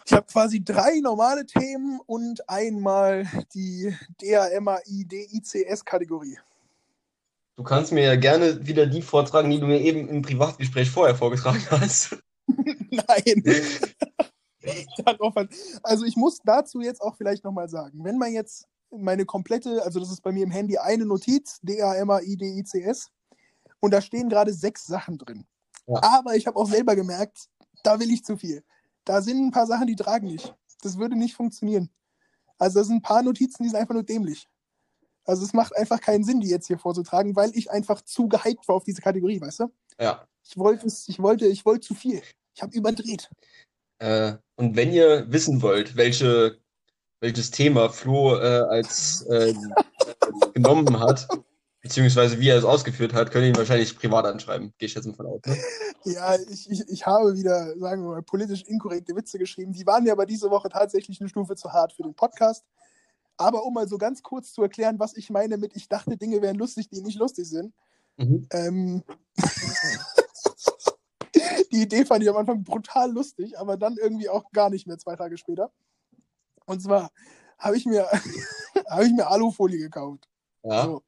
Ich 0.06 0.14
habe 0.14 0.26
quasi 0.26 0.64
drei 0.64 1.02
normale 1.02 1.46
Themen 1.46 2.00
und 2.06 2.48
einmal 2.50 3.28
die 3.54 3.94
DAMAI 4.22 5.04
DICS-Kategorie. 5.06 6.38
Du 7.58 7.64
kannst 7.64 7.92
mir 7.92 8.04
ja 8.04 8.16
gerne 8.16 8.66
wieder 8.66 8.86
die 8.86 9.02
vortragen, 9.02 9.50
die 9.50 9.60
du 9.60 9.66
mir 9.66 9.82
eben 9.82 10.08
im 10.08 10.22
Privatgespräch 10.22 10.90
vorher 10.90 11.16
vorgetragen 11.16 11.66
hast. 11.72 12.16
Nein. 12.48 13.44
Also 15.84 16.06
ich 16.06 16.16
muss 16.16 16.40
dazu 16.44 16.82
jetzt 16.82 17.02
auch 17.02 17.16
vielleicht 17.16 17.44
nochmal 17.44 17.70
sagen, 17.70 18.04
wenn 18.04 18.18
man 18.18 18.34
jetzt 18.34 18.68
meine 18.90 19.26
komplette, 19.26 19.84
also 19.84 20.00
das 20.00 20.12
ist 20.12 20.22
bei 20.22 20.32
mir 20.32 20.44
im 20.44 20.52
Handy 20.52 20.78
eine 20.78 21.06
Notiz, 21.06 21.60
D-A-M-A-I-D-I-C-S, 21.62 23.10
und 23.80 23.92
da 23.92 24.02
stehen 24.02 24.30
gerade 24.30 24.54
sechs 24.54 24.86
Sachen 24.86 25.18
drin. 25.18 25.46
Ja. 25.88 26.02
Aber 26.04 26.36
ich 26.36 26.48
habe 26.48 26.58
auch 26.58 26.68
selber 26.68 26.96
gemerkt, 26.96 27.48
da 27.84 28.00
will 28.00 28.12
ich 28.12 28.24
zu 28.24 28.38
viel. 28.38 28.64
Da 29.06 29.22
sind 29.22 29.46
ein 29.46 29.52
paar 29.52 29.68
Sachen, 29.68 29.88
die 29.88 29.96
tragen 29.96 30.28
nicht. 30.28 30.54
Das 30.82 30.98
würde 30.98 31.16
nicht 31.16 31.36
funktionieren. 31.36 31.90
Also 32.58 32.80
da 32.80 32.86
sind 32.86 32.98
ein 32.98 33.02
paar 33.02 33.22
Notizen, 33.22 33.64
die 33.64 33.70
sind 33.70 33.78
einfach 33.78 33.94
nur 33.94 34.04
dämlich. 34.04 34.50
Also 35.24 35.44
es 35.44 35.54
macht 35.54 35.76
einfach 35.76 36.00
keinen 36.00 36.24
Sinn, 36.24 36.40
die 36.40 36.50
jetzt 36.50 36.68
hier 36.68 36.80
vorzutragen, 36.80 37.36
weil 37.36 37.52
ich 37.56 37.70
einfach 37.70 38.02
zu 38.02 38.28
gehypt 38.28 38.68
war 38.68 38.76
auf 38.76 38.84
diese 38.84 39.02
Kategorie, 39.02 39.42
weißt 39.42 39.60
du? 39.62 39.72
Ja. 40.00 40.28
Ich 40.44 40.58
wollte 40.58 40.88
es, 40.88 41.08
ich 41.10 41.20
wollte, 41.20 41.48
ich 41.48 41.66
wollte 41.66 41.88
zu 41.88 41.96
viel. 41.96 42.22
Ich 42.54 42.62
habe 42.62 42.76
überdreht. 42.76 43.30
Äh, 44.00 44.34
und 44.56 44.76
wenn 44.76 44.94
ihr 44.94 45.32
wissen 45.32 45.62
wollt, 45.62 45.96
welche, 45.96 46.58
welches 47.20 47.52
Thema 47.52 47.90
Flo 47.90 48.36
äh, 48.36 48.66
als 48.70 49.22
äh, 49.30 49.54
genommen 50.54 51.00
hat, 51.00 51.28
beziehungsweise 51.82 52.40
wie 52.40 52.50
er 52.50 52.58
es 52.58 52.64
ausgeführt 52.64 53.14
hat, 53.14 53.32
könnt 53.32 53.44
ihr 53.44 53.50
ihn 53.50 53.58
wahrscheinlich 53.58 53.98
privat 53.98 54.26
anschreiben. 54.26 54.74
Gehe 54.78 54.88
ich 54.88 54.96
jetzt 54.96 55.06
mal 55.06 55.14
von 55.14 55.28
aus. 55.28 55.42
Ne? 55.46 55.58
Ja, 56.04 56.36
ich, 56.36 56.70
ich, 56.70 56.84
ich 56.88 57.06
habe 57.06 57.36
wieder, 57.36 57.78
sagen 57.78 58.04
wir 58.04 58.12
mal, 58.12 58.24
politisch 58.24 58.64
inkorrekte 58.64 59.16
Witze 59.16 59.38
geschrieben. 59.38 59.74
Die 59.74 59.86
waren 59.86 60.04
mir 60.04 60.12
aber 60.12 60.26
diese 60.26 60.50
Woche 60.50 60.70
tatsächlich 60.70 61.20
eine 61.22 61.30
Stufe 61.30 61.56
zu 61.56 61.72
hart 61.72 61.94
für 61.94 62.04
den 62.04 62.14
Podcast. 62.14 62.66
Aber 63.38 63.64
um 63.64 63.74
mal 63.74 63.88
so 63.88 63.98
ganz 63.98 64.24
kurz 64.24 64.52
zu 64.52 64.64
erklären, 64.64 65.00
was 65.00 65.16
ich 65.16 65.30
meine 65.30 65.58
mit, 65.58 65.76
ich 65.76 65.88
dachte, 65.88 66.18
Dinge 66.18 66.42
wären 66.42 66.58
lustig, 66.58 66.90
die 66.90 67.02
nicht 67.02 67.20
lustig 67.20 67.48
sind. 67.48 67.74
Mhm. 68.18 68.48
Ähm, 68.52 69.04
die 71.72 71.82
Idee 71.82 72.06
fand 72.06 72.24
ich 72.24 72.30
am 72.30 72.38
Anfang 72.38 72.64
brutal 72.64 73.12
lustig, 73.12 73.58
aber 73.58 73.78
dann 73.78 73.98
irgendwie 73.98 74.30
auch 74.30 74.52
gar 74.52 74.70
nicht 74.70 74.88
mehr 74.88 74.98
zwei 74.98 75.16
Tage 75.16 75.38
später. 75.38 75.72
Und 76.66 76.82
zwar 76.82 77.12
habe 77.58 77.78
ich 77.78 77.86
mir, 77.86 78.08
habe 78.90 79.06
ich 79.06 79.14
mir 79.14 79.28
Alufolie 79.28 79.80
gekauft. 79.80 80.28
Ja. 80.64 80.86
So. 80.86 81.04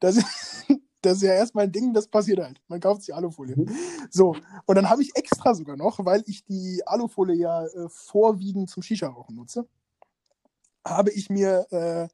Das, 0.00 0.16
das 1.02 1.16
ist 1.16 1.22
ja 1.22 1.34
erstmal 1.34 1.64
ein 1.64 1.72
Ding, 1.72 1.92
das 1.92 2.08
passiert 2.08 2.38
halt. 2.38 2.60
Man 2.68 2.80
kauft 2.80 3.02
sich 3.02 3.14
Alufolie. 3.14 3.56
Mhm. 3.56 3.70
So, 4.10 4.36
und 4.66 4.74
dann 4.74 4.88
habe 4.88 5.02
ich 5.02 5.14
extra 5.14 5.54
sogar 5.54 5.76
noch, 5.76 6.04
weil 6.04 6.22
ich 6.26 6.44
die 6.44 6.82
Alufolie 6.86 7.36
ja 7.36 7.66
äh, 7.66 7.88
vorwiegend 7.88 8.70
zum 8.70 8.82
Shisha-Rauchen 8.82 9.36
nutze, 9.36 9.68
habe 10.86 11.10
ich 11.10 11.30
mir 11.30 11.66
äh, 11.70 12.08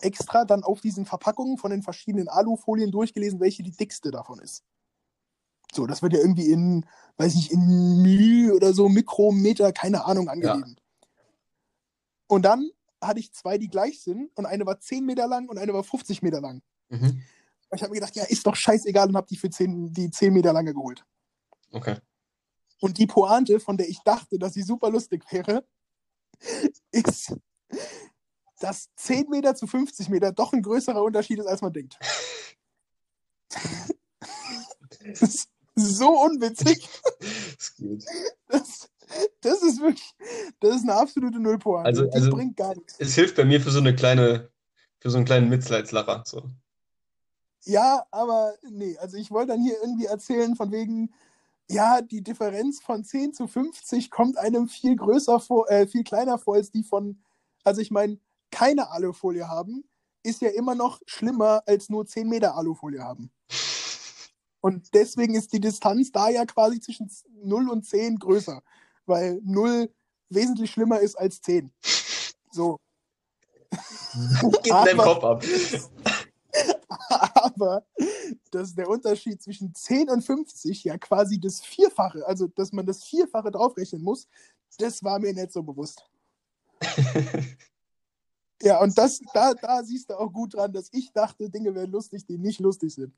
extra 0.00 0.44
dann 0.44 0.64
auf 0.64 0.80
diesen 0.80 1.06
Verpackungen 1.06 1.58
von 1.58 1.70
den 1.70 1.82
verschiedenen 1.82 2.28
Alufolien 2.28 2.90
durchgelesen, 2.90 3.40
welche 3.40 3.62
die 3.62 3.70
dickste 3.70 4.10
davon 4.10 4.40
ist. 4.40 4.64
So, 5.72 5.86
das 5.86 6.02
wird 6.02 6.12
ja 6.12 6.20
irgendwie 6.20 6.50
in, 6.50 6.86
weiß 7.16 7.34
nicht, 7.34 7.52
in 7.52 8.02
Mühe 8.02 8.54
oder 8.54 8.72
so, 8.72 8.88
Mikrometer, 8.88 9.72
keine 9.72 10.04
Ahnung, 10.04 10.28
angegeben. 10.28 10.76
Und 12.28 12.42
dann 12.42 12.70
hatte 13.00 13.20
ich 13.20 13.32
zwei, 13.32 13.58
die 13.58 13.68
gleich 13.68 14.02
sind 14.02 14.30
und 14.36 14.46
eine 14.46 14.66
war 14.66 14.80
10 14.80 15.04
Meter 15.04 15.26
lang 15.26 15.48
und 15.48 15.58
eine 15.58 15.74
war 15.74 15.84
50 15.84 16.22
Meter 16.22 16.40
lang. 16.40 16.62
Mhm. 16.88 17.22
Und 17.68 17.76
ich 17.76 17.82
habe 17.82 17.90
mir 17.90 18.00
gedacht, 18.00 18.16
ja, 18.16 18.24
ist 18.24 18.46
doch 18.46 18.56
scheißegal 18.56 19.08
und 19.08 19.16
habe 19.16 19.26
die 19.26 19.36
für 19.36 19.50
10, 19.50 19.92
die 19.92 20.10
10 20.10 20.32
Meter 20.32 20.52
lange 20.52 20.72
geholt. 20.72 21.04
Okay. 21.72 21.96
Und 22.80 22.98
die 22.98 23.06
Pointe, 23.06 23.60
von 23.60 23.76
der 23.76 23.88
ich 23.88 24.00
dachte, 24.00 24.38
dass 24.38 24.54
sie 24.54 24.62
super 24.62 24.90
lustig 24.90 25.24
wäre, 25.30 25.66
ist, 26.90 27.36
dass 28.60 28.88
10 28.96 29.28
Meter 29.28 29.54
zu 29.54 29.66
50 29.66 30.08
Meter 30.08 30.32
doch 30.32 30.52
ein 30.52 30.62
größerer 30.62 31.02
Unterschied 31.02 31.38
ist, 31.38 31.46
als 31.46 31.60
man 31.60 31.72
denkt. 31.72 31.98
Das 35.20 35.48
so 35.76 36.08
unwitzig. 36.08 36.88
Ist 37.58 37.76
gut. 37.76 38.04
Das, 38.48 38.88
das 39.40 39.62
ist 39.62 39.80
wirklich, 39.80 40.14
das 40.60 40.76
ist 40.76 40.82
eine 40.82 40.94
absolute 40.94 41.38
Nullpointe. 41.38 41.86
Also- 41.86 42.04
die 42.04 42.12
also- 42.12 42.30
bringt 42.30 42.56
gar 42.56 42.74
nichts. 42.74 42.96
Es 42.98 43.14
hilft 43.14 43.36
bei 43.36 43.44
mir 43.44 43.60
für 43.60 43.70
so 43.70 43.78
eine 43.78 43.94
kleine, 43.94 44.50
für 44.98 45.10
so 45.10 45.16
einen 45.16 45.26
kleinen 45.26 45.48
Mitleidslacher. 45.48 46.24
So. 46.26 46.42
Ja, 47.64 48.04
aber 48.10 48.54
nee, 48.68 48.96
also 48.98 49.16
ich 49.16 49.30
wollte 49.30 49.52
dann 49.52 49.62
hier 49.62 49.76
irgendwie 49.80 50.06
erzählen 50.06 50.54
von 50.56 50.70
wegen, 50.70 51.12
ja, 51.68 52.00
die 52.00 52.22
Differenz 52.22 52.80
von 52.80 53.04
10 53.04 53.34
zu 53.34 53.48
50 53.48 54.10
kommt 54.10 54.38
einem 54.38 54.68
viel 54.68 54.94
größer 54.96 55.40
vor, 55.40 55.68
äh, 55.70 55.86
viel 55.86 56.04
kleiner 56.04 56.38
vor 56.38 56.54
als 56.56 56.70
die 56.70 56.84
von, 56.84 57.20
also 57.64 57.80
ich 57.80 57.90
meine, 57.90 58.18
keine 58.50 58.90
Alufolie 58.90 59.48
haben, 59.48 59.84
ist 60.22 60.40
ja 60.42 60.50
immer 60.50 60.74
noch 60.74 61.00
schlimmer 61.06 61.62
als 61.66 61.88
nur 61.88 62.06
10 62.06 62.28
Meter 62.28 62.56
Alufolie 62.56 63.02
haben. 63.02 63.30
Und 64.66 64.92
deswegen 64.94 65.36
ist 65.36 65.52
die 65.52 65.60
Distanz 65.60 66.10
da 66.10 66.28
ja 66.28 66.44
quasi 66.44 66.80
zwischen 66.80 67.08
0 67.44 67.70
und 67.70 67.86
10 67.86 68.18
größer, 68.18 68.60
weil 69.04 69.40
0 69.44 69.88
wesentlich 70.28 70.72
schlimmer 70.72 70.98
ist 70.98 71.14
als 71.14 71.40
10. 71.40 71.70
So. 72.50 72.80
Geht 74.64 74.72
Aber- 74.72 75.04
Kopf 75.04 75.22
ab. 75.22 75.44
Aber 77.34 77.86
dass 78.50 78.74
der 78.74 78.88
Unterschied 78.88 79.40
zwischen 79.40 79.72
10 79.72 80.10
und 80.10 80.22
50 80.22 80.82
ja 80.82 80.98
quasi 80.98 81.38
das 81.38 81.60
Vierfache, 81.60 82.26
also 82.26 82.48
dass 82.48 82.72
man 82.72 82.86
das 82.86 83.04
Vierfache 83.04 83.52
draufrechnen 83.52 84.02
muss, 84.02 84.26
das 84.78 85.00
war 85.04 85.20
mir 85.20 85.32
nicht 85.32 85.52
so 85.52 85.62
bewusst. 85.62 86.04
Ja, 88.62 88.80
und 88.80 88.96
das, 88.96 89.20
da, 89.34 89.52
da 89.52 89.84
siehst 89.84 90.08
du 90.08 90.18
auch 90.18 90.32
gut 90.32 90.54
dran, 90.54 90.72
dass 90.72 90.88
ich 90.90 91.12
dachte, 91.12 91.50
Dinge 91.50 91.74
wären 91.74 91.90
lustig, 91.90 92.24
die 92.24 92.38
nicht 92.38 92.58
lustig 92.58 92.94
sind. 92.94 93.14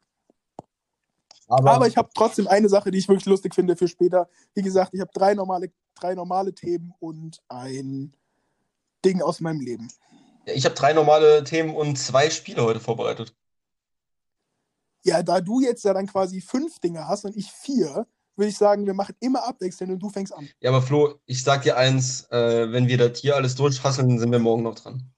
Aber, 1.49 1.73
Aber 1.73 1.87
ich 1.87 1.97
habe 1.97 2.11
trotzdem 2.15 2.47
eine 2.47 2.69
Sache, 2.69 2.91
die 2.91 2.99
ich 2.99 3.09
wirklich 3.09 3.27
lustig 3.27 3.55
finde 3.55 3.75
für 3.75 3.89
später. 3.89 4.29
Wie 4.55 4.63
gesagt, 4.63 4.93
ich 4.93 5.01
habe 5.01 5.11
drei 5.15 5.35
normale, 5.35 5.73
drei 5.99 6.15
normale 6.15 6.55
Themen 6.55 6.93
und 7.01 7.41
ein 7.49 8.15
Ding 9.05 9.23
aus 9.23 9.41
meinem 9.41 9.61
Leben. 9.61 9.89
ja, 10.47 10.53
ich 10.53 10.65
habe 10.65 10.75
drei 10.75 10.93
normale 10.93 11.45
Themen 11.45 11.75
und 11.75 11.97
zwei 11.97 12.29
Spiele 12.31 12.63
heute 12.63 12.81
vorbereitet. 12.81 13.35
Ja, 15.05 15.23
da 15.23 15.41
du 15.41 15.61
jetzt 15.61 15.85
ja 15.85 15.95
dann 15.95 16.07
quasi 16.07 16.41
fünf 16.41 16.81
Dinge 16.81 17.09
hast 17.09 17.25
und 17.25 17.35
ich 17.35 17.51
vier, 17.51 18.07
würde 18.37 18.51
ich 18.51 18.59
sagen, 18.59 18.85
wir 18.85 18.95
machen 18.95 19.15
immer 19.21 19.47
abwechselnd 19.47 19.93
und 19.93 20.01
du 20.01 20.11
fängst 20.11 20.35
an. 20.35 20.49
Ja, 20.61 20.71
aber 20.71 20.83
Flo, 20.83 21.15
ich 21.25 21.43
sag 21.43 21.63
dir 21.63 21.77
eins, 21.77 22.31
äh, 22.31 22.71
wenn 22.71 22.89
wir 22.89 22.99
das 22.99 23.21
hier 23.21 23.37
alles 23.37 23.55
durchhasseln, 23.55 24.19
sind 24.19 24.31
wir 24.31 24.39
morgen 24.39 24.65
noch 24.65 24.75
dran. 24.75 25.11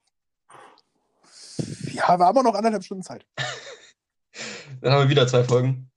Ja, 1.93 2.19
wir 2.19 2.25
haben 2.25 2.39
auch 2.39 2.43
noch 2.43 2.55
anderthalb 2.55 2.85
Stunden 2.85 3.03
Zeit. 3.03 3.27
Dann 4.81 4.93
haben 4.93 5.03
wir 5.03 5.11
wieder 5.11 5.27
zwei 5.27 5.45
Folgen. 5.45 5.91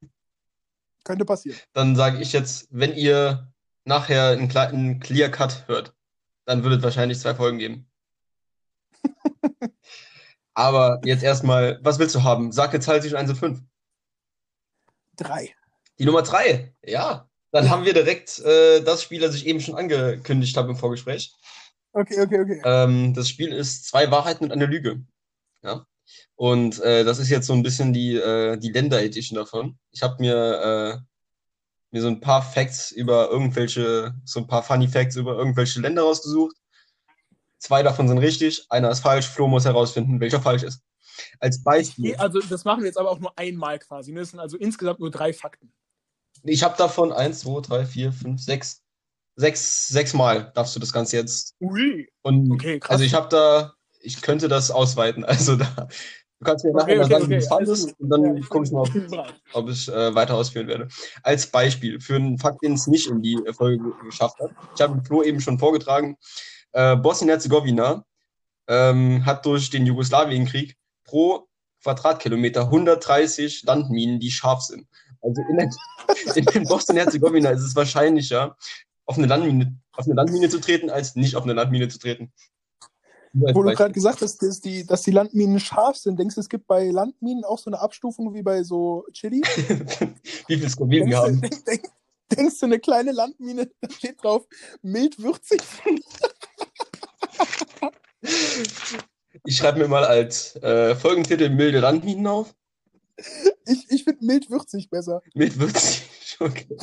Könnte 1.03 1.25
passieren. 1.25 1.57
Dann 1.73 1.95
sage 1.95 2.19
ich 2.21 2.33
jetzt, 2.33 2.67
wenn 2.71 2.93
ihr 2.93 3.51
nachher 3.85 4.29
einen 4.29 4.47
kleinen 4.47 4.99
Clear 4.99 5.29
Cut 5.29 5.67
hört, 5.67 5.93
dann 6.45 6.63
würde 6.63 6.77
es 6.77 6.83
wahrscheinlich 6.83 7.19
zwei 7.19 7.35
Folgen 7.35 7.57
geben. 7.57 7.91
Aber 10.53 11.01
jetzt 11.03 11.23
erstmal, 11.23 11.79
was 11.81 11.99
willst 11.99 12.15
du 12.15 12.23
haben? 12.23 12.51
Sag 12.51 12.69
eine 12.69 12.79
Zahl 12.79 13.01
zwischen 13.01 13.17
1 13.17 13.31
und 13.31 13.35
5. 13.35 13.61
Drei. 15.17 15.55
Die 15.99 16.05
Nummer 16.05 16.21
3. 16.21 16.73
Ja, 16.83 17.29
Dann 17.51 17.69
haben 17.69 17.85
wir 17.85 17.93
direkt 17.93 18.39
äh, 18.39 18.81
das 18.81 19.03
Spiel, 19.03 19.21
das 19.21 19.35
ich 19.35 19.45
eben 19.45 19.61
schon 19.61 19.75
angekündigt 19.75 20.57
habe 20.57 20.71
im 20.71 20.75
Vorgespräch. 20.75 21.35
Okay, 21.91 22.21
okay, 22.21 22.41
okay. 22.41 22.61
Ähm, 22.65 23.13
das 23.13 23.29
Spiel 23.29 23.53
ist 23.53 23.85
zwei 23.85 24.09
Wahrheiten 24.09 24.45
und 24.45 24.51
eine 24.51 24.65
Lüge. 24.65 25.03
Ja. 25.61 25.85
Und 26.35 26.79
äh, 26.81 27.03
das 27.03 27.19
ist 27.19 27.29
jetzt 27.29 27.47
so 27.47 27.53
ein 27.53 27.63
bisschen 27.63 27.93
die, 27.93 28.15
äh, 28.15 28.57
die 28.57 28.71
Länder-Edition 28.71 29.37
davon. 29.37 29.77
Ich 29.91 30.01
habe 30.01 30.15
mir, 30.19 30.35
äh, 30.35 30.97
mir 31.91 32.01
so 32.01 32.07
ein 32.07 32.19
paar 32.19 32.41
Facts 32.41 32.91
über 32.91 33.29
irgendwelche, 33.29 34.15
so 34.25 34.39
ein 34.39 34.47
paar 34.47 34.63
Funny 34.63 34.87
Facts 34.87 35.15
über 35.15 35.37
irgendwelche 35.37 35.79
Länder 35.79 36.03
rausgesucht. 36.03 36.55
Zwei 37.59 37.83
davon 37.83 38.07
sind 38.07 38.17
richtig, 38.17 38.65
einer 38.69 38.89
ist 38.91 38.99
falsch. 38.99 39.27
Flo 39.27 39.47
muss 39.47 39.65
herausfinden, 39.65 40.19
welcher 40.19 40.41
falsch 40.41 40.63
ist. 40.63 40.81
Als 41.39 41.63
Beispiel. 41.63 42.15
Also 42.15 42.39
das 42.39 42.65
machen 42.65 42.81
wir 42.81 42.87
jetzt 42.87 42.97
aber 42.97 43.11
auch 43.11 43.19
nur 43.19 43.37
einmal 43.37 43.79
quasi. 43.79 44.11
Ne? 44.11 44.21
Das 44.21 44.31
sind 44.31 44.39
also 44.39 44.57
insgesamt 44.57 44.99
nur 44.99 45.11
drei 45.11 45.31
Fakten. 45.31 45.71
Ich 46.43 46.63
habe 46.63 46.75
davon 46.77 47.13
eins, 47.13 47.41
zwei, 47.41 47.61
drei, 47.61 47.85
vier, 47.85 48.11
fünf, 48.11 48.41
sechs. 48.41 48.81
Sechs, 49.35 49.87
sechs 49.87 50.13
Mal 50.13 50.51
darfst 50.53 50.75
du 50.75 50.79
das 50.79 50.93
Ganze 50.93 51.17
jetzt. 51.17 51.55
Ui. 51.59 52.07
Und 52.21 52.51
Okay, 52.51 52.79
krass. 52.79 52.91
also 52.91 53.03
ich 53.03 53.15
habe 53.15 53.29
da, 53.29 53.73
ich 54.03 54.21
könnte 54.21 54.47
das 54.47 54.71
ausweiten. 54.71 55.23
Also 55.27 55.55
da, 55.55 55.65
du 56.39 56.45
kannst 56.45 56.65
mir 56.65 56.71
Okay, 56.71 56.95
nachher 56.95 56.95
mal 56.97 57.03
okay, 57.05 57.13
sagen, 57.13 57.23
wie 57.23 57.27
du 57.29 57.35
okay, 57.35 57.43
es 57.43 57.47
fandest 57.47 57.99
und 57.99 58.09
dann 58.09 58.23
Ja, 58.25 58.33
ich 58.35 58.49
gucke 58.49 58.65
ich 58.65 58.71
mal, 58.71 58.89
ob 59.53 59.69
ich 59.69 59.87
äh, 59.89 60.13
weiter 60.15 60.35
ausführen 60.35 60.67
werde. 60.67 60.87
Als 61.23 61.47
Beispiel 61.47 61.99
für 61.99 62.15
einen 62.15 62.37
Fakt, 62.37 62.63
den 62.63 62.73
es 62.73 62.87
nicht 62.87 63.07
in 63.07 63.21
die 63.21 63.35
äh, 63.45 63.53
Folge 63.53 63.83
ge- 63.83 63.93
geschafft 64.05 64.39
hat. 64.39 64.51
Ich 64.75 64.81
habe 64.81 64.95
den 64.95 65.03
Flo 65.05 65.23
eben 65.23 65.39
schon 65.39 65.57
vorgetragen. 65.59 66.17
Äh, 66.73 66.95
Bosnien-Herzegowina 66.97 68.05
ähm, 68.67 69.25
hat 69.25 69.45
durch 69.45 69.69
den 69.69 69.85
Jugoslawienkrieg 69.85 70.75
pro 71.05 71.47
Quadratkilometer 71.83 72.61
130 72.63 73.63
Landminen, 73.63 74.19
die 74.19 74.31
scharf 74.31 74.61
sind. 74.61 74.87
Also 75.21 75.41
in, 75.49 75.57
der, 75.57 75.69
in 76.35 76.45
den 76.45 76.63
Bosnien-Herzegowina 76.67 77.49
ist 77.51 77.61
es 77.61 77.75
wahrscheinlicher, 77.75 78.55
auf 79.05 79.17
eine, 79.17 79.27
Landmine, 79.27 79.77
auf 79.91 80.05
eine 80.05 80.15
Landmine 80.15 80.47
zu 80.49 80.59
treten, 80.61 80.89
als 80.89 81.15
nicht 81.15 81.35
auf 81.35 81.43
eine 81.43 81.51
Landmine 81.53 81.89
zu 81.89 81.99
treten. 81.99 82.31
Wo 83.33 83.63
du 83.63 83.73
gerade 83.73 83.93
gesagt 83.93 84.21
hast, 84.21 84.43
dass 84.43 84.61
die, 84.61 84.85
dass 84.85 85.01
die 85.01 85.11
Landminen 85.11 85.59
scharf 85.59 85.97
sind, 85.97 86.19
denkst 86.19 86.35
du, 86.35 86.41
es 86.41 86.49
gibt 86.49 86.67
bei 86.67 86.89
Landminen 86.89 87.43
auch 87.43 87.57
so 87.57 87.71
eine 87.71 87.79
Abstufung 87.79 88.33
wie 88.35 88.43
bei 88.43 88.63
so 88.63 89.05
Chili? 89.11 89.41
Wie 90.47 90.57
viel 90.57 90.69
Scoville 90.69 91.07
wir 91.07 91.17
haben. 91.17 91.41
denk, 91.41 91.65
denk, 91.65 91.83
denkst 92.31 92.59
du, 92.59 92.67
eine 92.67 92.79
kleine 92.79 93.11
Landmine, 93.11 93.71
da 93.81 93.89
steht 93.89 94.23
drauf, 94.23 94.45
mild 94.81 95.21
würzig? 95.21 95.61
Ich 99.45 99.57
schreibe 99.57 99.79
mir 99.79 99.87
mal 99.89 100.05
als 100.05 100.55
äh, 100.57 100.95
Folgentitel 100.95 101.49
milde 101.49 101.79
Landminen 101.79 102.25
auf. 102.27 102.55
Ich, 103.65 103.89
ich 103.89 104.03
finde 104.03 104.25
mild 104.25 104.49
würzig 104.49 104.89
besser. 104.89 105.21
Mit 105.33 105.59
würzig. 105.59 106.09
Okay. 106.39 106.77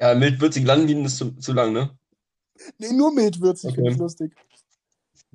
Ja, 0.00 0.14
mild 0.14 0.40
würzig 0.40 0.64
Landminen 0.64 1.06
ist 1.06 1.16
zu, 1.16 1.32
zu 1.32 1.52
lang, 1.52 1.72
ne? 1.72 1.98
Nee, 2.78 2.92
nur 2.92 3.12
mild 3.12 3.40
würzig 3.40 3.70
Okay. 3.70 3.76
finde 3.76 3.90
ich 3.92 3.98
lustig. 3.98 4.34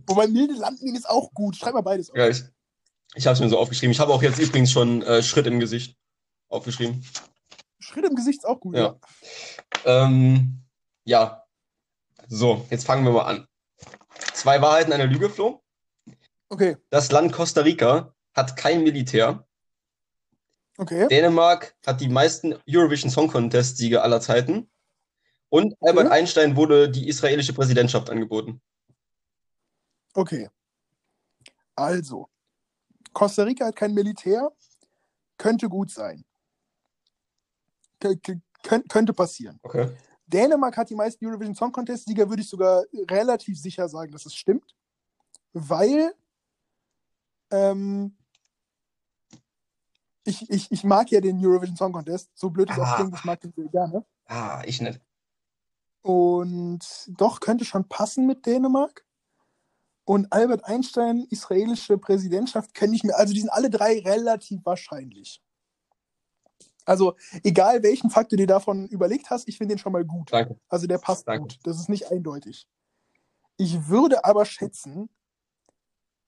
Wobei 0.05 0.27
milde 0.27 0.53
Landmine 0.53 0.97
ist 0.97 1.09
auch 1.09 1.33
gut. 1.33 1.55
Schreib 1.55 1.73
mal 1.73 1.81
beides 1.81 2.09
auf. 2.09 2.17
Ja, 2.17 2.27
ich, 2.29 2.43
ich 3.15 3.25
habe 3.25 3.33
es 3.33 3.39
mir 3.39 3.49
so 3.49 3.57
aufgeschrieben. 3.57 3.91
Ich 3.91 3.99
habe 3.99 4.13
auch 4.13 4.21
jetzt 4.23 4.39
übrigens 4.39 4.71
schon 4.71 5.01
äh, 5.01 5.21
Schritt 5.23 5.47
im 5.47 5.59
Gesicht 5.59 5.97
aufgeschrieben. 6.49 7.03
Schritt 7.79 8.05
im 8.05 8.15
Gesicht 8.15 8.39
ist 8.39 8.45
auch 8.45 8.59
gut. 8.59 8.75
Ja. 8.75 8.97
Ähm, 9.85 10.61
ja. 11.05 11.43
So, 12.27 12.65
jetzt 12.69 12.85
fangen 12.85 13.03
wir 13.05 13.11
mal 13.11 13.23
an. 13.25 13.47
Zwei 14.33 14.61
Wahrheiten, 14.61 14.93
eine 14.93 15.05
Lüge, 15.05 15.29
Flo. 15.29 15.63
Okay, 16.49 16.77
Das 16.89 17.11
Land 17.11 17.33
Costa 17.33 17.61
Rica 17.61 18.13
hat 18.33 18.55
kein 18.55 18.83
Militär. 18.83 19.45
okay. 20.77 21.07
Dänemark 21.09 21.75
hat 21.85 21.99
die 21.99 22.07
meisten 22.07 22.55
Eurovision 22.69 23.09
Song 23.11 23.27
Contest 23.27 23.77
Siege 23.77 24.01
aller 24.01 24.21
Zeiten. 24.21 24.69
Und 25.49 25.75
Albert 25.81 26.07
Okay. 26.07 26.15
Einstein 26.15 26.55
wurde 26.55 26.89
die 26.89 27.07
israelische 27.07 27.53
Präsidentschaft 27.53 28.09
angeboten. 28.09 28.61
Okay. 30.13 30.49
Also, 31.75 32.27
Costa 33.13 33.43
Rica 33.43 33.65
hat 33.67 33.75
kein 33.75 33.93
Militär. 33.93 34.51
Könnte 35.37 35.69
gut 35.69 35.91
sein. 35.91 36.25
Kö- 38.01 38.19
kö- 38.21 38.41
könnt- 38.63 38.89
könnte 38.89 39.13
passieren. 39.13 39.59
Okay. 39.63 39.95
Dänemark 40.25 40.75
hat 40.75 40.89
die 40.89 40.95
meisten 40.95 41.25
Eurovision 41.25 41.55
Song 41.55 41.71
Contest-Sieger, 41.71 42.27
würde 42.27 42.41
ich 42.41 42.49
sogar 42.49 42.83
relativ 43.09 43.57
sicher 43.59 43.87
sagen, 43.87 44.11
dass 44.11 44.25
es 44.25 44.35
stimmt. 44.35 44.75
Weil 45.53 46.13
ähm, 47.51 48.17
ich, 50.25 50.49
ich, 50.49 50.69
ich 50.71 50.83
mag 50.83 51.09
ja 51.11 51.21
den 51.21 51.37
Eurovision 51.43 51.77
Song 51.77 51.93
Contest. 51.93 52.29
So 52.33 52.49
blöd 52.49 52.69
es 52.69 52.77
auch 52.77 52.83
Ah. 52.83 52.95
klingt, 52.97 53.15
ich 53.15 53.23
mag 53.23 53.39
den 53.39 53.53
sehr 53.53 53.69
gerne. 53.69 54.05
Ah, 54.25 54.61
ich 54.65 54.81
nicht. 54.81 54.99
Und 56.01 56.79
doch 57.07 57.39
könnte 57.39 57.65
schon 57.65 57.87
passen 57.87 58.25
mit 58.27 58.45
Dänemark. 58.45 59.05
Und 60.05 60.31
Albert 60.31 60.63
Einstein, 60.63 61.25
israelische 61.29 61.97
Präsidentschaft, 61.97 62.73
kenne 62.73 62.95
ich 62.95 63.03
mir. 63.03 63.17
Also 63.17 63.33
die 63.33 63.41
sind 63.41 63.49
alle 63.49 63.69
drei 63.69 63.99
relativ 63.99 64.61
wahrscheinlich. 64.63 65.41
Also 66.85 67.17
egal 67.43 67.83
welchen 67.83 68.09
Fakt 68.09 68.31
du 68.31 68.37
dir 68.37 68.47
davon 68.47 68.87
überlegt 68.87 69.29
hast, 69.29 69.49
ich 69.49 69.57
finde 69.57 69.75
den 69.75 69.79
schon 69.79 69.91
mal 69.91 70.05
gut. 70.05 70.31
Danke. 70.31 70.57
Also 70.69 70.87
der 70.87 70.99
passt 70.99 71.27
Danke. 71.27 71.41
gut. 71.41 71.59
Das 71.63 71.77
ist 71.77 71.89
nicht 71.89 72.09
eindeutig. 72.09 72.69
Ich 73.57 73.89
würde 73.89 74.23
aber 74.23 74.45
schätzen, 74.45 75.09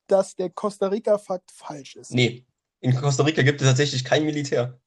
dass 0.07 0.35
der 0.35 0.49
Costa 0.49 0.87
Rica-Fakt 0.87 1.51
falsch 1.51 1.95
ist. 1.95 2.11
Nee. 2.11 2.45
In 2.81 2.93
Costa 2.95 3.23
Rica 3.23 3.43
gibt 3.43 3.61
es 3.61 3.67
tatsächlich 3.67 4.03
kein 4.03 4.25
Militär. 4.25 4.77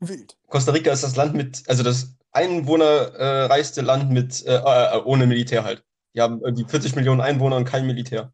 Wild. 0.00 0.36
Costa 0.48 0.72
Rica 0.72 0.92
ist 0.92 1.02
das 1.02 1.16
Land 1.16 1.34
mit, 1.34 1.62
also 1.68 1.82
das 1.82 2.17
einwohnerreichste 2.32 3.80
Land 3.80 4.10
mit, 4.10 4.44
äh, 4.46 4.54
äh, 4.56 5.00
ohne 5.04 5.26
Militär 5.26 5.64
halt. 5.64 5.84
Die 6.14 6.20
haben 6.20 6.40
irgendwie 6.42 6.64
40 6.64 6.96
Millionen 6.96 7.20
Einwohner 7.20 7.56
und 7.56 7.64
kein 7.64 7.86
Militär. 7.86 8.32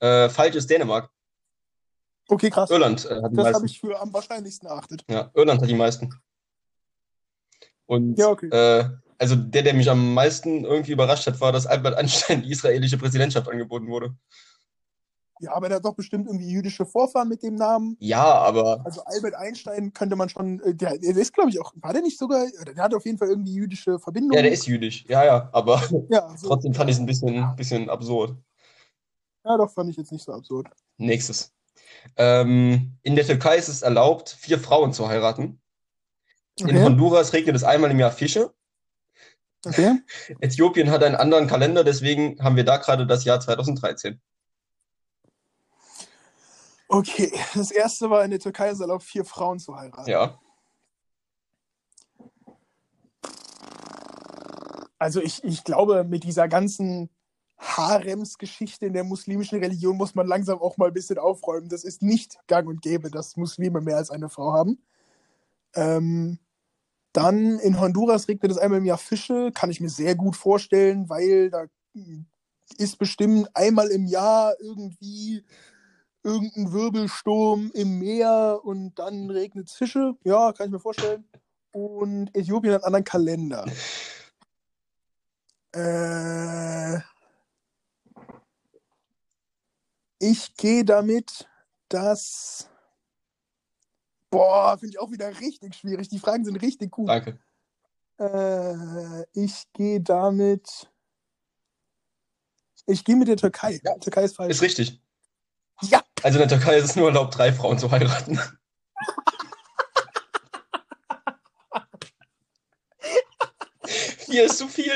Äh, 0.00 0.28
falsch 0.28 0.56
ist 0.56 0.70
Dänemark. 0.70 1.10
Okay, 2.28 2.50
krass. 2.50 2.70
Irland 2.70 3.04
äh, 3.06 3.22
hat 3.22 3.32
die 3.32 3.36
Das 3.36 3.46
habe 3.46 3.52
meisten. 3.52 3.66
ich 3.66 3.80
für 3.80 4.00
am 4.00 4.12
wahrscheinlichsten 4.12 4.68
erachtet. 4.68 5.04
Ja, 5.10 5.30
Irland 5.34 5.60
hat 5.60 5.68
die 5.68 5.74
meisten. 5.74 6.14
Und 7.86 8.18
Ja, 8.18 8.28
okay. 8.28 8.48
äh, 8.48 8.88
also 9.18 9.34
der, 9.36 9.62
der 9.62 9.74
mich 9.74 9.90
am 9.90 10.14
meisten 10.14 10.64
irgendwie 10.64 10.92
überrascht 10.92 11.26
hat, 11.26 11.40
war, 11.40 11.52
dass 11.52 11.66
Albert 11.66 11.94
Einstein 11.96 12.42
die 12.42 12.50
israelische 12.52 12.98
Präsidentschaft 12.98 13.48
angeboten 13.48 13.88
wurde. 13.88 14.14
Ja, 15.42 15.54
aber 15.54 15.68
der 15.68 15.76
hat 15.78 15.84
doch 15.86 15.94
bestimmt 15.94 16.26
irgendwie 16.26 16.50
jüdische 16.50 16.84
Vorfahren 16.84 17.28
mit 17.28 17.42
dem 17.42 17.54
Namen. 17.54 17.96
Ja, 17.98 18.22
aber 18.22 18.82
Also 18.84 19.02
Albert 19.04 19.34
Einstein 19.34 19.92
könnte 19.94 20.14
man 20.14 20.28
schon, 20.28 20.60
äh, 20.60 20.74
der, 20.74 20.98
der 20.98 21.16
ist, 21.16 21.32
glaube 21.32 21.48
ich, 21.48 21.58
auch, 21.58 21.72
war 21.76 21.94
der 21.94 22.02
nicht 22.02 22.18
sogar, 22.18 22.46
der 22.66 22.76
hat 22.84 22.94
auf 22.94 23.06
jeden 23.06 23.16
Fall 23.16 23.28
irgendwie 23.28 23.54
jüdische 23.54 23.98
Verbindungen. 23.98 24.36
ja, 24.36 24.42
der 24.42 24.52
ist 24.52 24.66
jüdisch. 24.66 25.04
Ja, 25.08 25.24
ja, 25.24 25.48
aber 25.52 25.82
Ja, 26.10 26.28
so, 26.36 26.48
trotzdem 26.48 26.74
fand 26.74 26.90
ich 26.90 26.96
es 26.96 27.00
ein 27.00 27.06
bisschen, 27.06 27.56
bisschen 27.56 27.88
absurd. 27.88 28.36
ja, 29.44 29.56
doch, 29.56 29.72
fand 29.72 29.88
ich 29.90 29.96
jetzt 29.96 30.12
nicht 30.12 30.24
so 30.24 30.32
absurd. 30.32 30.68
Nächstes. 30.98 31.52
Ähm, 32.16 32.98
in 33.02 33.16
der 33.16 33.24
Türkei 33.26 33.56
ist 33.56 33.68
es 33.68 33.80
erlaubt, 33.82 34.28
vier 34.38 34.58
Frauen 34.58 34.92
zu 34.92 35.08
heiraten. 35.08 35.60
In 36.58 36.66
Okay, 36.66 36.82
Honduras 36.84 37.32
regnet 37.32 37.56
es 37.56 37.64
einmal 37.64 37.90
im 37.90 37.98
Jahr 37.98 38.12
Fische. 38.12 38.52
okay. 39.64 39.94
Äthiopien 40.40 40.90
hat 40.90 41.02
einen 41.02 41.14
anderen 41.16 41.46
Kalender, 41.46 41.82
deswegen 41.82 42.38
haben 42.44 42.56
wir 42.56 42.64
da 42.64 42.76
gerade 42.76 43.06
das 43.06 43.24
Jahr 43.24 43.40
2013. 43.40 44.20
Okay, 46.92 47.32
das 47.54 47.70
erste 47.70 48.10
war 48.10 48.24
in 48.24 48.32
der 48.32 48.40
Türkei 48.40 48.70
ist 48.70 48.80
erlaubt, 48.80 49.04
vier 49.04 49.24
Frauen 49.24 49.60
zu 49.60 49.76
heiraten. 49.76 50.10
Ja. 50.10 50.38
Also 54.98 55.22
ich, 55.22 55.42
ich 55.44 55.62
glaube, 55.64 56.04
mit 56.04 56.24
dieser 56.24 56.48
ganzen 56.48 57.08
Haremsgeschichte 57.58 58.86
in 58.86 58.92
der 58.92 59.04
muslimischen 59.04 59.60
Religion 59.60 59.96
muss 59.96 60.14
man 60.14 60.26
langsam 60.26 60.58
auch 60.58 60.76
mal 60.78 60.88
ein 60.88 60.92
bisschen 60.92 61.18
aufräumen. 61.18 61.68
Das 61.68 61.84
ist 61.84 62.02
nicht 62.02 62.36
gang 62.48 62.68
und 62.68 62.82
gäbe, 62.82 63.10
dass 63.10 63.36
Muslime 63.36 63.80
mehr 63.80 63.96
als 63.96 64.10
eine 64.10 64.28
Frau 64.28 64.52
haben. 64.52 64.82
Ähm, 65.74 66.40
dann 67.12 67.60
in 67.60 67.80
Honduras 67.80 68.26
regnet 68.26 68.50
es 68.50 68.58
einmal 68.58 68.80
im 68.80 68.84
Jahr 68.84 68.98
Fische, 68.98 69.52
kann 69.52 69.70
ich 69.70 69.80
mir 69.80 69.90
sehr 69.90 70.16
gut 70.16 70.36
vorstellen, 70.36 71.08
weil 71.08 71.50
da 71.50 71.66
ist 72.78 72.98
bestimmt 72.98 73.48
einmal 73.54 73.88
im 73.88 74.06
Jahr 74.06 74.54
irgendwie 74.60 75.44
irgendein 76.22 76.72
Wirbelsturm 76.72 77.70
im 77.74 77.98
Meer 77.98 78.60
und 78.62 78.94
dann 78.98 79.30
regnet 79.30 79.68
es 79.68 79.74
Fische. 79.74 80.14
Ja, 80.24 80.52
kann 80.52 80.66
ich 80.66 80.72
mir 80.72 80.80
vorstellen. 80.80 81.24
Und 81.72 82.34
Äthiopien 82.36 82.74
hat 82.74 82.82
einen 82.82 82.94
anderen 82.94 83.04
Kalender. 83.04 83.66
Äh, 85.72 86.98
ich 90.18 90.56
gehe 90.56 90.84
damit, 90.84 91.48
dass. 91.88 92.68
Boah, 94.30 94.76
finde 94.78 94.94
ich 94.94 94.98
auch 94.98 95.12
wieder 95.12 95.28
richtig 95.38 95.76
schwierig. 95.76 96.08
Die 96.08 96.18
Fragen 96.18 96.44
sind 96.44 96.56
richtig 96.56 96.90
gut. 96.90 97.08
Danke. 97.08 97.38
Äh, 98.18 99.22
ich 99.32 99.72
gehe 99.72 100.00
damit. 100.00 100.90
Ich 102.86 103.04
gehe 103.04 103.14
mit 103.14 103.28
der 103.28 103.36
Türkei. 103.36 103.80
Ja. 103.84 103.96
Türkei 103.98 104.24
ist 104.24 104.34
falsch. 104.34 104.50
Ist 104.50 104.62
richtig. 104.62 105.00
Also 106.22 106.38
in 106.38 106.48
der 106.48 106.58
Türkei 106.58 106.76
ist 106.76 106.84
es 106.84 106.96
nur 106.96 107.08
erlaubt, 107.08 107.36
drei 107.36 107.52
Frauen 107.52 107.78
zu 107.78 107.90
heiraten. 107.90 108.38
Vier 113.86 114.44
ist 114.44 114.58
zu 114.58 114.68
viel. 114.68 114.92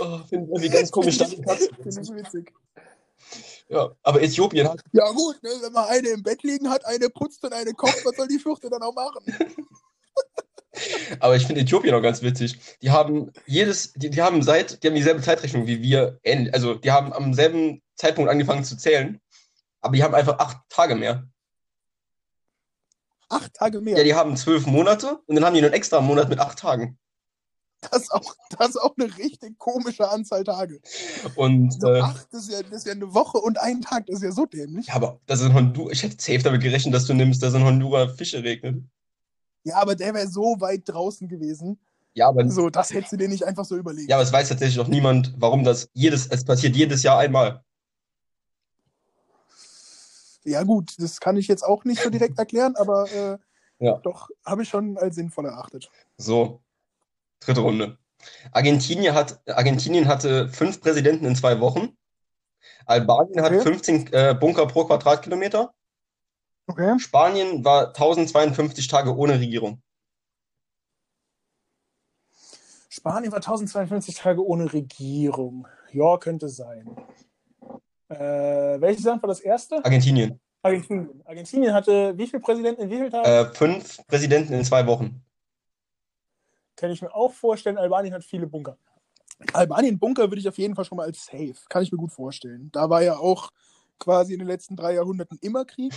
oh, 0.00 0.18
Finde 0.28 0.66
ich 0.66 0.72
ganz 0.72 0.90
komisch. 0.90 1.18
Finde 1.18 2.02
ich 2.02 2.10
witzig. 2.14 2.52
Ja, 3.68 3.90
aber 4.02 4.22
Äthiopien 4.22 4.68
hat. 4.68 4.80
Ja, 4.92 5.10
gut, 5.10 5.42
ne, 5.42 5.50
wenn 5.60 5.72
man 5.72 5.88
eine 5.88 6.08
im 6.10 6.22
Bett 6.22 6.44
liegen 6.44 6.70
hat, 6.70 6.84
eine 6.84 7.10
putzt 7.10 7.42
und 7.42 7.52
eine 7.52 7.72
kocht, 7.72 8.04
was 8.04 8.14
soll 8.16 8.28
die 8.28 8.38
Fürchte 8.38 8.70
dann 8.70 8.82
auch 8.82 8.94
machen? 8.94 9.24
Aber 11.20 11.36
ich 11.36 11.46
finde 11.46 11.62
Äthiopien 11.62 11.94
auch 11.94 12.02
ganz 12.02 12.22
witzig. 12.22 12.58
Die 12.82 12.90
haben 12.90 13.32
jedes, 13.46 13.92
die, 13.92 14.10
die 14.10 14.22
haben 14.22 14.42
seit, 14.42 14.82
die 14.82 14.88
haben 14.88 14.94
dieselbe 14.94 15.22
Zeitrechnung 15.22 15.66
wie 15.66 15.82
wir, 15.82 16.18
also 16.52 16.74
die 16.74 16.90
haben 16.90 17.12
am 17.12 17.34
selben 17.34 17.82
Zeitpunkt 17.94 18.30
angefangen 18.30 18.64
zu 18.64 18.76
zählen, 18.76 19.20
aber 19.80 19.96
die 19.96 20.02
haben 20.02 20.14
einfach 20.14 20.38
acht 20.38 20.58
Tage 20.68 20.94
mehr. 20.94 21.26
Acht 23.28 23.54
Tage 23.54 23.80
mehr? 23.80 23.96
Ja, 23.96 24.04
die 24.04 24.14
haben 24.14 24.36
zwölf 24.36 24.66
Monate 24.66 25.18
und 25.26 25.34
dann 25.34 25.44
haben 25.44 25.54
die 25.54 25.60
noch 25.60 25.66
einen 25.66 25.74
extra 25.74 26.00
Monat 26.00 26.28
mit 26.28 26.38
acht 26.38 26.58
Tagen. 26.58 26.98
Das 27.90 28.02
ist 28.02 28.10
auch, 28.10 28.34
das 28.58 28.70
ist 28.70 28.76
auch 28.78 28.94
eine 28.98 29.16
richtig 29.18 29.58
komische 29.58 30.08
Anzahl 30.08 30.44
Tage. 30.44 30.80
Und 31.34 31.72
So 31.80 31.92
äh, 31.92 32.00
acht, 32.00 32.26
das 32.32 32.44
ist, 32.44 32.52
ja, 32.52 32.62
das 32.62 32.72
ist 32.72 32.86
ja 32.86 32.92
eine 32.92 33.12
Woche 33.14 33.38
und 33.38 33.58
ein 33.58 33.82
Tag, 33.82 34.06
das 34.06 34.16
ist 34.16 34.22
ja 34.22 34.32
so 34.32 34.46
dämlich. 34.46 34.86
ja, 34.86 34.94
aber 34.94 35.20
das 35.26 35.42
in 35.42 35.52
Honduras, 35.52 35.92
ich 35.92 36.02
hätte 36.02 36.16
safe 36.18 36.42
damit 36.42 36.62
gerechnet, 36.62 36.94
dass 36.94 37.06
du 37.06 37.14
nimmst, 37.14 37.42
dass 37.42 37.54
in 37.54 37.64
Honduras 37.64 38.16
Fische 38.16 38.42
regnet. 38.42 38.82
Ja, 39.66 39.78
aber 39.78 39.96
der 39.96 40.14
wäre 40.14 40.28
so 40.28 40.54
weit 40.60 40.82
draußen 40.86 41.26
gewesen. 41.26 41.80
Ja, 42.14 42.28
aber, 42.28 42.48
So, 42.48 42.70
das 42.70 42.92
hättest 42.94 43.12
du 43.12 43.16
dir 43.16 43.28
nicht 43.28 43.44
einfach 43.44 43.64
so 43.64 43.76
überlegt. 43.76 44.08
ja, 44.08 44.14
aber 44.16 44.22
es 44.22 44.32
weiß 44.32 44.48
tatsächlich 44.48 44.76
noch 44.76 44.86
niemand, 44.86 45.34
warum 45.38 45.64
das 45.64 45.90
jedes, 45.92 46.28
es 46.28 46.44
passiert 46.44 46.76
jedes 46.76 47.02
Jahr 47.02 47.18
einmal. 47.18 47.64
Ja, 50.44 50.62
gut, 50.62 50.94
das 50.98 51.18
kann 51.18 51.36
ich 51.36 51.48
jetzt 51.48 51.64
auch 51.64 51.84
nicht 51.84 52.00
so 52.00 52.08
direkt 52.10 52.38
erklären, 52.38 52.76
aber 52.76 53.10
äh, 53.12 53.38
Ja. 53.78 53.98
doch 54.04 54.30
habe 54.46 54.62
ich 54.62 54.68
schon 54.70 54.96
als 54.96 55.16
sinnvoll 55.16 55.44
erachtet. 55.46 55.90
So, 56.16 56.62
dritte 57.40 57.60
Runde. 57.60 57.98
Argentinien, 58.52 59.12
hat, 59.14 59.40
Argentinien 59.48 60.08
hatte 60.08 60.48
fünf 60.48 60.80
Präsidenten 60.80 61.26
in 61.26 61.36
zwei 61.36 61.60
Wochen. 61.60 61.94
Albanien 62.86 63.42
hat 63.42 63.52
Okay. 63.52 63.60
15 63.62 64.12
äh, 64.12 64.34
Bunker 64.38 64.66
pro 64.66 64.84
Quadratkilometer. 64.86 65.74
Okay. 66.66 66.98
Spanien 66.98 67.64
war 67.64 67.88
1052 67.88 68.88
Tage 68.88 69.16
ohne 69.16 69.38
Regierung. 69.38 69.82
Spanien 72.88 73.30
war 73.30 73.38
1052 73.38 74.16
Tage 74.16 74.44
ohne 74.44 74.72
Regierung. 74.72 75.68
Ja, 75.92 76.16
könnte 76.16 76.48
sein. 76.48 76.96
Äh, 78.08 78.16
welches 78.80 79.04
Land 79.04 79.22
war 79.22 79.28
das 79.28 79.40
erste? 79.40 79.84
Argentinien. 79.84 80.40
Argentinien. 80.62 81.22
Argentinien 81.24 81.72
hatte 81.72 82.16
wie 82.16 82.26
viele 82.26 82.40
Präsidenten 82.40 82.82
in 82.82 82.90
wie 82.90 82.96
vielen 82.96 83.10
Tagen? 83.10 83.28
Äh, 83.28 83.54
fünf 83.54 84.04
Präsidenten 84.06 84.54
in 84.54 84.64
zwei 84.64 84.86
Wochen. 84.86 85.22
Kann 86.74 86.90
ich 86.90 87.00
mir 87.00 87.14
auch 87.14 87.32
vorstellen. 87.32 87.78
Albanien 87.78 88.14
hat 88.14 88.24
viele 88.24 88.46
Bunker. 88.46 88.76
Albanien 89.52 89.98
Bunker 89.98 90.30
würde 90.30 90.40
ich 90.40 90.48
auf 90.48 90.58
jeden 90.58 90.74
Fall 90.74 90.84
schon 90.84 90.96
mal 90.96 91.06
als 91.06 91.24
safe. 91.26 91.54
Kann 91.68 91.82
ich 91.82 91.92
mir 91.92 91.98
gut 91.98 92.12
vorstellen. 92.12 92.70
Da 92.72 92.88
war 92.88 93.02
ja 93.02 93.16
auch 93.16 93.50
quasi 93.98 94.32
in 94.32 94.38
den 94.38 94.48
letzten 94.48 94.76
drei 94.76 94.94
Jahrhunderten 94.94 95.38
immer 95.40 95.64
Krieg. 95.64 95.94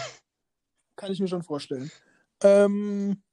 Kann 1.00 1.14
ich 1.14 1.22
mir 1.22 1.30
schon 1.30 1.44
vorstellen. 1.44 1.90
Ähm, 2.44 3.24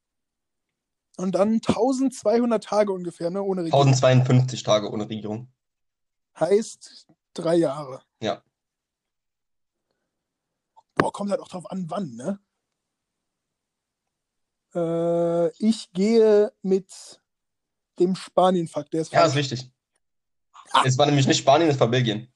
und 1.16 1.34
dann 1.34 1.54
1200 1.54 2.62
Tage 2.62 2.92
ungefähr, 2.92 3.28
ne, 3.28 3.42
ohne 3.42 3.62
Regierung. 3.62 3.88
1052 3.88 4.62
Tage 4.62 4.88
ohne 4.88 5.08
Regierung. 5.08 5.48
Heißt 6.38 7.08
drei 7.34 7.56
Jahre. 7.56 8.02
Ja. 8.22 8.40
Boah, 10.94 11.12
kommt 11.12 11.32
halt 11.32 11.40
auch 11.40 11.48
drauf 11.48 11.68
an, 11.68 11.90
wann, 11.90 12.14
ne? 12.14 12.38
Äh, 14.76 15.48
ich 15.58 15.90
gehe 15.92 16.52
mit 16.62 17.20
dem 17.98 18.14
Spanien-Fakt. 18.14 18.94
Ja, 18.94 19.24
ist 19.24 19.34
richtig. 19.34 19.72
Es 20.84 20.96
war 20.96 21.06
nämlich 21.06 21.26
nicht 21.26 21.38
Spanien, 21.38 21.68
es 21.68 21.80
war 21.80 21.88
Belgien. 21.88 22.32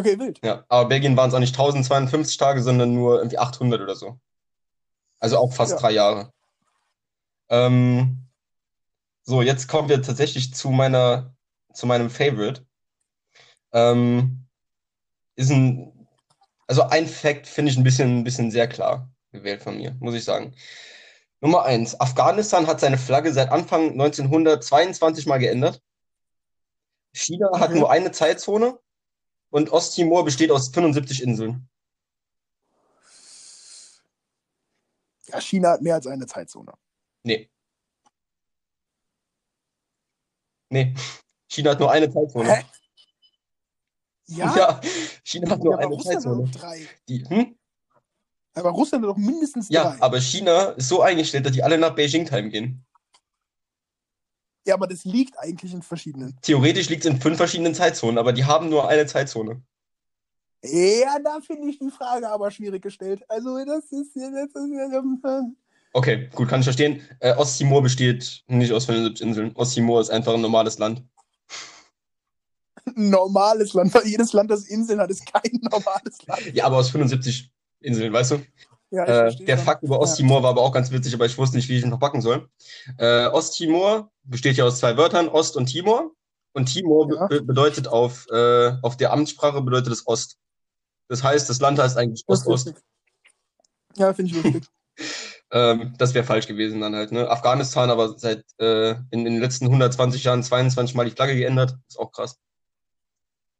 Okay, 0.00 0.18
wild. 0.18 0.40
Ja, 0.42 0.64
aber 0.68 0.88
Belgien 0.88 1.14
waren 1.16 1.28
es 1.28 1.34
auch 1.34 1.40
nicht 1.40 1.52
1052 1.54 2.38
Tage, 2.38 2.62
sondern 2.62 2.94
nur 2.94 3.18
irgendwie 3.18 3.36
800 3.38 3.82
oder 3.82 3.94
so. 3.94 4.18
Also 5.18 5.36
auch 5.36 5.52
fast 5.52 5.72
Ja. 5.72 5.78
drei 5.78 5.90
Jahre. 5.90 6.32
Ähm, 7.50 8.26
so, 9.24 9.42
jetzt 9.42 9.68
kommen 9.68 9.90
wir 9.90 10.00
tatsächlich 10.00 10.54
zu 10.54 10.70
meiner, 10.70 11.34
zu 11.74 11.86
meinem 11.86 12.08
Favorite. 12.08 12.64
Ähm, 13.72 14.46
ist 15.36 15.50
ein, 15.50 16.08
also 16.66 16.84
ein 16.84 17.06
Fact 17.06 17.46
finde 17.46 17.70
ich 17.70 17.76
ein 17.76 17.84
bisschen, 17.84 18.20
ein 18.20 18.24
bisschen 18.24 18.50
sehr 18.50 18.68
klar 18.68 19.10
gewählt 19.32 19.62
von 19.62 19.76
mir, 19.76 19.94
muss 20.00 20.14
ich 20.14 20.24
sagen. 20.24 20.54
Nummer 21.42 21.64
eins, 21.64 22.00
Afghanistan 22.00 22.66
hat 22.66 22.80
seine 22.80 22.96
Flagge 22.98 23.32
seit 23.34 23.50
Anfang 23.50 23.90
1922 23.92 25.26
mal 25.26 25.38
geändert. 25.38 25.82
China 27.12 27.50
hat 27.52 27.70
Okay. 27.70 27.78
nur 27.80 27.90
eine 27.90 28.12
Zeitzone 28.12 28.78
und 29.50 29.70
Osttimor 29.70 30.24
besteht 30.24 30.50
aus 30.50 30.68
75 30.68 31.22
Inseln. 31.22 31.68
Ja, 35.28 35.40
China 35.40 35.70
hat 35.72 35.82
mehr 35.82 35.94
als 35.94 36.06
eine 36.06 36.26
Zeitzone. 36.26 36.72
Nee. 37.22 37.48
Nee. 40.70 40.94
China 41.48 41.70
hat 41.72 41.80
nur 41.80 41.90
eine 41.90 42.10
Zeitzone. 42.12 42.52
Hä? 42.52 42.64
Ja, 44.26 44.56
Ja, 44.56 44.80
China 45.24 45.50
hat 45.50 45.58
Ja, 45.58 45.64
nur 45.64 45.74
aber 45.74 45.82
eine 45.82 45.94
Russland 45.94 46.22
Zeitzone. 46.22 46.50
drei. 46.50 46.88
Die, 47.08 47.24
hm? 47.28 47.56
Aber 48.54 48.70
Russland 48.70 49.04
hat 49.04 49.10
doch 49.10 49.16
mindestens 49.16 49.68
Ja, 49.68 49.92
drei. 49.92 50.02
aber 50.02 50.20
China 50.20 50.70
ist 50.70 50.88
so 50.88 51.02
eingestellt, 51.02 51.46
dass 51.46 51.52
die 51.52 51.62
alle 51.62 51.78
nach 51.78 51.94
Beijing-Time 51.94 52.50
gehen. 52.50 52.84
Ja, 54.66 54.74
aber 54.74 54.86
das 54.86 55.04
liegt 55.04 55.38
eigentlich 55.38 55.72
in 55.72 55.82
verschiedenen. 55.82 56.36
Theoretisch 56.42 56.88
liegt 56.88 57.04
es 57.04 57.10
in 57.10 57.20
fünf 57.20 57.38
verschiedenen 57.38 57.74
Zeitzonen, 57.74 58.18
aber 58.18 58.32
die 58.32 58.44
haben 58.44 58.68
nur 58.68 58.88
eine 58.88 59.06
Zeitzone. 59.06 59.62
Ja, 60.62 61.18
da 61.24 61.38
finde 61.40 61.70
ich 61.70 61.78
die 61.78 61.90
Frage 61.90 62.28
aber 62.28 62.50
schwierig 62.50 62.82
gestellt. 62.82 63.22
Also, 63.28 63.56
das 63.64 63.90
ist 63.92 64.14
ja. 64.14 64.30
Das 64.30 64.62
ist 64.62 64.72
ja 64.74 65.42
Okay, 65.92 66.28
gut, 66.34 66.48
kann 66.48 66.60
ich 66.60 66.66
verstehen. 66.66 67.00
Äh, 67.18 67.34
Osttimor 67.34 67.82
besteht 67.82 68.44
nicht 68.46 68.72
aus 68.72 68.84
75 68.84 69.26
Inseln. 69.26 69.52
Osttimor 69.56 70.00
ist 70.00 70.10
einfach 70.10 70.34
ein 70.34 70.40
normales 70.40 70.78
Land. 70.78 71.02
ein 72.84 72.92
normales 73.10 73.72
Land, 73.72 73.92
weil 73.94 74.06
jedes 74.06 74.32
Land, 74.32 74.50
das 74.50 74.66
Inseln 74.66 75.00
hat, 75.00 75.10
ist 75.10 75.26
kein 75.32 75.50
normales 75.62 76.24
Land. 76.26 76.54
Ja, 76.54 76.66
aber 76.66 76.76
aus 76.76 76.90
75 76.90 77.50
Inseln, 77.80 78.12
weißt 78.12 78.32
du? 78.32 78.42
Ja, 78.90 79.04
Äh, 79.04 79.34
der. 79.36 79.56
Fakt 79.58 79.82
über 79.84 79.96
Ja. 79.96 80.00
Osttimor 80.02 80.42
war 80.42 80.50
aber 80.50 80.62
auch 80.62 80.72
ganz 80.72 80.90
witzig, 80.90 81.14
aber 81.14 81.26
ich 81.26 81.38
wusste 81.38 81.56
nicht, 81.56 81.68
wie 81.68 81.76
ich 81.78 81.82
ihn 81.84 81.90
verpacken 81.90 82.20
soll. 82.20 82.48
Äh, 82.98 83.26
Osttimor 83.26 84.10
besteht 84.24 84.56
ja 84.56 84.64
aus 84.64 84.78
zwei 84.80 84.96
Wörtern, 84.96 85.28
Ost 85.28 85.56
und 85.56 85.66
Timor. 85.66 86.10
Und 86.52 86.66
Timor 86.66 87.08
Ja. 87.14 87.26
be 87.28 87.42
bedeutet 87.42 87.86
auf, 87.86 88.26
äh, 88.32 88.72
auf 88.82 88.96
der 88.96 89.12
Amtssprache 89.12 89.62
bedeutet 89.62 89.92
es 89.92 90.06
Ost. 90.06 90.36
Das 91.08 91.22
heißt, 91.22 91.48
das 91.48 91.60
Land 91.60 91.78
heißt 91.78 91.96
eigentlich 91.96 92.24
Ost-Ost. 92.26 92.74
Ja, 93.96 94.12
finde 94.12 94.30
ich 94.36 94.42
lustig. 94.42 94.64
Ähm, 95.52 95.94
das 95.98 96.14
wäre 96.14 96.24
falsch 96.24 96.46
gewesen 96.46 96.80
dann 96.80 96.94
halt. 96.94 97.10
Ne? 97.10 97.28
Afghanistan 97.28 97.90
aber 97.90 98.16
seit 98.18 98.44
äh, 98.58 98.90
in, 99.10 99.24
in 99.26 99.32
den 99.34 99.40
letzten 99.40 99.64
120 99.64 100.22
Jahren 100.22 100.44
22 100.44 100.94
Mal 100.94 101.06
die 101.06 101.10
Flagge 101.10 101.34
geändert. 101.34 101.76
Ist 101.88 101.98
auch 101.98 102.12
krass. 102.12 102.38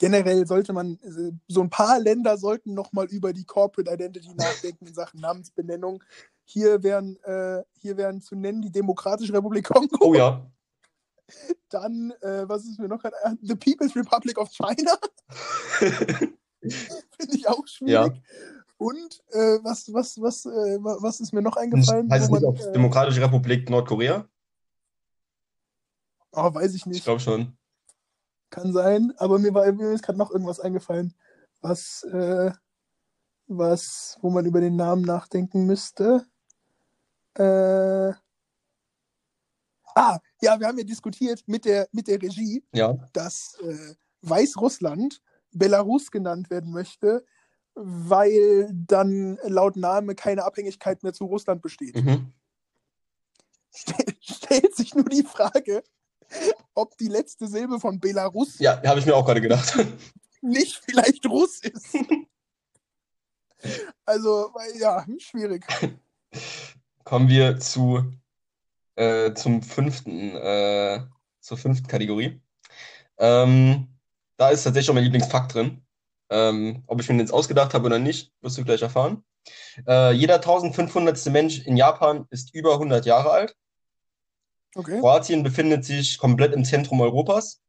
Generell 0.00 0.46
sollte 0.46 0.72
man, 0.72 0.94
äh, 1.02 1.30
so 1.46 1.60
ein 1.60 1.68
paar 1.68 2.00
Länder 2.00 2.38
sollten 2.38 2.72
nochmal 2.72 3.06
über 3.08 3.34
die 3.34 3.44
Corporate 3.44 3.92
Identity 3.92 4.32
nachdenken 4.34 4.86
in 4.86 4.94
Sachen 4.94 5.20
Namensbenennung. 5.20 6.02
Hier 6.44 6.82
wären, 6.82 7.16
äh, 7.22 7.62
hier 7.78 7.98
wären 7.98 8.22
zu 8.22 8.34
nennen 8.34 8.62
die 8.62 8.72
Demokratische 8.72 9.34
Republik 9.34 9.66
Kongo. 9.68 9.98
Oh 10.00 10.14
ja. 10.14 10.50
Dann, 11.68 12.12
äh, 12.22 12.48
was 12.48 12.64
ist 12.64 12.78
mir 12.80 12.88
noch 12.88 13.02
gerade? 13.02 13.14
äh, 13.24 13.36
The 13.42 13.54
People's 13.54 13.94
Republic 13.94 14.38
of 14.38 14.50
China. 14.50 14.96
Finde 16.60 17.36
ich 17.36 17.46
auch 17.46 17.66
schwierig. 17.66 18.22
Und 18.78 19.22
äh, 19.32 19.58
was, 19.62 19.92
was, 19.92 20.18
was, 20.20 20.46
äh, 20.46 20.82
wa- 20.82 20.96
was 21.00 21.20
ist 21.20 21.34
mir 21.34 21.42
noch 21.42 21.58
eingefallen? 21.58 22.10
heißt 22.10 22.30
nicht 22.30 22.42
man, 22.42 22.54
äh, 22.56 22.72
Demokratische 22.72 23.20
Republik 23.20 23.68
Nordkorea? 23.68 24.26
oh, 26.32 26.54
weiß 26.54 26.70
ich 26.74 26.80
Ich 26.82 26.86
nicht. 26.86 27.04
glaube 27.04 27.20
schon. 27.20 27.52
Kann 28.50 28.72
sein, 28.72 29.12
aber 29.16 29.38
mir, 29.38 29.54
war, 29.54 29.70
mir 29.72 29.92
ist 29.92 30.02
gerade 30.02 30.18
noch 30.18 30.30
irgendwas 30.30 30.58
eingefallen, 30.60 31.14
was, 31.60 32.02
äh, 32.04 32.50
was, 33.46 34.18
wo 34.20 34.30
man 34.30 34.44
über 34.44 34.60
den 34.60 34.76
Namen 34.76 35.02
nachdenken 35.02 35.66
müsste. 35.66 36.26
Äh, 37.34 38.12
ah, 39.94 40.18
ja, 40.42 40.58
wir 40.58 40.66
haben 40.66 40.78
ja 40.78 40.84
diskutiert 40.84 41.44
mit 41.46 41.64
der, 41.64 41.88
mit 41.92 42.08
der 42.08 42.20
Regie, 42.20 42.64
Ja. 42.72 42.94
dass 43.12 43.56
äh, 43.62 43.94
Weißrussland 44.22 45.22
Belarus 45.52 46.10
genannt 46.10 46.50
werden 46.50 46.72
möchte, 46.72 47.24
weil 47.74 48.70
dann 48.72 49.38
laut 49.44 49.76
Name 49.76 50.14
keine 50.14 50.44
Abhängigkeit 50.44 51.02
mehr 51.02 51.12
zu 51.12 51.24
Russland 51.24 51.62
besteht. 51.62 51.96
Mhm. 51.96 52.32
Stel- 53.72 54.14
stellt 54.20 54.74
sich 54.76 54.94
nur 54.94 55.04
die 55.08 55.22
Frage, 55.22 55.82
ob 56.74 56.96
die 56.98 57.08
letzte 57.08 57.46
Silbe 57.48 57.80
von 57.80 58.00
Belarus 58.00 58.58
Ja, 58.58 58.82
habe 58.84 59.00
ich 59.00 59.06
mir 59.06 59.14
auch 59.14 59.24
gerade 59.24 59.40
gedacht. 59.40 59.78
nicht 60.40 60.80
vielleicht 60.84 61.26
Russ 61.26 61.60
ist. 61.60 61.94
Also, 64.06 64.50
ja, 64.78 65.04
schwierig. 65.18 65.66
Kommen 67.04 67.28
wir 67.28 67.60
zu 67.60 68.10
äh, 68.96 69.34
zum 69.34 69.62
fünften, 69.62 70.34
äh, 70.36 71.00
zur 71.40 71.58
fünften 71.58 71.86
Kategorie. 71.86 72.40
Ähm, 73.18 73.88
da 74.36 74.48
ist 74.48 74.64
tatsächlich 74.64 74.90
auch 74.90 74.94
mein 74.94 75.04
Lieblingsfakt 75.04 75.54
drin. 75.54 75.82
Ähm, 76.30 76.84
ob 76.86 77.00
ich 77.00 77.08
mir 77.08 77.14
den 77.14 77.20
jetzt 77.20 77.32
ausgedacht 77.32 77.74
habe 77.74 77.86
oder 77.86 77.98
nicht, 77.98 78.32
wirst 78.40 78.56
du 78.56 78.64
gleich 78.64 78.82
erfahren. 78.82 79.24
Äh, 79.86 80.12
jeder 80.12 80.36
1500. 80.36 81.26
Mensch 81.26 81.66
in 81.66 81.76
Japan 81.76 82.26
ist 82.30 82.54
über 82.54 82.74
100 82.74 83.04
Jahre 83.06 83.30
alt. 83.30 83.56
Okay. 84.74 85.00
Kroatien 85.00 85.42
befindet 85.42 85.84
sich 85.84 86.18
komplett 86.18 86.52
im 86.54 86.64
Zentrum 86.64 87.00
Europas. 87.00 87.60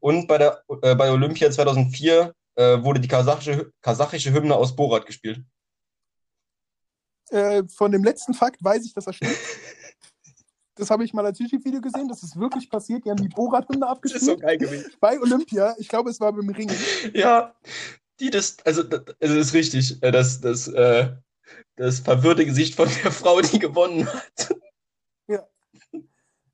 Und 0.00 0.26
bei, 0.26 0.38
der, 0.38 0.62
äh, 0.82 0.94
bei 0.94 1.10
Olympia 1.10 1.50
2004 1.50 2.32
äh, 2.56 2.82
wurde 2.82 3.00
die 3.00 3.08
kasachische, 3.08 3.72
kasachische 3.80 4.32
Hymne 4.32 4.54
aus 4.54 4.76
Borat 4.76 5.06
gespielt. 5.06 5.42
Äh, 7.30 7.64
von 7.74 7.90
dem 7.90 8.04
letzten 8.04 8.34
Fakt 8.34 8.62
weiß 8.62 8.84
ich, 8.84 8.94
dass 8.94 9.06
er 9.06 9.12
stimmt. 9.12 9.36
Das 10.78 10.90
habe 10.90 11.04
ich 11.04 11.14
mal 11.14 11.24
als 11.24 11.38
YouTube-Video 11.38 11.80
gesehen. 11.80 12.06
Das 12.06 12.22
ist 12.22 12.38
wirklich 12.38 12.68
passiert. 12.68 13.02
Die 13.06 13.10
haben 13.10 13.16
die 13.22 13.30
Borat-Hymne 13.30 13.80
Das 13.80 13.88
abgespielt. 13.88 14.20
ist 14.20 14.26
so 14.28 14.36
geil 14.36 14.58
gewesen. 14.58 14.90
Bei 15.00 15.18
Olympia. 15.18 15.74
Ich 15.78 15.88
glaube, 15.88 16.10
es 16.10 16.20
war 16.20 16.30
beim 16.34 16.50
Ringen. 16.50 16.76
Ja, 17.14 17.54
die 18.20 18.28
das, 18.28 18.58
also 18.62 18.82
das, 18.82 19.00
also 19.18 19.36
das 19.36 19.46
ist 19.46 19.54
richtig. 19.54 20.02
äh, 20.02 20.12
Das, 20.12 20.38
das, 20.42 20.68
äh, 20.68 21.14
das 21.76 22.00
verwirrte 22.00 22.44
Gesicht 22.44 22.74
von 22.74 22.90
der 23.02 23.10
Frau, 23.10 23.40
die 23.40 23.58
gewonnen 23.58 24.06
hat. 24.06 24.54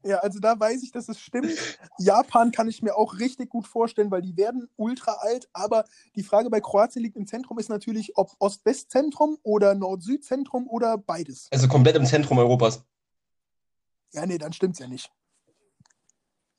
Ja, 0.05 0.18
also 0.18 0.40
da 0.40 0.59
weiß 0.59 0.82
ich, 0.82 0.90
dass 0.90 1.09
es 1.09 1.20
stimmt. 1.20 1.53
Japan 1.98 2.50
kann 2.50 2.68
ich 2.68 2.82
mir 2.82 2.96
auch 2.96 3.18
richtig 3.18 3.50
gut 3.50 3.66
vorstellen, 3.68 4.11
weil 4.11 4.22
die 4.22 4.36
werden 4.36 4.68
ultra 4.76 5.12
alt. 5.20 5.48
Aber 5.53 5.84
die 6.16 6.24
Frage 6.24 6.50
bei 6.50 6.61
Kroatien 6.61 7.03
liegt 7.03 7.16
im 7.16 7.26
Zentrum 7.26 7.59
ist 7.59 7.68
natürlich, 7.68 8.16
ob 8.16 8.32
Ost-West-Zentrum 8.40 9.38
oder 9.42 9.74
Nord-Süd-Zentrum 9.74 10.66
oder 10.68 10.98
beides. 10.98 11.48
Also 11.53 11.68
komplett 11.68 11.96
im 11.96 12.07
Zentrum 12.07 12.38
Europas. 12.38 12.84
Ja, 14.12 14.26
nee, 14.26 14.38
dann 14.38 14.53
stimmt's 14.53 14.80
ja 14.80 14.88
nicht. 14.88 15.11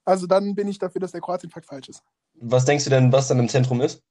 Also 0.05 0.25
dann 0.27 0.55
bin 0.55 0.67
ich 0.67 0.79
dafür, 0.79 1.01
dass 1.01 1.11
der 1.11 1.21
Kroatien-Fakt 1.21 1.65
falsch 1.65 1.89
ist. 1.89 2.03
Was 2.35 2.65
denkst 2.65 2.85
du 2.85 2.89
denn, 2.89 3.11
was 3.11 3.27
dann 3.27 3.39
im 3.39 3.49
Zentrum 3.49 3.81
ist? 3.81 4.01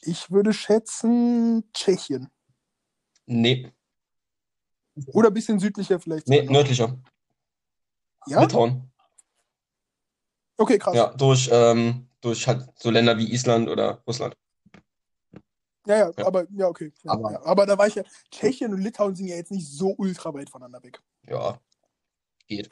Ich 0.00 0.30
würde 0.30 0.52
schätzen 0.52 1.70
Tschechien. 1.72 2.30
Nee, 3.26 3.72
Oder 5.08 5.28
ein 5.28 5.34
bisschen 5.34 5.58
südlicher 5.58 5.98
vielleicht. 5.98 6.28
nee, 6.28 6.42
nördlicher. 6.42 6.96
Ja? 8.26 8.40
Litauen. 8.40 8.90
Okay, 10.58 10.78
krass. 10.78 10.94
Ja, 10.96 11.12
durch, 11.14 11.48
ähm, 11.52 12.08
durch 12.20 12.46
halt 12.48 12.66
so 12.78 12.90
Länder 12.90 13.16
wie 13.18 13.30
Island 13.32 13.68
oder 13.68 14.02
Russland. 14.06 14.34
Ja, 15.86 15.96
ja, 15.98 16.10
Ja. 16.16 16.26
aber 16.26 16.46
ja, 16.50 16.66
okay. 16.66 16.92
Ja, 17.04 17.12
Aber- 17.12 17.32
ja. 17.32 17.42
aber 17.44 17.66
da 17.66 17.78
war 17.78 17.86
ich 17.86 17.94
ja, 17.94 18.02
Tschechien 18.30 18.72
und 18.72 18.80
Litauen 18.80 19.14
sind 19.14 19.26
ja 19.28 19.36
jetzt 19.36 19.52
nicht 19.52 19.68
so 19.70 19.94
ultra 19.98 20.32
weit 20.34 20.50
voneinander 20.50 20.82
weg. 20.82 21.00
Ja, 21.28 21.60
geht. 22.48 22.70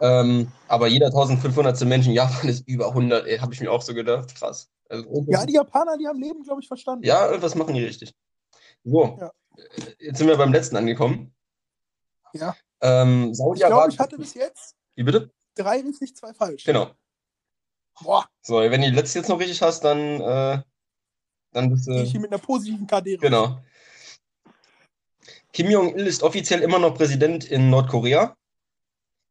Ähm, 0.00 0.52
aber 0.68 0.86
jeder 0.86 1.06
1500. 1.10 1.80
Mensch 1.84 2.06
in 2.06 2.12
Japan 2.12 2.48
ist 2.48 2.68
über 2.68 2.94
100, 2.94 3.26
ey, 3.26 3.38
habe 3.38 3.52
ich 3.52 3.60
mir 3.60 3.72
auch 3.72 3.82
so 3.82 3.94
gedacht. 3.94 4.32
Krass. 4.36 4.70
Also, 4.88 5.24
Ja, 5.28 5.44
die 5.44 5.54
Japaner, 5.54 5.96
die 5.98 6.06
haben 6.06 6.20
Leben, 6.20 6.42
glaube 6.44 6.60
ich, 6.62 6.68
verstanden. 6.68 7.04
Ja, 7.04 7.26
irgendwas 7.28 7.54
machen 7.56 7.74
die 7.74 7.84
richtig. 7.84 8.14
So, 8.84 9.18
jetzt 9.98 10.18
sind 10.18 10.28
wir 10.28 10.36
beim 10.36 10.52
letzten 10.52 10.76
angekommen. 10.76 11.34
Ja. 12.32 12.54
Ähm, 12.80 13.32
Ich 13.32 13.38
glaube, 13.64 13.88
ich 13.90 13.98
hatte 13.98 14.16
bis 14.18 14.34
jetzt 14.34 14.76
Wie 14.94 15.02
bitte? 15.02 15.30
drei 15.54 15.80
richtig, 15.80 16.14
zwei 16.16 16.32
falsch. 16.34 16.64
Genau. 16.64 16.90
Boah, 18.00 18.28
So, 18.42 18.60
wenn 18.60 18.80
du 18.80 18.88
die 18.90 18.94
letzte 18.96 19.18
jetzt 19.18 19.28
noch 19.28 19.40
richtig 19.40 19.60
hast, 19.60 19.80
dann, 19.82 20.20
äh, 20.20 20.62
dann 21.52 21.70
bist 21.70 21.86
gehe 21.86 22.02
ich 22.02 22.10
hier 22.12 22.20
du. 22.20 22.22
mit 22.22 22.32
einer 22.32 22.40
positiven 22.40 22.86
KD. 22.86 23.16
Genau. 23.16 23.58
Kim 25.52 25.70
Jong-il 25.70 26.06
ist 26.06 26.22
offiziell 26.22 26.60
immer 26.60 26.78
noch 26.78 26.94
Präsident 26.94 27.44
in 27.44 27.70
Nordkorea. 27.70 28.36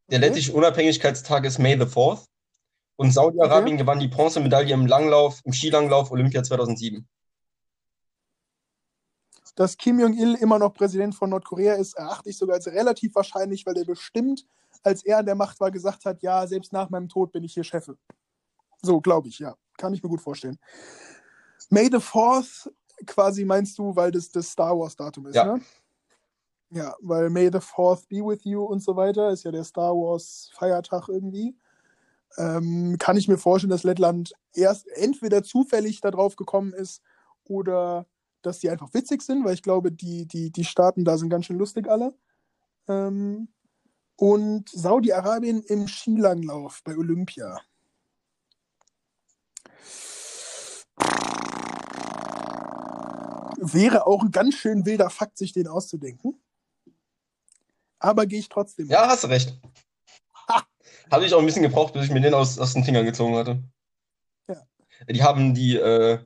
Der 0.10 0.20
Okay. 0.20 0.28
lettische 0.28 0.54
Unabhängigkeitstag 0.54 1.46
ist 1.46 1.60
May 1.60 1.78
the 1.80 1.86
4th. 1.86 2.26
Und 2.98 3.12
Saudi-Arabien 3.12 3.78
gewann 3.78 4.00
die 4.00 4.08
Bronzemedaille 4.08 4.74
im 4.74 4.88
Langlauf, 4.88 5.40
im 5.44 5.54
Skilanglauf 5.54 6.12
Olympia 6.12 6.44
2007. 6.44 7.08
Dass 9.58 9.76
Kim 9.76 10.00
Jong-il 10.00 10.36
immer 10.36 10.60
noch 10.60 10.76
Präsident 10.76 11.16
von 11.16 11.32
Nordkorea 11.32 11.74
ist, 11.74 11.96
erachte 11.98 12.30
ich 12.30 12.38
sogar 12.38 12.58
als 12.58 12.68
relativ 12.68 13.16
wahrscheinlich, 13.16 13.66
weil 13.66 13.74
der 13.74 13.86
bestimmt, 13.86 14.46
als 14.84 15.04
er 15.04 15.18
an 15.18 15.26
der 15.26 15.34
Macht 15.34 15.60
war, 15.60 15.72
gesagt 15.72 16.06
hat, 16.06 16.22
ja, 16.22 16.46
selbst 16.46 16.72
nach 16.72 16.92
meinem 16.92 17.10
Tod 17.10 17.32
bin 17.32 17.44
ich 17.44 17.56
hier 17.56 17.64
Chefe. 17.64 17.98
So, 18.84 19.02
glaube 19.02 19.30
ich, 19.30 19.40
ja. 19.40 19.56
Kann 19.80 19.96
ich 19.96 20.04
mir 20.04 20.10
gut 20.10 20.22
vorstellen. 20.22 20.60
May 21.72 21.86
the 21.86 21.98
4th, 21.98 22.70
quasi 23.08 23.46
meinst 23.46 23.80
du, 23.80 23.96
weil 23.96 24.12
das 24.12 24.30
das 24.30 24.52
Star 24.52 24.78
Wars-Datum 24.78 25.26
ist, 25.26 25.36
Ja. 25.36 25.56
ne? 25.56 25.62
Ja, 26.70 26.96
weil 27.02 27.32
May 27.32 27.50
the 27.52 27.58
4th 27.60 28.08
be 28.10 28.18
with 28.18 28.44
you 28.44 28.64
und 28.64 28.82
so 28.84 28.96
weiter, 28.96 29.32
ist 29.32 29.44
ja 29.44 29.52
der 29.52 29.64
Star 29.64 29.96
Wars-Feiertag 29.96 31.08
irgendwie. 31.10 31.58
Ähm, 32.38 32.98
kann 33.00 33.18
ich 33.18 33.28
mir 33.28 33.40
vorstellen, 33.40 33.72
dass 33.72 33.82
Lettland 33.84 34.34
erst 34.54 34.88
entweder 34.90 35.42
zufällig 35.42 36.00
darauf 36.02 36.36
gekommen 36.36 36.74
ist 36.74 37.02
oder 37.46 38.06
dass 38.42 38.60
die 38.60 38.70
einfach 38.70 38.94
witzig 38.94 39.22
sind, 39.22 39.44
weil 39.44 39.54
ich 39.54 39.64
glaube, 39.64 39.92
die, 39.92 40.26
die, 40.26 40.52
die 40.52 40.66
Staaten 40.66 41.06
da 41.06 41.18
sind 41.18 41.30
ganz 41.30 41.46
schön 41.46 41.58
lustig 41.58 41.88
alle. 41.90 42.14
Ähm, 42.88 43.50
und 44.16 44.70
Saudi-Arabien 44.70 45.62
im 45.64 45.88
Skilanglauf 45.88 46.82
bei 46.84 46.98
Olympia. 46.98 47.60
Wäre 53.60 54.08
auch 54.08 54.24
ein 54.24 54.32
ganz 54.32 54.56
schön 54.56 54.86
wilder 54.86 55.10
Fakt, 55.10 55.38
sich 55.38 55.52
den 55.52 55.68
auszudenken. 55.68 56.40
Aber 58.00 58.26
gehe 58.26 58.40
ich 58.40 58.50
trotzdem. 58.50 58.88
Ja, 58.88 59.08
hast 59.08 59.24
du 59.24 59.28
recht. 59.28 59.60
Habe 61.12 61.26
ich 61.26 61.34
auch 61.34 61.40
ein 61.40 61.46
bisschen 61.46 61.64
gebraucht, 61.64 61.94
bis 61.94 62.06
ich 62.06 62.12
mir 62.12 62.22
den 62.22 62.34
aus, 62.34 62.60
aus 62.60 62.74
den 62.74 62.84
Fingern 62.84 63.06
gezogen 63.06 63.36
hatte. 63.36 63.64
Ja. 64.48 64.62
Die 65.10 65.24
haben 65.24 65.54
die, 65.54 65.76
äh, 65.78 66.20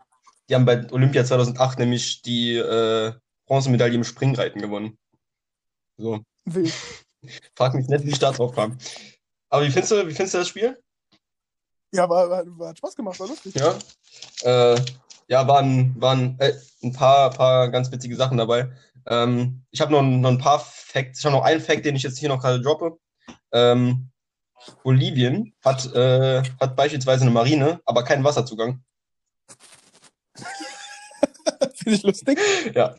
die 0.51 0.55
haben 0.55 0.65
bei 0.65 0.85
Olympia 0.91 1.23
2008 1.23 1.79
nämlich 1.79 2.21
die 2.23 2.57
äh, 2.57 3.13
Bronzemedaille 3.45 3.95
im 3.95 4.03
Springreiten 4.03 4.61
gewonnen. 4.61 4.97
So, 5.95 6.19
Wild. 6.43 6.73
frag 7.55 7.73
mich 7.73 7.87
nicht, 7.87 8.05
wie 8.05 8.09
ich 8.09 8.19
da 8.19 8.31
drauf 8.31 8.53
kam. 8.53 8.77
Aber 9.49 9.63
wie 9.63 9.71
findest 9.71 9.93
du, 9.93 10.07
wie 10.07 10.13
findest 10.13 10.33
du 10.33 10.39
das 10.39 10.49
Spiel? 10.49 10.77
Ja, 11.93 12.09
war, 12.09 12.29
war, 12.29 12.43
war, 12.59 12.69
hat 12.69 12.77
Spaß 12.77 12.97
gemacht, 12.97 13.17
war 13.21 13.29
lustig. 13.29 13.55
Ja, 13.55 13.77
äh, 14.43 14.81
ja, 15.29 15.47
waren, 15.47 15.95
waren 16.01 16.37
äh, 16.39 16.51
ein 16.83 16.91
paar, 16.91 17.29
paar 17.29 17.69
ganz 17.69 17.89
witzige 17.89 18.17
Sachen 18.17 18.37
dabei. 18.37 18.73
Ähm, 19.05 19.63
ich 19.71 19.79
habe 19.79 19.93
noch, 19.93 20.01
noch 20.01 20.29
ein 20.29 20.37
paar 20.37 20.59
Facts, 20.59 21.19
ich 21.19 21.25
habe 21.25 21.35
noch 21.37 21.45
einen 21.45 21.61
Fact, 21.61 21.85
den 21.85 21.95
ich 21.95 22.03
jetzt 22.03 22.17
hier 22.17 22.27
noch 22.27 22.41
gerade 22.41 22.61
droppe. 22.61 22.97
Ähm, 23.53 24.09
Bolivien 24.83 25.53
hat, 25.63 25.93
äh, 25.95 26.43
hat 26.59 26.75
beispielsweise 26.75 27.21
eine 27.21 27.31
Marine, 27.31 27.79
aber 27.85 28.03
keinen 28.03 28.25
Wasserzugang. 28.25 28.83
Finde 31.83 31.97
ich 31.97 32.03
lustig. 32.03 32.39
Ja. 32.73 32.95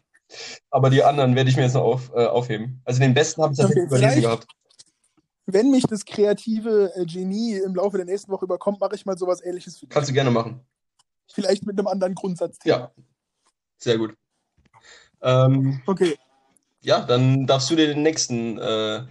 Aber 0.70 0.91
die 0.91 1.03
anderen 1.03 1.35
werde 1.35 1.51
ich 1.51 1.57
mir 1.57 1.64
jetzt 1.64 1.74
noch 1.74 1.83
auf, 1.83 2.11
äh, 2.14 2.26
aufheben. 2.26 2.80
Also 2.85 3.01
den 3.01 3.14
besten 3.14 3.43
habe 3.43 3.53
ich 3.53 3.59
tatsächlich 3.59 3.85
Okay, 3.87 3.97
überlesen 3.97 4.22
gehabt. 4.22 4.47
Wenn 5.47 5.70
mich 5.70 5.85
das 5.85 6.05
kreative 6.05 6.93
äh, 6.95 7.05
Genie 7.05 7.57
im 7.57 7.74
Laufe 7.74 7.97
der 7.97 8.07
nächsten 8.07 8.30
Woche 8.33 8.45
überkommt, 8.45 8.80
mache 8.80 8.95
ich 8.95 9.05
mal 9.05 9.18
sowas 9.18 9.43
ähnliches 9.45 9.78
für 9.78 9.87
dich. 9.87 9.95
Kannst 9.95 10.09
du 10.09 10.14
gerne 10.14 10.30
machen. 10.30 10.61
Vielleicht 11.30 11.66
mit 11.66 11.78
einem 11.78 11.87
anderen 11.89 12.14
Grundsatzthema. 12.14 12.76
Ja. 12.76 12.93
Sehr 13.78 13.99
gut. 13.99 14.16
Ähm, 15.20 15.83
Okay. 15.87 16.16
ja, 16.80 17.01
dann 17.01 17.47
darfst 17.47 17.70
du 17.70 17.76
dir 17.76 17.89
den 17.89 18.03
nächsten, 18.03 18.59
äh, 18.59 19.05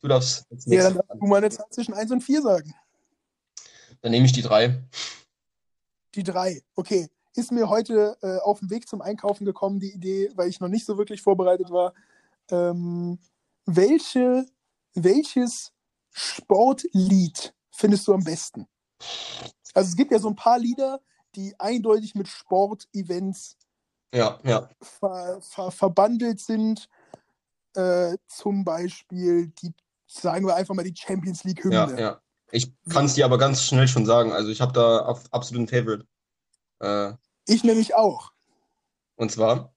du 0.00 0.08
darfst 0.08 0.46
Ja, 0.66 0.82
dann 0.84 0.94
darfst 0.94 1.20
du 1.20 1.26
mal 1.26 1.38
eine 1.38 1.50
Zahl 1.50 1.66
zwischen 1.70 1.94
1 1.94 2.10
und 2.12 2.20
4 2.22 2.42
sagen. 2.42 2.74
Dann 4.02 4.12
nehme 4.12 4.26
ich 4.26 4.32
die 4.32 4.42
drei. 4.42 4.82
Die 6.14 6.22
3. 6.22 6.62
Okay. 6.74 7.08
Ist 7.36 7.52
mir 7.52 7.68
heute 7.68 8.16
äh, 8.22 8.38
auf 8.38 8.60
dem 8.60 8.70
Weg 8.70 8.88
zum 8.88 9.02
Einkaufen 9.02 9.44
gekommen, 9.44 9.78
die 9.78 9.92
Idee, 9.92 10.30
weil 10.34 10.48
ich 10.48 10.58
noch 10.58 10.68
nicht 10.68 10.86
so 10.86 10.96
wirklich 10.96 11.20
vorbereitet 11.20 11.70
war. 11.70 11.92
Ähm, 12.50 13.18
welche, 13.66 14.46
welches 14.94 15.72
Sportlied 16.12 17.54
findest 17.70 18.08
du 18.08 18.14
am 18.14 18.24
besten? 18.24 18.66
Also 19.74 19.90
es 19.90 19.96
gibt 19.96 20.12
ja 20.12 20.18
so 20.18 20.28
ein 20.28 20.36
paar 20.36 20.58
Lieder, 20.58 21.00
die 21.34 21.54
eindeutig 21.60 22.14
mit 22.14 22.26
Sportevents 22.26 23.58
Ja, 24.14 24.38
ja. 24.44 24.70
ver, 24.80 25.38
ver, 25.42 25.70
verbandelt 25.70 26.40
sind. 26.40 26.88
Äh, 27.74 28.16
zum 28.26 28.64
Beispiel 28.64 29.48
die, 29.60 29.74
sagen 30.06 30.46
wir 30.46 30.56
einfach 30.56 30.74
mal, 30.74 30.84
die 30.84 30.96
Champions 30.96 31.44
Ja, 31.44 31.48
League-Hymne. 31.50 32.00
ja. 32.00 32.22
Ich 32.50 32.72
kann 32.88 33.04
es 33.04 33.14
dir 33.14 33.26
aber 33.26 33.36
ganz 33.36 33.62
schnell 33.62 33.88
schon 33.88 34.06
sagen. 34.06 34.32
Also 34.32 34.50
ich 34.50 34.62
habe 34.62 34.72
da 34.72 35.00
ab- 35.00 35.24
absoluten 35.32 35.68
Favorite. 35.68 36.06
Äh, 36.78 37.12
Ich 37.46 37.64
nämlich 37.64 37.94
auch. 37.94 38.32
und 39.16 39.30
zwar, 39.32 39.72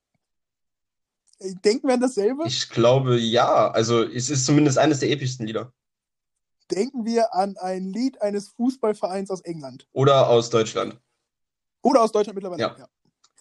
Äh, 1.39 1.53
Denken 1.63 1.87
wir 1.87 1.93
an 1.93 2.01
dasselbe? 2.01 2.43
ich 2.45 2.69
glaube, 2.69 3.17
ja. 3.17 3.71
Also 3.71 4.03
es 4.03 4.29
ist 4.29 4.45
zumindest 4.45 4.77
eines 4.77 4.99
der 4.99 5.09
epischsten 5.11 5.45
Lieder. 5.47 5.71
Denken 6.71 7.05
wir 7.05 7.33
an 7.33 7.55
ein 7.57 7.85
Lied 7.93 8.21
eines 8.21 8.49
Fußballvereins 8.49 9.31
aus 9.31 9.41
England. 9.41 9.87
Oder 9.93 10.27
aus 10.29 10.49
Deutschland. 10.49 10.99
Oder 11.81 12.01
aus 12.03 12.11
Deutschland 12.11 12.35
mittlerweile. 12.35 12.61
Ja. 12.61 12.75
Ja. 12.77 12.87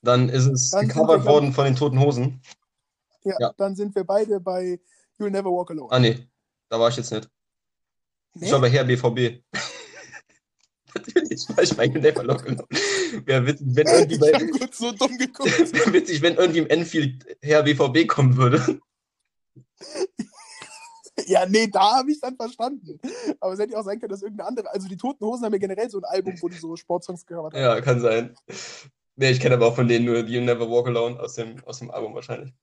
Dann 0.02 0.28
ist 0.28 0.46
es 0.46 0.70
Dann 0.70 0.80
sind 0.82 0.88
gecovert 0.90 1.24
wir, 1.24 1.30
worden 1.30 1.52
von 1.52 1.64
den 1.64 1.74
Toten 1.76 1.98
Hosen. 1.98 2.40
Ja, 3.24 3.34
Ja. 3.40 3.52
Dann 3.56 3.74
sind 3.74 3.94
wir 3.96 4.04
beide 4.04 4.38
bei 4.40 4.78
You'll 5.18 5.30
Never 5.30 5.50
Walk 5.50 5.72
Alone. 5.72 5.90
Ah, 5.90 5.98
nee. 5.98 6.26
Da 6.68 6.78
war 6.78 6.88
ich 6.90 6.96
jetzt 6.96 7.10
nicht. 7.10 7.28
Nee? 8.34 8.46
Ich 8.46 8.52
war 8.52 8.60
bei 8.60 8.70
Herr 8.70 8.84
BVB. 8.84 9.42
Natürlich 10.94 11.48
war 11.48 11.62
ich 11.64 11.76
bei 11.76 11.88
Never 11.88 12.22
Lock 12.22 12.46
Wäre 13.24 13.46
witzig, 13.46 13.66
wenn 13.70 13.86
irgendwie 13.86 14.14
ich 14.14 14.20
bei, 14.20 14.32
habe 14.32 14.48
kurz 14.48 14.78
so 14.78 14.92
dumm 14.92 15.16
geguckt. 15.18 15.72
wär 15.72 15.92
witzig, 15.92 16.22
wenn 16.22 16.34
irgendwie 16.36 16.58
im 16.60 16.66
Enfield 16.68 17.24
Herr 17.42 17.62
BVB 17.62 18.06
kommen 18.08 18.36
würde. 18.36 18.80
Ja, 21.26 21.46
nee, 21.46 21.66
da 21.66 21.96
habe 21.96 22.12
ich 22.12 22.20
dann 22.20 22.36
verstanden. 22.36 23.00
Aber 23.40 23.52
es 23.52 23.58
hätte 23.58 23.72
ja 23.72 23.78
auch 23.80 23.84
sein 23.84 23.98
können, 23.98 24.10
dass 24.10 24.22
irgendeine 24.22 24.48
andere. 24.48 24.72
Also 24.72 24.88
die 24.88 24.96
Toten 24.96 25.24
Hosen 25.24 25.44
haben 25.44 25.52
ja 25.52 25.58
generell 25.58 25.90
so 25.90 25.98
ein 25.98 26.04
Album, 26.04 26.34
wo 26.40 26.48
die 26.48 26.56
so 26.56 26.76
Sportsongs 26.76 27.26
gehört 27.26 27.54
haben. 27.54 27.60
Ja, 27.62 27.80
kann 27.80 28.00
sein. 28.00 28.34
Nee, 29.16 29.30
ich 29.30 29.40
kenne 29.40 29.56
aber 29.56 29.66
auch 29.66 29.74
von 29.74 29.88
denen 29.88 30.04
nur 30.04 30.18
You 30.20 30.40
Never 30.40 30.70
Walk 30.70 30.86
Alone 30.86 31.18
aus 31.20 31.34
dem, 31.34 31.56
aus 31.64 31.80
dem 31.80 31.90
Album 31.90 32.14
wahrscheinlich. 32.14 32.54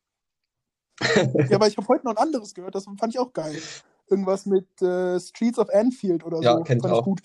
Ja, 1.49 1.57
aber 1.57 1.67
ich 1.67 1.75
habe 1.75 1.87
heute 1.89 2.05
noch 2.05 2.13
ein 2.15 2.17
anderes 2.17 2.53
gehört, 2.53 2.73
das 2.75 2.85
fand 2.85 3.13
ich 3.13 3.19
auch 3.19 3.33
geil. 3.33 3.61
Irgendwas 4.09 4.45
mit 4.45 4.65
äh, 4.81 5.19
Streets 5.19 5.59
of 5.59 5.69
Anfield 5.69 6.23
oder 6.23 6.41
Ja, 6.41 6.57
so. 6.57 6.63
kenn 6.63 6.77
ich 6.77 6.81
fand 6.83 6.93
auch. 6.93 6.99
ich 6.99 7.05
gut. 7.05 7.21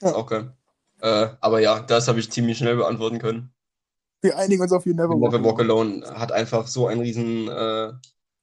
Ist 0.00 0.14
auch 0.14 0.26
geil. 0.26 0.54
Äh, 1.00 1.28
aber 1.40 1.60
ja, 1.60 1.80
das 1.80 2.08
habe 2.08 2.20
ich 2.20 2.30
ziemlich 2.30 2.58
schnell 2.58 2.76
beantworten 2.76 3.18
können. 3.18 3.52
Wir 4.20 4.38
einigen 4.38 4.62
uns 4.62 4.72
auf 4.72 4.86
You 4.86 4.94
Never, 4.94 5.14
Never 5.14 5.32
Walk 5.32 5.44
Walk 5.44 5.60
Alone 5.60 6.02
hat 6.18 6.32
einfach 6.32 6.66
so 6.66 6.86
einen 6.86 7.02
riesen 7.02 7.48
äh, 7.48 7.92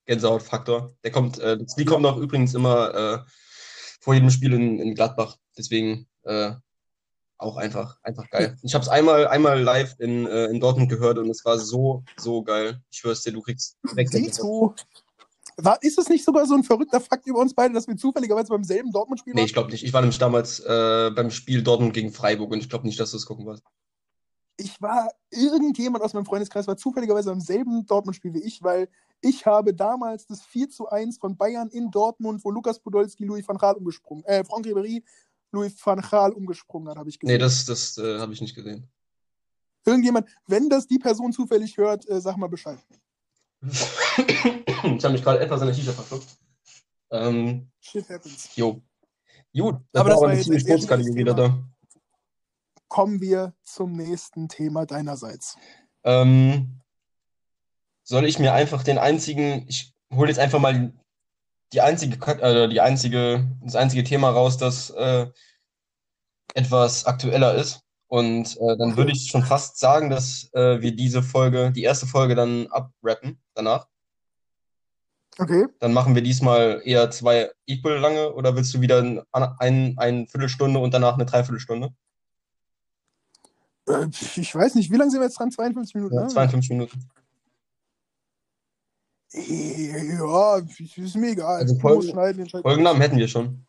Gänsehautfaktor. 0.06 0.96
Der 1.04 1.12
kommt, 1.12 1.40
äh, 1.40 1.58
das 1.58 1.76
Lied 1.78 1.88
kommt 1.88 2.06
auch 2.06 2.18
übrigens 2.18 2.54
immer 2.54 2.94
äh, 2.94 3.20
vor 4.00 4.14
jedem 4.14 4.30
Spiel 4.30 4.54
in, 4.54 4.80
in 4.80 4.94
Gladbach. 4.94 5.38
Deswegen 5.58 6.08
äh, 6.24 6.52
auch 7.42 7.58
einfach, 7.58 7.98
einfach 8.04 8.30
geil. 8.30 8.56
Ich 8.62 8.76
habe 8.76 8.84
es 8.84 8.90
einmal, 8.90 9.28
einmal 9.28 9.60
live 9.60 9.96
in, 10.00 10.28
äh, 10.28 10.46
in 10.46 10.60
Dortmund 10.60 10.90
gehört 10.90 11.18
und 11.18 11.30
es 11.30 11.44
war 11.44 11.58
so, 11.58 12.04
so 12.18 12.44
geil. 12.44 12.80
Ich 12.92 13.00
schwör's 13.00 13.24
dir, 13.24 13.34
du 13.34 13.42
kriegst 13.42 13.78
direkt 13.90 14.14
Dito. 14.14 14.76
War, 15.58 15.82
ist 15.82 15.98
es 15.98 16.10
nicht 16.10 16.24
sogar 16.26 16.46
so 16.46 16.56
ein 16.56 16.64
verrückter 16.64 17.00
Fakt 17.02 17.28
über 17.28 17.40
uns 17.40 17.54
beide, 17.54 17.74
dass 17.74 17.88
wir 17.88 17.96
zufälligerweise 17.98 18.50
beim 18.50 18.64
selben 18.64 18.92
Dortmund-Spiel 18.92 19.34
Nee, 19.34 19.40
waren? 19.42 19.46
ich 19.46 19.54
glaube 19.54 19.72
nicht. 19.72 19.84
Ich 19.84 19.94
war 19.94 20.02
nämlich 20.02 20.18
damals 20.20 20.60
äh, 20.62 21.12
beim 21.16 21.30
Spiel 21.32 21.62
Dortmund 21.64 21.94
gegen 21.94 22.12
Freiburg 22.12 22.52
und 22.52 22.60
ich 22.60 22.70
glaube 22.70 22.86
nicht, 22.86 23.00
dass 23.00 23.12
du 23.12 23.18
es 23.18 23.26
gucken 23.26 23.46
warst. 23.46 23.64
ich 24.58 24.82
war, 24.82 25.10
irgendjemand 25.32 26.04
aus 26.04 26.14
meinem 26.14 26.26
Freundeskreis 26.26 26.68
war 26.68 26.78
zufälligerweise 26.78 27.32
am 27.32 27.42
selben 27.42 27.86
Dortmund-Spiel 27.86 28.34
wie 28.34 28.44
ich, 28.44 28.62
weil 28.64 28.88
ich 29.22 29.46
habe 29.46 29.74
damals 29.74 30.26
das 30.26 30.42
4 30.44 30.70
zu 30.70 30.88
1 30.90 31.18
von 31.20 31.38
Bayern 31.38 31.70
in 31.70 31.92
Dortmund, 31.92 32.44
wo 32.44 32.50
Lukas 32.52 32.80
Podolski 32.80 33.26
Louis 33.26 33.48
van 33.48 33.58
Gaal 33.58 33.76
umgesprungen, 33.76 34.24
äh, 34.26 34.44
Franck 34.44 34.66
Ribéry 34.66 35.04
Louis 35.52 35.74
van 35.84 36.02
Gaal 36.02 36.32
umgesprungen 36.32 36.90
hat, 36.90 36.98
habe 36.98 37.10
ich 37.10 37.20
gesehen. 37.20 37.34
Nee, 37.36 37.40
das, 37.40 37.66
das 37.66 37.98
äh, 37.98 38.20
habe 38.20 38.34
ich 38.34 38.42
nicht 38.42 38.56
gesehen. 38.56 38.88
Irgendjemand, 39.86 40.28
wenn 40.48 40.70
das 40.70 40.88
die 40.88 41.00
Person 41.00 41.34
zufällig 41.34 41.78
hört, 41.78 42.08
äh, 42.10 42.22
sag 42.22 42.38
mal 42.38 42.48
Bescheid. 42.48 42.78
Ich 43.62 45.04
habe 45.04 45.12
mich 45.12 45.24
gerade 45.24 45.40
etwas 45.40 45.62
an 45.62 45.68
der 45.68 45.74
Shisha 45.74 45.92
verschluckt. 45.92 46.28
Ähm, 47.12 47.70
Shit 47.80 48.10
happens. 48.10 48.56
jo. 48.56 48.82
Gut, 49.54 49.76
das 49.92 50.00
Aber 50.00 50.10
war 50.10 50.16
das 50.16 50.24
aber 50.24 50.32
eine 50.32 50.42
ziemlich 50.42 50.64
Sportskategorie 50.64 51.14
schwieriges 51.14 51.36
da. 51.36 51.64
Kommen 52.88 53.22
wir 53.22 53.54
zum 53.64 53.94
nächsten 53.94 54.48
Thema 54.48 54.86
deinerseits. 54.86 55.58
Ähm, 56.04 56.82
soll 58.04 58.26
ich 58.26 58.40
mir 58.40 58.54
einfach 58.54 58.84
den 58.84 58.98
einzigen, 58.98 59.66
ich 59.68 59.94
hole 60.14 60.30
jetzt 60.30 60.40
einfach 60.40 60.60
mal 60.60 60.94
die 61.74 61.82
einzige, 61.82 62.18
äh, 62.42 62.68
die 62.70 62.82
einzige, 62.82 63.48
das 63.62 63.76
einzige 63.76 64.04
Thema 64.04 64.30
raus, 64.30 64.58
das 64.58 64.90
äh, 64.92 65.28
etwas 66.54 67.06
aktueller 67.06 67.56
ist. 67.56 67.82
Und 68.12 68.58
äh, 68.60 68.76
dann 68.76 68.98
würde 68.98 69.14
ich 69.14 69.28
schon 69.28 69.42
fast 69.42 69.80
sagen, 69.80 70.10
dass 70.10 70.50
äh, 70.52 70.82
wir 70.82 70.94
diese 70.94 71.24
Folge, 71.24 71.72
die 71.72 71.84
erste 71.84 72.06
Folge 72.06 72.36
dann 72.36 72.68
abrappen 72.68 73.40
danach. 73.54 73.88
Okay. 75.38 75.68
Dann 75.80 75.94
machen 75.94 76.14
wir 76.14 76.22
diesmal 76.22 76.82
eher 76.84 77.10
zwei 77.10 77.50
equal 77.66 78.00
lange 78.00 78.34
oder 78.34 78.54
willst 78.54 78.74
du 78.74 78.82
wieder 78.82 79.00
ein, 79.00 79.22
ein, 79.32 79.94
eine 79.98 80.28
Viertelstunde 80.28 80.78
und 80.82 80.94
danach 80.94 81.14
eine 81.14 81.26
Dreiviertelstunde? 81.26 81.94
Äh, 83.88 84.08
ich 84.36 84.54
weiß 84.54 84.76
nicht, 84.76 84.92
wie 84.92 84.98
lange 84.98 85.10
sind 85.10 85.22
wir 85.22 85.28
jetzt 85.28 85.40
dran? 85.40 85.50
52 85.50 85.96
Minuten? 85.96 86.16
Ja, 86.16 86.24
ne? 86.24 86.28
52 86.28 86.70
Minuten. 86.72 87.10
Äh, 89.32 90.18
Ja, 90.18 90.58
ist 90.58 91.16
mir 91.16 91.32
egal. 91.32 91.62
Also 91.62 91.80
Folgen-. 91.80 92.50
Folgennamen 92.62 93.02
hätten 93.02 93.18
wir 93.18 93.30
schon. 93.30 93.66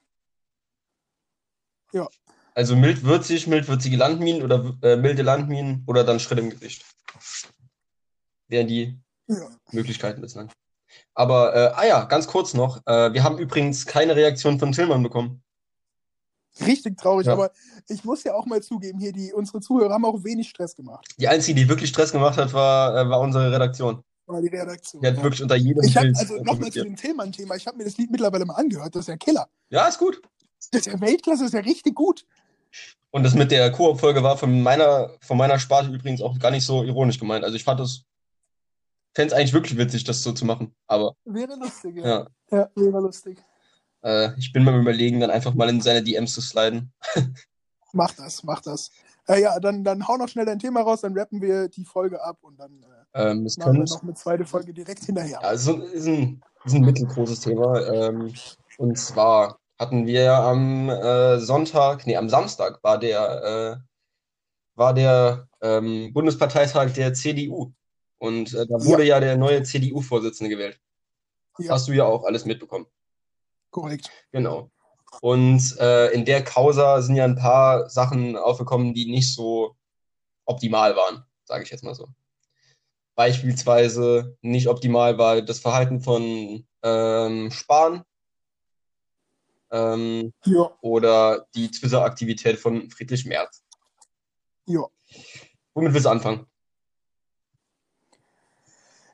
Ja. 1.92 2.08
Also 2.54 2.76
mild 2.76 3.02
würzig, 3.02 3.46
mild 3.46 3.68
würzige 3.68 3.96
Landminen 3.96 4.42
oder 4.42 4.76
äh, 4.82 4.96
milde 4.96 5.22
Landminen 5.22 5.84
oder 5.86 6.04
dann 6.04 6.20
Schritt 6.20 6.38
im 6.38 6.50
Gesicht. 6.50 6.84
Wären 8.48 8.66
die 8.66 8.98
Ja. 9.26 9.48
Möglichkeiten 9.70 10.20
bislang. 10.20 10.50
Aber, 11.14 11.54
äh, 11.54 11.72
ah 11.74 11.86
ja, 11.86 12.04
ganz 12.04 12.26
kurz 12.26 12.52
noch. 12.52 12.78
Äh, 12.86 13.14
wir 13.14 13.22
haben 13.22 13.38
übrigens 13.38 13.86
keine 13.86 14.14
Reaktion 14.16 14.58
von 14.58 14.72
Tillmann 14.72 15.02
bekommen. 15.02 15.42
Richtig 16.60 16.98
traurig, 16.98 17.26
Ja. 17.26 17.32
aber 17.32 17.50
ich 17.88 18.04
muss 18.04 18.24
ja 18.24 18.34
auch 18.34 18.44
mal 18.44 18.62
zugeben, 18.62 18.98
hier, 18.98 19.12
die, 19.12 19.32
unsere 19.32 19.60
Zuhörer 19.60 19.94
haben 19.94 20.04
auch 20.04 20.22
wenig 20.22 20.50
Stress 20.50 20.76
gemacht. 20.76 21.08
Die 21.18 21.28
einzige, 21.28 21.58
die 21.62 21.68
wirklich 21.68 21.88
Stress 21.88 22.12
gemacht 22.12 22.36
hat, 22.36 22.52
war, 22.52 22.94
äh, 22.94 23.08
war 23.08 23.20
unsere 23.20 23.50
Redaktion. 23.50 24.04
War 24.26 24.42
die 24.42 24.48
Redaktion. 24.48 25.00
Die 25.00 25.08
hat 25.08 25.16
ja. 25.16 25.22
wirklich 25.22 25.42
unter 25.42 25.56
jedem 25.56 25.82
Ich 25.82 25.96
habe 25.96 26.06
Bild 26.06 26.18
also 26.18 26.36
nochmal 26.42 26.70
zu 26.70 26.84
dem 26.84 26.96
Thema-Thema. 26.96 27.56
Ich 27.56 27.66
habe 27.66 27.78
mir 27.78 27.84
das 27.84 27.96
Lied 27.96 28.10
mittlerweile 28.10 28.44
mal 28.44 28.54
angehört. 28.54 28.94
Das 28.94 29.00
ist 29.00 29.08
ja 29.08 29.16
Killer. 29.16 29.48
Ja, 29.70 29.88
ist 29.88 29.98
gut. 29.98 30.20
Das 30.70 30.86
ist 30.86 30.92
ja 30.92 31.00
Weltklasse, 31.00 31.40
das 31.44 31.48
ist 31.48 31.54
ja 31.54 31.60
richtig 31.60 31.94
gut. 31.94 32.24
Und 33.14 33.22
das 33.24 33.34
mit 33.34 33.50
der 33.50 33.70
Koop-Folge 33.70 34.22
war 34.22 34.36
von 34.38 34.62
meiner, 34.62 35.10
von 35.20 35.36
meiner 35.36 35.58
Sparte 35.58 35.90
übrigens 35.90 36.20
auch 36.22 36.38
gar 36.38 36.50
nicht 36.50 36.64
so 36.64 36.82
ironisch 36.82 37.18
gemeint. 37.20 37.44
Also 37.44 37.54
ich 37.56 37.62
fand 37.64 37.78
das, 37.78 38.04
fände 39.14 39.32
es 39.34 39.38
eigentlich 39.38 39.52
wirklich 39.52 39.76
witzig, 39.78 40.04
das 40.04 40.22
so 40.22 40.32
zu 40.32 40.44
machen. 40.46 40.74
Aber 40.86 41.14
Wäre 41.24 41.54
lustig, 41.56 41.96
ja. 41.96 42.04
ja, 42.06 42.26
Ja, 42.50 42.70
wäre 42.74 43.00
lustig. 43.00 43.38
äh, 44.02 44.30
ich 44.38 44.50
bin 44.52 44.64
mir 44.64 44.74
überlegen, 44.76 45.20
dann 45.20 45.30
einfach 45.30 45.52
mal 45.54 45.68
in 45.68 45.80
seine 45.82 46.02
DMs 46.02 46.32
zu 46.32 46.40
sliden. 46.40 46.90
Mach 47.92 48.12
das, 48.14 48.42
mach 48.42 48.62
das. 48.62 48.90
Äh, 49.28 49.42
ja, 49.42 49.60
dann, 49.60 49.84
dann 49.84 50.08
hau 50.08 50.16
noch 50.16 50.26
schnell 50.28 50.46
dein 50.46 50.58
Thema 50.58 50.80
raus, 50.80 51.02
dann 51.02 51.12
rappen 51.16 51.42
wir 51.42 51.68
die 51.68 51.84
Folge 51.84 52.22
ab 52.24 52.38
und 52.40 52.58
dann 52.58 52.82
äh, 53.12 53.30
Ähm, 53.30 53.46
machen 53.58 53.74
wir 53.74 53.84
noch 53.84 54.02
eine 54.02 54.14
zweite 54.14 54.46
Folge 54.46 54.72
direkt 54.72 55.04
hinterher. 55.04 55.38
ja, 55.42 55.48
ein, 55.50 55.54
ist 55.54 55.68
ein, 55.68 56.42
ist 56.64 56.74
ein 56.74 56.80
mittelgroßes 56.80 57.40
Thema. 57.40 57.78
Ähm, 57.92 58.32
und 58.78 58.96
zwar 58.98 59.58
hatten 59.82 60.06
wir 60.06 60.34
am 60.34 60.88
äh, 60.88 61.40
Sonntag, 61.40 62.06
nee, 62.06 62.16
am 62.16 62.28
Samstag 62.28 62.82
war 62.84 62.98
der, 62.98 63.42
äh, 63.42 64.78
war 64.78 64.94
der 64.94 65.48
ähm, 65.60 66.12
Bundesparteitag 66.12 66.92
der 66.92 67.14
CDU. 67.14 67.72
Und 68.18 68.54
äh, 68.54 68.64
da 68.64 68.84
wurde 68.84 69.04
ja, 69.04 69.18
der 69.18 69.36
neue 69.36 69.64
CDU-Vorsitzende 69.64 70.48
gewählt. 70.48 70.80
Ja. 71.58 71.72
Hast 71.72 71.88
du 71.88 71.92
ja 71.92 72.04
auch 72.04 72.22
alles 72.22 72.44
mitbekommen. 72.44 72.86
Korrekt. 73.70 74.08
Genau. 74.30 74.70
Und 75.20 75.76
äh, 75.80 76.12
in 76.12 76.24
der 76.24 76.44
Causa 76.44 77.02
sind 77.02 77.16
ja 77.16 77.24
ein 77.24 77.36
paar 77.36 77.90
Sachen 77.90 78.36
aufgekommen, 78.36 78.94
die 78.94 79.10
nicht 79.10 79.34
so 79.34 79.74
optimal 80.44 80.94
waren, 80.94 81.24
sage 81.44 81.64
ich 81.64 81.70
jetzt 81.70 81.82
mal 81.82 81.96
so. 81.96 82.06
Beispielsweise 83.16 84.38
nicht 84.42 84.68
optimal 84.68 85.18
war 85.18 85.42
das 85.42 85.58
Verhalten 85.58 86.00
von 86.00 86.64
ähm, 86.84 87.50
Spahn 87.50 88.04
ähm, 89.72 90.32
Ja, 90.44 90.70
oder 90.80 91.46
die 91.54 91.70
Twitter-Aktivität 91.70 92.58
von 92.58 92.90
Friedrich 92.90 93.24
Merz. 93.26 93.64
ja. 94.66 94.86
Womit 95.74 95.94
willst 95.94 96.06
du 96.06 96.10
anfangen? 96.10 96.46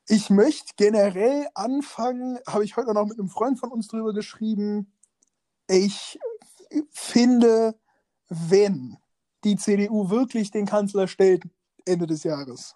Ich 0.09 0.31
möchte 0.31 0.73
generell 0.77 1.49
anfangen, 1.55 2.39
habe 2.47 2.65
ich 2.65 2.77
heute 2.77 2.95
noch 2.95 3.07
mit 3.07 3.19
einem 3.19 3.29
Freund 3.29 3.61
von 3.61 3.71
uns 3.71 3.89
drüber 3.89 4.13
geschrieben. 4.13 4.93
Ich 5.69 6.19
finde, 6.91 7.79
wenn 8.29 8.97
die 9.45 9.57
CDU 9.57 10.11
wirklich 10.11 10.51
den 10.51 10.67
Kanzler 10.67 11.09
stellt 11.09 11.45
Ende 11.85 12.07
des 12.07 12.25
Jahres, 12.25 12.75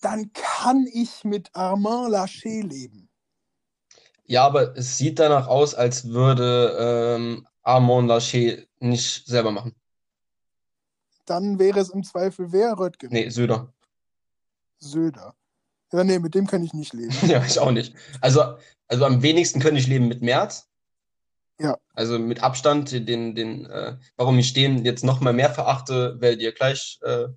dann 0.00 0.32
kann 0.32 0.86
ich 0.92 1.24
mit 1.24 1.54
Armand 1.54 2.12
Laschet 2.12 2.62
leben. 2.62 3.07
Ja, 4.28 4.44
aber 4.44 4.76
es 4.76 4.98
sieht 4.98 5.18
danach 5.18 5.46
aus, 5.46 5.74
als 5.74 6.08
würde 6.08 6.76
ähm, 6.78 7.46
Armand 7.62 8.08
Laschet 8.08 8.68
nicht 8.78 9.26
selber 9.26 9.50
machen. 9.50 9.74
Dann 11.24 11.58
wäre 11.58 11.80
es 11.80 11.88
im 11.88 12.04
Zweifel 12.04 12.52
wer 12.52 12.78
Röttgen. 12.78 13.08
Nee, 13.10 13.30
Söder. 13.30 13.72
Söder. 14.80 15.34
Ja, 15.92 16.04
nee, 16.04 16.18
mit 16.18 16.34
dem 16.34 16.46
kann 16.46 16.62
ich 16.62 16.74
nicht 16.74 16.92
leben. 16.92 17.14
Ja, 17.26 17.42
ich 17.42 17.58
auch 17.58 17.70
nicht. 17.70 17.94
Also, 18.20 18.56
also 18.86 19.06
am 19.06 19.22
wenigsten 19.22 19.60
könnte 19.60 19.80
ich 19.80 19.86
leben 19.86 20.08
mit 20.08 20.20
Merz. 20.20 20.68
Ja. 21.58 21.78
Also 21.94 22.18
mit 22.18 22.42
Abstand, 22.42 22.92
den, 22.92 23.34
den, 23.34 23.64
äh, 23.64 23.96
warum 24.16 24.38
ich 24.38 24.52
den 24.52 24.84
jetzt 24.84 25.04
noch 25.04 25.20
mal 25.20 25.32
mehr 25.32 25.50
verachte, 25.50 26.20
werdet 26.20 26.42
ihr 26.42 26.52
gleich 26.52 26.98
äh, 27.02 27.28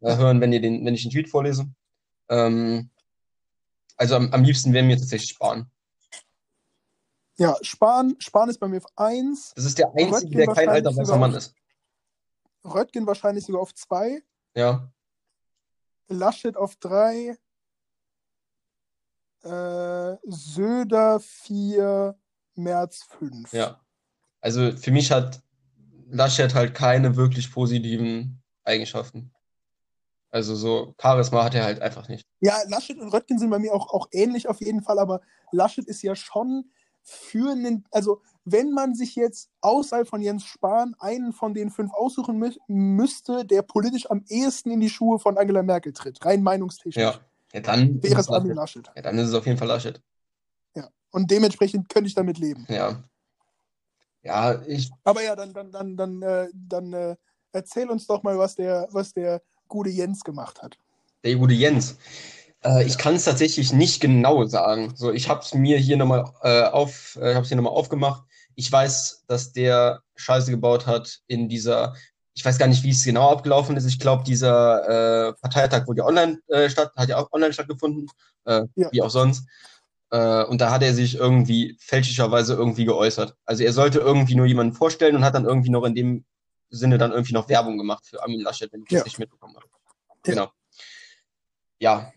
äh, 0.00 0.16
hören, 0.16 0.40
wenn 0.40 0.52
ihr 0.52 0.62
den, 0.62 0.84
wenn 0.86 0.94
ich 0.94 1.02
den 1.02 1.12
Tweet 1.12 1.28
vorlese. 1.28 1.66
Ähm, 2.30 2.88
also 3.98 4.16
am, 4.16 4.32
am 4.32 4.44
liebsten 4.44 4.72
wäre 4.72 4.84
mir 4.84 4.96
tatsächlich 4.96 5.30
Spahn. 5.30 5.70
Ja, 7.38 7.54
Spahn, 7.60 8.16
Spahn 8.18 8.48
ist 8.48 8.58
bei 8.58 8.68
mir 8.68 8.78
auf 8.78 8.86
1, 8.96 9.52
Das 9.54 9.64
ist 9.64 9.78
der 9.78 9.88
Einzige, 9.94 10.12
Röttgen 10.12 10.30
der 10.32 10.46
kein 10.54 10.68
alter 10.68 10.96
weißer 10.96 11.18
Mann 11.18 11.34
ist. 11.34 11.54
Röttgen 12.64 13.06
wahrscheinlich 13.06 13.44
sogar 13.44 13.62
auf 13.62 13.74
2, 13.74 14.22
Ja. 14.54 14.90
Laschet 16.08 16.56
auf 16.56 16.76
3, 16.76 17.36
Äh, 19.42 20.16
Söder 20.24 21.20
4, 21.20 22.18
März 22.56 23.04
5. 23.18 23.52
Ja. 23.52 23.80
Also 24.40 24.72
für 24.72 24.90
mich 24.90 25.12
hat 25.12 25.40
Laschet 26.08 26.52
halt 26.54 26.74
keine 26.74 27.14
wirklich 27.14 27.52
positiven 27.52 28.42
Eigenschaften. 28.64 29.32
Also 30.30 30.56
so 30.56 30.94
Charisma 31.00 31.44
hat 31.44 31.54
er 31.54 31.64
halt 31.64 31.80
einfach 31.80 32.08
nicht. 32.08 32.26
Ja, 32.40 32.56
Laschet 32.66 32.98
und 32.98 33.10
Röttgen 33.12 33.38
sind 33.38 33.50
bei 33.50 33.60
mir 33.60 33.72
auch, 33.72 33.92
auch 33.92 34.08
ähnlich 34.10 34.48
auf 34.48 34.60
jeden 34.60 34.82
Fall, 34.82 34.98
aber 34.98 35.20
Laschet 35.52 35.84
ist 35.86 36.02
ja 36.02 36.16
schon 36.16 36.68
für 37.08 37.52
einen, 37.52 37.84
also 37.92 38.20
wenn 38.44 38.72
man 38.72 38.94
sich 38.94 39.14
jetzt 39.14 39.48
außerhalb 39.60 40.08
von 40.08 40.20
Jens 40.20 40.44
Spahn 40.44 40.96
einen 40.98 41.32
von 41.32 41.54
den 41.54 41.70
fünf 41.70 41.92
aussuchen 41.92 42.38
mü 42.38 42.50
müsste, 42.66 43.44
der 43.44 43.62
politisch 43.62 44.10
am 44.10 44.24
ehesten 44.28 44.72
in 44.72 44.80
die 44.80 44.90
Schuhe 44.90 45.20
von 45.20 45.38
Angela 45.38 45.62
Merkel 45.62 45.92
tritt, 45.92 46.24
rein 46.24 46.42
meinungstechnisch, 46.42 46.96
Ja, 46.96 47.20
ja 47.52 47.60
dann 47.60 48.02
wäre 48.02 48.20
es 48.20 48.28
Armin 48.28 48.54
Laschet. 48.54 48.90
Ja, 48.96 49.02
dann 49.02 49.18
ist 49.18 49.28
es 49.28 49.34
auf 49.34 49.46
jeden 49.46 49.56
Fall 49.56 49.68
Laschet. 49.68 50.02
Ja. 50.74 50.88
Und 51.10 51.30
dementsprechend 51.30 51.88
könnte 51.88 52.08
ich 52.08 52.14
damit 52.14 52.38
leben. 52.38 52.66
Ja. 52.68 53.04
Ja, 54.22 54.60
ich, 54.66 54.90
Aber 55.04 55.22
ja, 55.22 55.36
dann, 55.36 55.52
dann, 55.52 55.70
dann, 55.70 55.96
dann, 55.96 56.22
äh, 56.22 56.48
dann 56.52 56.92
äh, 56.92 57.16
erzähl 57.52 57.88
uns 57.88 58.08
doch 58.08 58.24
mal, 58.24 58.36
was 58.36 58.56
der, 58.56 58.88
was 58.90 59.12
der 59.12 59.40
gute 59.68 59.90
Jens 59.90 60.24
gemacht 60.24 60.60
hat. 60.60 60.76
der 61.22 61.36
gute 61.36 61.54
Jens. 61.54 61.96
Äh, 62.64 62.84
ich 62.84 62.98
kann 62.98 63.14
es 63.14 63.24
tatsächlich 63.24 63.72
nicht 63.72 64.00
genau 64.00 64.44
sagen. 64.44 64.94
So, 64.96 65.12
ich 65.12 65.28
habe 65.28 65.40
es 65.40 65.54
mir 65.54 65.78
hier 65.78 65.96
nochmal 65.96 66.30
äh, 66.42 66.62
auf, 66.64 67.16
äh, 67.20 67.34
habe 67.34 67.46
hier 67.46 67.56
nochmal 67.56 67.72
aufgemacht. 67.72 68.22
Ich 68.54 68.70
weiß, 68.70 69.24
dass 69.28 69.52
der 69.52 70.02
Scheiße 70.16 70.50
gebaut 70.50 70.86
hat 70.86 71.20
in 71.26 71.48
dieser, 71.48 71.94
ich 72.34 72.44
weiß 72.44 72.58
gar 72.58 72.68
nicht, 72.68 72.82
wie 72.84 72.90
es 72.90 73.04
genau 73.04 73.30
abgelaufen 73.30 73.76
ist. 73.76 73.84
Ich 73.86 73.98
glaube, 73.98 74.24
dieser 74.24 75.28
äh, 75.28 75.32
Parteitag 75.34 75.86
wurde 75.86 75.98
ja 76.00 76.06
online 76.06 76.40
äh, 76.48 76.68
statt, 76.70 76.92
hat 76.96 77.08
ja 77.08 77.18
auch 77.18 77.30
online 77.32 77.52
stattgefunden, 77.52 78.08
äh, 78.46 78.62
Ja. 78.74 78.88
wie 78.92 79.02
auch 79.02 79.10
sonst. 79.10 79.46
Äh, 80.10 80.44
und 80.44 80.60
da 80.60 80.70
hat 80.70 80.82
er 80.82 80.94
sich 80.94 81.16
irgendwie 81.16 81.76
fälschlicherweise 81.80 82.54
irgendwie 82.54 82.84
geäußert. 82.84 83.34
Also 83.44 83.64
er 83.64 83.72
sollte 83.72 83.98
irgendwie 83.98 84.36
nur 84.36 84.46
jemanden 84.46 84.72
vorstellen 84.74 85.16
und 85.16 85.24
hat 85.24 85.34
dann 85.34 85.44
irgendwie 85.44 85.70
noch 85.70 85.84
in 85.84 85.94
dem 85.94 86.24
Sinne 86.70 86.96
dann 86.98 87.12
irgendwie 87.12 87.34
noch 87.34 87.48
Werbung 87.48 87.76
gemacht 87.76 88.06
für 88.06 88.22
Armin 88.22 88.40
Laschet, 88.40 88.72
wenn 88.72 88.82
ich 88.84 88.90
Ja. 88.90 88.98
das 89.00 89.04
nicht 89.06 89.18
mitbekommen 89.18 89.54
habe. 89.56 89.66
Genau. 90.22 90.48
Ja, 91.78 92.12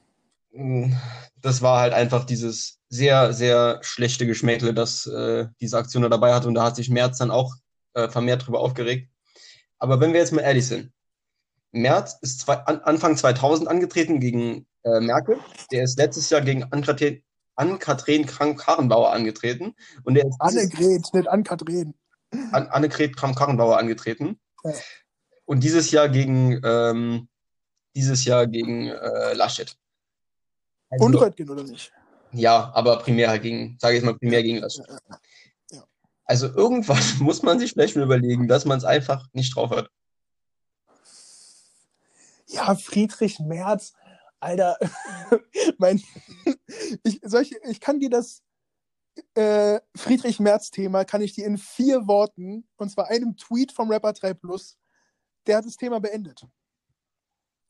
das 0.52 1.62
war 1.62 1.80
halt 1.80 1.94
einfach 1.94 2.26
dieses 2.26 2.80
sehr, 2.90 3.34
sehr 3.34 3.80
schlechte 3.82 4.26
Geschmäckle, 4.26 4.74
das 4.74 5.06
äh, 5.06 5.48
diese 5.62 5.78
Aktion 5.78 6.04
da 6.04 6.10
dabei 6.10 6.34
hatte. 6.34 6.48
Und 6.48 6.56
da 6.56 6.64
hat 6.64 6.76
sich 6.76 6.90
Merz 6.90 7.18
dann 7.20 7.32
auch 7.32 7.54
äh, 7.94 8.10
vermehrt 8.10 8.46
drüber 8.46 8.60
aufgeregt. 8.60 9.10
Aber 9.78 10.00
wenn 10.00 10.14
wir 10.14 10.20
jetzt 10.20 10.34
mal 10.34 10.42
ehrlich 10.42 10.68
sind, 10.68 10.92
Merz 11.72 12.18
ist 12.22 12.42
zwei, 12.42 12.56
an, 12.56 12.80
Anfang 12.80 13.16
2000 13.16 13.70
angetreten 13.70 14.20
gegen 14.20 14.66
äh, 14.84 15.00
Merkel. 15.00 15.38
Der 15.72 15.84
ist 15.84 15.98
letztes 15.98 16.30
Jahr 16.30 16.42
gegen 16.42 16.64
Ann-Kathrin 16.64 17.22
Ann-Kathrin 17.60 18.26
Kramp-Karrenbauer 18.26 19.12
angetreten. 19.12 19.76
Und 20.04 20.14
der 20.16 20.26
ist 20.26 20.36
Annegret, 20.40 21.14
nicht 21.14 21.28
Ann-Kathrin. 21.28 21.94
an 22.52 22.68
Annegret 22.68 23.18
Kramp-Karrenbauer 23.18 23.78
angetreten. 23.78 24.40
Ja. 24.64 24.72
Und 25.46 25.64
dieses 25.64 25.92
Jahr 25.92 26.08
gegen, 26.08 26.62
ähm, 26.64 27.28
dieses 27.96 28.24
Jahr 28.24 28.48
gegen 28.48 28.88
äh, 28.88 29.34
Laschet. 29.34 29.76
Also, 30.90 31.06
Und 31.06 31.16
Röttgen, 31.16 31.50
oder 31.50 31.64
nicht? 31.64 31.92
ja, 32.32 32.72
aber 32.74 33.00
primär 33.00 33.30
halt 33.30 33.44
gegen, 33.44 33.78
sage 33.80 33.98
ich 33.98 34.04
mal, 34.04 34.18
primär 34.18 34.44
gegen 34.44 34.58
Laschet. 34.58 34.86
Ja. 35.72 35.84
Also 36.26 36.48
irgendwann 36.48 37.02
muss 37.20 37.44
man 37.44 37.60
sich 37.60 37.74
vielleicht 37.74 37.96
mal 37.96 38.04
überlegen, 38.06 38.48
dass 38.48 38.66
man 38.66 38.78
es 38.78 38.86
einfach 38.86 39.28
nicht 39.34 39.56
drauf 39.56 39.72
hat. 39.72 39.90
Ja, 42.48 42.74
Friedrich 42.76 43.40
Merz, 43.40 43.94
Alter, 44.40 44.78
mein, 45.78 46.02
ich, 47.04 47.20
solche, 47.24 47.56
ich 47.66 47.80
kann 47.80 48.00
dir 48.00 48.10
das 48.10 48.42
äh, 49.36 49.80
Friedrich 49.96 50.40
Merz-Thema, 50.40 51.04
kann 51.06 51.22
ich 51.22 51.34
dir 51.34 51.46
in 51.46 51.58
vier 51.58 52.08
Worten, 52.08 52.68
und 52.78 52.90
zwar 52.90 53.08
einem 53.08 53.38
Tweet 53.38 53.72
vom 53.72 53.92
Rapper 53.92 54.14
3 54.14 54.34
Plus, 54.34 54.78
der 55.46 55.58
hat 55.58 55.66
das 55.66 55.78
Thema 55.78 56.00
beendet. 56.00 56.46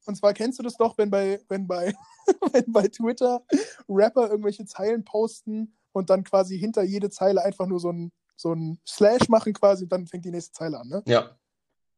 Und 0.06 0.16
zwar 0.16 0.34
kennst 0.34 0.60
du 0.60 0.64
das 0.64 0.78
doch, 0.78 0.97
wenn 0.97 1.10
bei, 1.10 1.39
wenn 1.47 1.68
bei, 1.68 1.93
wenn 2.54 2.72
bei 2.72 2.88
Twitter 2.88 3.43
Rapper 3.88 4.30
irgendwelche 4.30 4.66
Zeilen 4.66 5.04
posten 5.04 5.76
und 5.91 6.10
dann 6.10 6.24
quasi 6.24 6.58
hinter 6.58 6.84
jede 6.84 7.10
Zeile 7.10 7.43
einfach 7.43 7.68
nur 7.68 7.80
so 7.80 7.91
ein, 7.91 8.12
so 8.36 8.54
ein 8.54 8.80
Slash 8.88 9.28
machen 9.30 9.54
quasi 9.54 9.84
und 9.84 9.91
dann 9.91 10.08
fängt 10.08 10.26
die 10.26 10.32
nächste 10.32 10.54
Zeile 10.54 10.80
an, 10.80 10.88
ne? 10.88 11.04
Ja, 11.06 11.38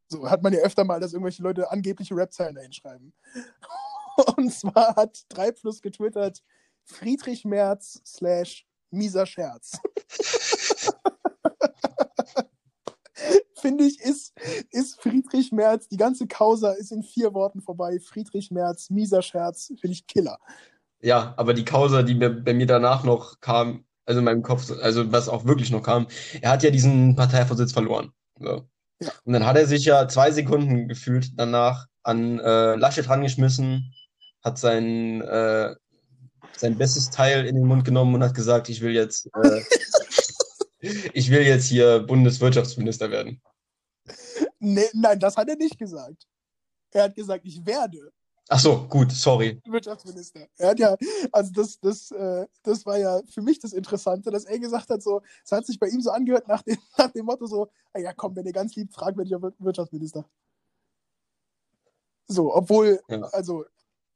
So 0.08 0.28
hat 0.28 0.42
man 0.42 0.52
ja 0.52 0.60
öfter 0.60 0.84
mal, 0.84 1.00
dass 1.00 1.12
irgendwelche 1.12 1.42
Leute 1.42 1.70
angebliche 1.70 2.14
Rap-Zeilen 2.16 2.54
dahin 2.54 2.72
schreiben. 2.72 3.12
Und 4.36 4.52
zwar 4.52 4.94
hat 4.96 5.24
3 5.30 5.52
Plus 5.52 5.80
getwittert, 5.80 6.42
Friedrich 6.84 7.44
Merz 7.44 8.02
slash 8.04 8.66
mieser 8.90 9.24
Scherz. 9.24 9.78
Finde 13.62 13.84
ich, 13.84 14.00
ist, 14.00 14.32
ist 14.70 15.00
Friedrich 15.00 15.52
Merz, 15.52 15.88
die 15.88 15.96
ganze 15.96 16.26
Causa 16.26 16.72
ist 16.72 16.90
in 16.90 17.04
vier 17.04 17.32
Worten 17.32 17.62
vorbei. 17.62 18.00
Friedrich 18.00 18.50
Merz, 18.50 18.90
mieser 18.90 19.22
Scherz, 19.22 19.72
finde 19.80 19.94
ich 19.94 20.06
Killer. 20.06 20.38
ja, 21.00 21.32
aber 21.36 21.54
die 21.54 21.64
Causa, 21.64 22.02
die 22.02 22.14
mir, 22.16 22.30
bei 22.30 22.54
mir 22.54 22.66
danach 22.66 23.04
noch 23.04 23.40
kam, 23.40 23.84
also 24.04 24.18
in 24.18 24.24
meinem 24.24 24.42
Kopf, 24.42 24.70
also 24.82 25.12
was 25.12 25.28
auch 25.28 25.44
wirklich 25.44 25.70
noch 25.70 25.82
kam, 25.82 26.08
er 26.40 26.50
hat 26.50 26.62
ja 26.64 26.70
diesen 26.70 27.14
Parteivorsitz 27.14 27.72
verloren. 27.72 28.12
So. 28.38 28.68
Ja. 29.00 29.12
Und 29.24 29.32
dann 29.32 29.46
hat 29.46 29.56
er 29.56 29.66
sich 29.66 29.84
ja 29.84 30.08
zwei 30.08 30.32
Sekunden 30.32 30.88
gefühlt 30.88 31.30
danach 31.36 31.86
an 32.02 32.40
äh, 32.40 32.74
Laschet 32.74 33.08
rangeschmissen, 33.08 33.94
hat 34.42 34.58
sein, 34.58 35.20
äh, 35.22 35.74
sein 36.56 36.76
bestes 36.78 37.10
Teil 37.10 37.46
in 37.46 37.54
den 37.54 37.66
Mund 37.66 37.84
genommen 37.84 38.14
und 38.14 38.24
hat 38.24 38.34
gesagt, 38.34 38.68
ich 38.68 38.80
will 38.80 38.92
jetzt, 38.92 39.28
äh, 39.42 39.62
ich 41.12 41.30
will 41.30 41.42
jetzt 41.42 41.66
hier 41.66 42.00
Bundeswirtschaftsminister 42.00 43.10
werden. 43.10 43.40
Nee, 44.62 44.88
nein, 44.94 45.18
das 45.18 45.36
hat 45.36 45.48
er 45.48 45.56
nicht 45.56 45.76
gesagt. 45.76 46.26
Er 46.92 47.04
hat 47.04 47.14
gesagt, 47.14 47.44
ich 47.44 47.64
werde 47.66 48.12
Ach 48.48 48.58
so, 48.58 48.86
gut, 48.86 49.12
sorry. 49.12 49.60
Wirtschaftsminister. 49.64 50.46
Er 50.58 50.70
hat 50.70 50.78
ja, 50.78 50.96
also 51.30 51.52
das, 51.52 51.78
das, 51.80 52.10
äh, 52.10 52.46
das 52.62 52.84
war 52.84 52.98
ja 52.98 53.20
für 53.32 53.40
mich 53.40 53.58
das 53.58 53.72
Interessante, 53.72 54.30
dass 54.30 54.44
er 54.44 54.58
gesagt 54.58 54.90
hat, 54.90 55.02
so, 55.02 55.22
es 55.44 55.52
hat 55.52 55.64
sich 55.64 55.78
bei 55.78 55.88
ihm 55.88 56.00
so 56.00 56.10
angehört 56.10 56.48
nach 56.48 56.62
dem, 56.62 56.76
nach 56.98 57.10
dem 57.12 57.24
Motto 57.24 57.46
so, 57.46 57.70
ah 57.92 57.98
ja 57.98 58.12
komm, 58.12 58.36
wenn 58.36 58.46
ihr 58.46 58.52
ganz 58.52 58.74
lieb 58.74 58.92
fragt, 58.92 59.16
werde 59.16 59.34
ich 59.34 59.64
Wirtschaftsminister. 59.64 60.28
So, 62.26 62.54
obwohl, 62.54 63.00
Ja. 63.08 63.22
also 63.32 63.64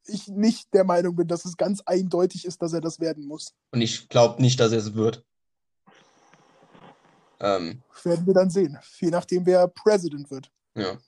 ich 0.05 0.29
nicht 0.29 0.73
der 0.75 0.85
Meinung 0.85 1.17
bin, 1.17 1.29
dass 1.29 1.45
es 1.45 1.57
ganz 1.57 1.81
eindeutig 1.87 2.45
ist, 2.45 2.63
dass 2.63 2.73
er 2.73 2.81
das 2.81 3.01
werden 3.01 3.27
muss. 3.27 3.55
Und 3.73 3.81
ich 3.81 4.09
glaube 4.09 4.41
nicht, 4.41 4.61
dass 4.61 4.73
er 4.73 4.79
es 4.79 4.95
wird. 4.95 5.25
Ähm, 7.41 7.83
Werden 8.05 8.27
wir 8.27 8.35
dann 8.35 8.51
sehen. 8.51 8.79
Je 8.99 9.11
nachdem, 9.11 9.47
wer 9.47 9.69
President 9.69 10.31
wird. 10.31 10.51
Ja. 10.75 10.99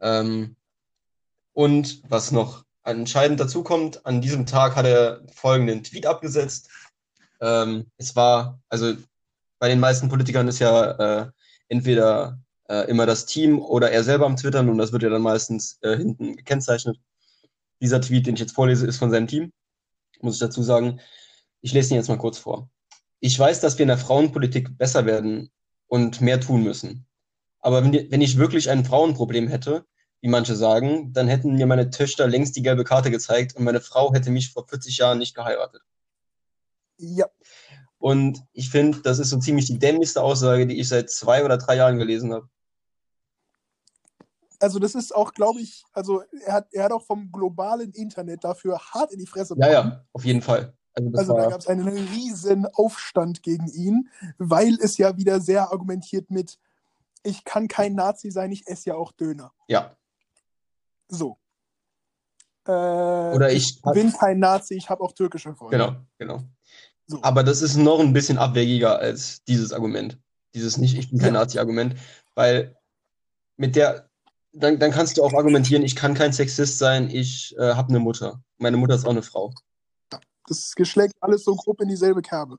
Ähm, 0.00 0.56
und 1.52 2.02
was 2.10 2.32
noch 2.32 2.64
entscheidend 2.84 3.40
dazu 3.40 3.62
kommt, 3.62 4.04
an 4.04 4.20
diesem 4.20 4.46
Tag 4.46 4.76
hat 4.76 4.86
er 4.86 5.22
folgenden 5.32 5.84
Tweet 5.84 6.06
abgesetzt. 6.06 6.68
Ähm, 7.40 7.90
es 7.96 8.16
war, 8.16 8.60
also 8.68 8.94
bei 9.58 9.68
den 9.68 9.80
meisten 9.80 10.08
Politikern 10.08 10.48
ist 10.48 10.58
ja 10.58 10.90
äh, 11.22 11.30
entweder 11.68 12.40
äh, 12.68 12.88
immer 12.88 13.06
das 13.06 13.26
Team 13.26 13.60
oder 13.60 13.90
er 13.90 14.02
selber 14.02 14.26
am 14.26 14.36
Twittern 14.36 14.68
und 14.68 14.78
das 14.78 14.92
wird 14.92 15.02
ja 15.02 15.10
dann 15.10 15.22
meistens 15.22 15.78
äh, 15.82 15.96
hinten 15.96 16.36
gekennzeichnet. 16.36 16.98
Dieser 17.80 18.00
Tweet, 18.00 18.26
den 18.26 18.34
ich 18.34 18.40
jetzt 18.40 18.54
vorlese, 18.54 18.86
ist 18.86 18.98
von 18.98 19.10
seinem 19.10 19.26
Team, 19.26 19.52
muss 20.20 20.34
ich 20.34 20.40
dazu 20.40 20.62
sagen. 20.62 21.00
Ich 21.60 21.72
lese 21.72 21.94
ihn 21.94 21.96
jetzt 21.96 22.08
mal 22.08 22.18
kurz 22.18 22.38
vor. 22.38 22.68
Ich 23.20 23.38
weiß, 23.38 23.60
dass 23.60 23.78
wir 23.78 23.84
in 23.84 23.88
der 23.88 23.98
Frauenpolitik 23.98 24.76
besser 24.76 25.06
werden 25.06 25.50
und 25.92 26.22
mehr 26.22 26.40
tun 26.40 26.62
müssen. 26.62 27.06
Aber 27.60 27.84
wenn, 27.84 27.92
wenn 27.92 28.22
ich 28.22 28.38
wirklich 28.38 28.70
ein 28.70 28.82
Frauenproblem 28.82 29.48
hätte, 29.48 29.84
wie 30.22 30.28
manche 30.30 30.56
sagen, 30.56 31.12
dann 31.12 31.28
hätten 31.28 31.56
mir 31.56 31.66
meine 31.66 31.90
Töchter 31.90 32.26
längst 32.26 32.56
die 32.56 32.62
gelbe 32.62 32.82
Karte 32.82 33.10
gezeigt 33.10 33.56
und 33.56 33.64
meine 33.64 33.82
Frau 33.82 34.14
hätte 34.14 34.30
mich 34.30 34.52
vor 34.52 34.66
40 34.66 34.96
Jahren 34.96 35.18
nicht 35.18 35.34
geheiratet. 35.34 35.82
Ja, 36.96 37.26
Und 37.98 38.42
ich 38.54 38.70
finde, 38.70 39.02
das 39.02 39.18
ist 39.18 39.28
so 39.28 39.38
ziemlich 39.38 39.66
die 39.66 39.78
dämlichste 39.78 40.22
Aussage, 40.22 40.66
die 40.66 40.80
ich 40.80 40.88
seit 40.88 41.10
zwei 41.10 41.44
oder 41.44 41.58
drei 41.58 41.76
Jahren 41.76 41.98
gelesen 41.98 42.32
habe. 42.32 42.48
also 44.60 44.78
das 44.78 44.94
ist 44.94 45.14
auch, 45.14 45.34
glaube 45.34 45.60
ich, 45.60 45.84
also 45.92 46.22
er 46.46 46.52
hat, 46.54 46.68
er 46.72 46.84
hat 46.84 46.92
auch 46.92 47.04
vom 47.04 47.30
globalen 47.30 47.92
Internet 47.92 48.44
dafür 48.44 48.78
hart 48.78 49.12
in 49.12 49.18
die 49.18 49.26
Fresse 49.26 49.56
Ja, 49.58 49.66
bekommen. 49.66 49.92
ja, 49.92 50.06
auf 50.12 50.24
jeden 50.24 50.40
Fall. 50.40 50.72
Also 50.94 51.10
Also 51.16 51.36
da 51.36 51.48
gab 51.50 51.60
es 51.60 51.66
einen 51.66 51.88
riesen 51.88 52.66
Aufstand 52.66 53.42
gegen 53.42 53.68
ihn, 53.68 54.08
weil 54.38 54.78
es 54.80 54.98
ja 54.98 55.16
wieder 55.16 55.40
sehr 55.40 55.70
argumentiert 55.72 56.30
mit, 56.30 56.58
ich 57.22 57.44
kann 57.44 57.68
kein 57.68 57.94
Nazi 57.94 58.30
sein, 58.30 58.52
ich 58.52 58.66
esse 58.66 58.90
ja 58.90 58.94
auch 58.96 59.12
Döner. 59.12 59.52
ja. 59.68 59.94
So. 61.08 61.36
Äh, 62.66 62.70
Oder 62.70 63.52
ich, 63.52 63.82
bin 63.82 64.12
kein 64.12 64.38
Nazi, 64.38 64.74
ich 64.74 64.88
habe 64.88 65.02
auch 65.02 65.12
türkische 65.12 65.54
Freunde. 65.54 65.76
genau, 65.76 65.96
genau. 66.18 66.42
So. 67.06 67.18
Aber 67.22 67.42
das 67.42 67.60
ist 67.60 67.76
noch 67.76 68.00
ein 68.00 68.12
bisschen 68.12 68.38
abwegiger 68.38 68.98
als 68.98 69.42
dieses 69.44 69.72
Argument. 69.72 70.18
Dieses 70.54 70.78
nicht, 70.78 70.96
ich 70.96 71.10
bin 71.10 71.18
kein 71.18 71.34
Ja. 71.34 71.40
Nazi-Argument, 71.40 71.96
weil 72.34 72.76
mit 73.56 73.76
der, 73.76 74.08
dann, 74.52 74.78
dann 74.78 74.90
kannst 74.90 75.16
du 75.18 75.24
auch 75.24 75.34
argumentieren, 75.34 75.82
ich 75.82 75.96
kann 75.96 76.14
kein 76.14 76.32
Sexist 76.32 76.78
sein, 76.78 77.10
ich 77.10 77.54
äh, 77.58 77.74
habe 77.74 77.88
eine 77.90 77.98
Mutter. 77.98 78.42
Meine 78.58 78.76
Mutter 78.76 78.94
ist 78.94 79.04
auch 79.04 79.10
eine 79.10 79.22
Frau. 79.22 79.52
Das 80.46 80.74
geschlägt 80.74 81.14
alles 81.20 81.44
so 81.44 81.54
grob 81.54 81.80
in 81.80 81.88
dieselbe 81.88 82.22
Kerbe. 82.22 82.58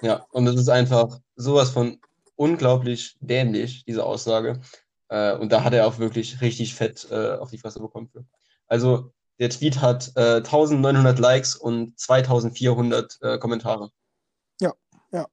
Ja, 0.00 0.26
und 0.30 0.46
es 0.46 0.56
ist 0.56 0.68
einfach 0.68 1.18
sowas 1.36 1.70
von 1.70 2.00
unglaublich 2.36 3.16
dämlich, 3.20 3.84
diese 3.84 4.04
Aussage. 4.04 4.60
Äh, 5.08 5.36
und 5.36 5.50
da 5.50 5.64
hat 5.64 5.74
er 5.74 5.86
auch 5.86 5.98
wirklich 5.98 6.40
richtig 6.40 6.74
fett 6.74 7.08
äh, 7.10 7.36
auf 7.36 7.50
die 7.50 7.58
Fresse 7.58 7.80
bekommen 7.80 8.08
für. 8.08 8.24
Also 8.66 9.12
der 9.38 9.50
Tweet 9.50 9.80
hat 9.80 10.12
äh, 10.16 10.36
1900 10.36 11.18
Likes 11.18 11.56
und 11.56 11.98
2400 11.98 13.18
äh, 13.22 13.38
Kommentare. 13.38 13.90
Ja, 14.60 14.72
ja. 15.12 15.26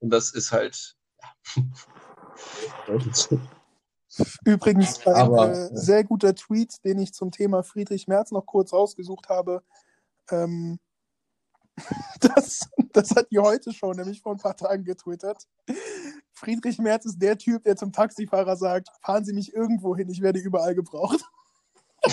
Und 0.00 0.10
das 0.10 0.32
ist 0.32 0.52
halt. 0.52 0.96
Ja. 1.56 2.98
Übrigens 4.44 5.06
ein 5.06 5.14
Aber, 5.14 5.52
äh, 5.52 5.68
sehr 5.72 6.04
guter 6.04 6.34
Tweet, 6.34 6.82
den 6.84 6.98
ich 6.98 7.12
zum 7.12 7.30
Thema 7.30 7.62
Friedrich 7.62 8.08
Merz 8.08 8.30
noch 8.30 8.46
kurz 8.46 8.72
rausgesucht 8.72 9.28
habe. 9.28 9.62
Ähm, 10.30 10.78
das, 12.20 12.68
das 12.92 13.10
hat 13.14 13.30
die 13.30 13.38
heute 13.38 13.72
schon, 13.72 13.96
nämlich 13.96 14.20
vor 14.20 14.32
ein 14.32 14.38
paar 14.38 14.56
Tagen 14.56 14.84
getwittert. 14.84 15.46
Friedrich 16.32 16.78
Merz 16.78 17.04
ist 17.04 17.20
der 17.20 17.36
Typ, 17.38 17.64
der 17.64 17.76
zum 17.76 17.92
Taxifahrer 17.92 18.56
sagt, 18.56 18.88
fahren 19.00 19.24
Sie 19.24 19.32
mich 19.32 19.54
irgendwo 19.54 19.96
hin, 19.96 20.08
ich 20.08 20.20
werde 20.20 20.38
überall 20.38 20.74
gebraucht. 20.74 21.24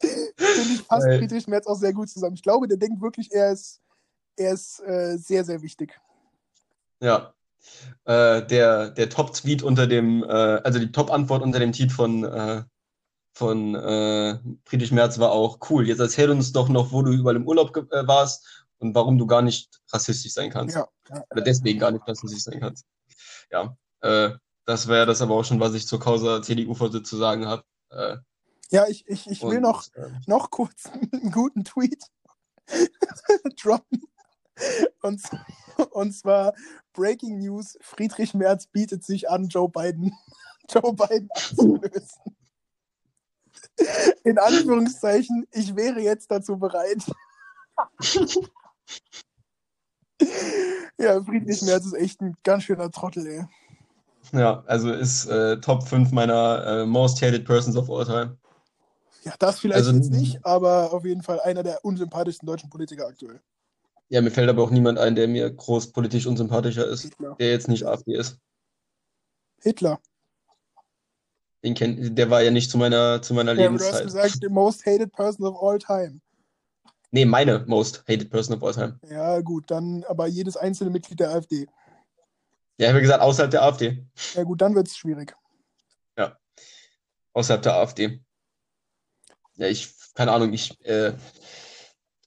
Finde 0.00 0.74
ich 0.74 0.88
passt. 0.88 1.06
Friedrich 1.06 1.46
Merz 1.46 1.66
auch 1.66 1.78
sehr 1.78 1.92
gut 1.92 2.08
zusammen. 2.08 2.34
Ich 2.34 2.42
glaube, 2.42 2.66
der 2.68 2.78
denkt 2.78 3.02
wirklich, 3.02 3.30
er 3.32 3.52
ist, 3.52 3.80
er 4.36 4.52
ist 4.52 4.80
äh, 4.80 5.16
sehr, 5.18 5.44
sehr 5.44 5.62
wichtig. 5.62 6.00
Ja. 7.00 7.34
Äh, 8.04 8.46
der 8.46 8.90
der 8.90 9.10
Top-Tweet 9.10 9.62
unter 9.62 9.86
dem, 9.86 10.24
äh, 10.24 10.26
also 10.26 10.78
die 10.78 10.92
Top-Antwort 10.92 11.42
unter 11.42 11.58
dem 11.58 11.72
Tweet 11.72 11.92
von, 11.92 12.24
äh, 12.24 12.62
von 13.40 13.74
äh, 13.74 14.38
Friedrich 14.66 14.92
Merz 14.92 15.18
war 15.18 15.32
auch 15.32 15.60
cool. 15.70 15.88
Jetzt 15.88 15.98
erzähl 15.98 16.30
uns 16.30 16.52
doch 16.52 16.68
noch, 16.68 16.92
wo 16.92 17.00
du 17.00 17.10
überall 17.10 17.36
im 17.36 17.48
Urlaub 17.48 17.74
äh, 17.74 18.06
warst 18.06 18.66
und 18.80 18.94
warum 18.94 19.16
du 19.16 19.26
gar 19.26 19.40
nicht 19.40 19.80
rassistisch 19.90 20.34
sein 20.34 20.50
kannst. 20.50 20.76
Ja, 20.76 20.86
ja. 21.08 21.24
Oder 21.30 21.40
deswegen 21.40 21.78
gar 21.78 21.90
nicht 21.90 22.06
rassistisch 22.06 22.42
sein 22.42 22.60
kannst. 22.60 22.84
Ja. 23.50 23.74
Äh, 24.02 24.32
das 24.66 24.88
wäre 24.88 25.06
das 25.06 25.22
aber 25.22 25.36
auch 25.36 25.44
schon, 25.44 25.58
was 25.58 25.72
ich 25.72 25.86
zur 25.86 26.00
Causa 26.00 26.42
CDU-Vorsitz 26.42 27.08
zu 27.08 27.16
sagen 27.16 27.46
habe. 27.46 27.64
Äh, 27.88 28.18
ja 28.72 28.86
ich, 28.88 29.08
ich, 29.08 29.26
ich 29.26 29.42
will 29.42 29.56
und, 29.56 29.62
noch, 29.62 29.86
äh, 29.94 30.10
noch 30.26 30.50
kurz 30.50 30.84
einen 31.12 31.32
guten 31.32 31.64
Tweet 31.64 32.04
droppen. 33.62 34.02
Und, 35.00 35.22
und 35.92 36.12
zwar 36.12 36.52
Breaking 36.92 37.38
News: 37.38 37.78
Friedrich 37.80 38.34
Merz 38.34 38.66
bietet 38.66 39.02
sich 39.02 39.30
an, 39.30 39.48
Joe 39.48 39.70
Biden, 39.70 40.12
Joe 40.68 40.92
Biden 40.92 41.30
abzulösen. 41.30 42.36
In 44.24 44.38
Anführungszeichen, 44.38 45.46
ich 45.52 45.74
wäre 45.74 46.00
jetzt 46.00 46.30
dazu 46.30 46.56
bereit. 46.58 46.98
Ja, 50.98 51.22
Friedrich 51.24 51.62
Merz 51.62 51.86
ist 51.86 51.94
echt 51.94 52.20
ein 52.20 52.36
ganz 52.44 52.64
schöner 52.64 52.90
Trottel, 52.90 53.26
ey. 53.26 53.44
Ja, 54.38 54.62
also 54.66 54.92
ist 54.92 55.26
äh, 55.26 55.58
Top 55.60 55.88
5 55.88 56.12
meiner 56.12 56.64
äh, 56.66 56.86
most 56.86 57.22
hated 57.22 57.46
persons 57.46 57.76
of 57.76 57.88
all 57.90 58.04
time. 58.04 58.36
Ja, 59.22 59.34
das 59.38 59.60
vielleicht 59.60 59.78
Also- 59.86 59.92
jetzt 59.92 60.10
nicht, 60.10 60.44
aber 60.44 60.92
auf 60.92 61.04
jeden 61.04 61.22
Fall 61.22 61.40
einer 61.40 61.62
der 61.62 61.84
unsympathischsten 61.84 62.46
deutschen 62.46 62.68
Politiker 62.70 63.06
aktuell. 63.06 63.40
Ja, 64.08 64.20
mir 64.20 64.30
fällt 64.30 64.50
aber 64.50 64.62
auch 64.62 64.70
niemand 64.70 64.98
ein, 64.98 65.14
der 65.14 65.28
mir 65.28 65.50
groß 65.50 65.92
politisch 65.92 66.26
unsympathischer 66.26 66.86
ist, 66.86 67.02
Hitler. 67.02 67.36
der 67.38 67.50
jetzt 67.50 67.68
nicht 67.68 67.86
AfD 67.86 68.14
ist. 68.16 68.38
Hitler. 69.62 70.00
Den 71.62 71.74
kennt, 71.74 72.16
der 72.18 72.30
war 72.30 72.42
ja 72.42 72.50
nicht 72.50 72.70
zu 72.70 72.78
meiner, 72.78 73.20
zu 73.20 73.34
meiner 73.34 73.52
Ja, 73.54 73.68
aber 73.68 73.78
du 73.78 73.84
hast 73.84 73.92
Lebenszeit. 74.00 74.06
gesagt, 74.06 74.38
the 74.42 74.48
most 74.48 74.86
hated 74.86 75.12
person 75.12 75.46
of 75.46 75.62
all 75.62 75.78
time. 75.78 76.20
Nee, 77.10 77.24
meine 77.24 77.64
most 77.66 78.04
hated 78.08 78.30
person 78.30 78.56
of 78.56 78.62
all 78.62 78.72
time. 78.72 78.98
Ja, 79.10 79.40
gut, 79.40 79.70
dann 79.70 80.04
aber 80.04 80.26
jedes 80.26 80.56
einzelne 80.56 80.90
Mitglied 80.90 81.20
der 81.20 81.30
AfD. 81.30 81.66
Ja, 82.78 82.86
ich 82.86 82.88
habe 82.88 83.00
gesagt, 83.00 83.20
außerhalb 83.20 83.50
der 83.50 83.62
AfD. 83.62 84.06
Ja, 84.34 84.42
gut, 84.44 84.60
dann 84.62 84.74
wird 84.74 84.86
es 84.88 84.96
schwierig. 84.96 85.34
Außerhalb 87.32 87.62
der 87.62 87.74
AfD. 87.74 88.20
Ja, 89.54 89.68
ich, 89.68 89.94
keine 90.14 90.32
Ahnung, 90.32 90.52
ich, 90.52 90.84
äh, 90.84 91.12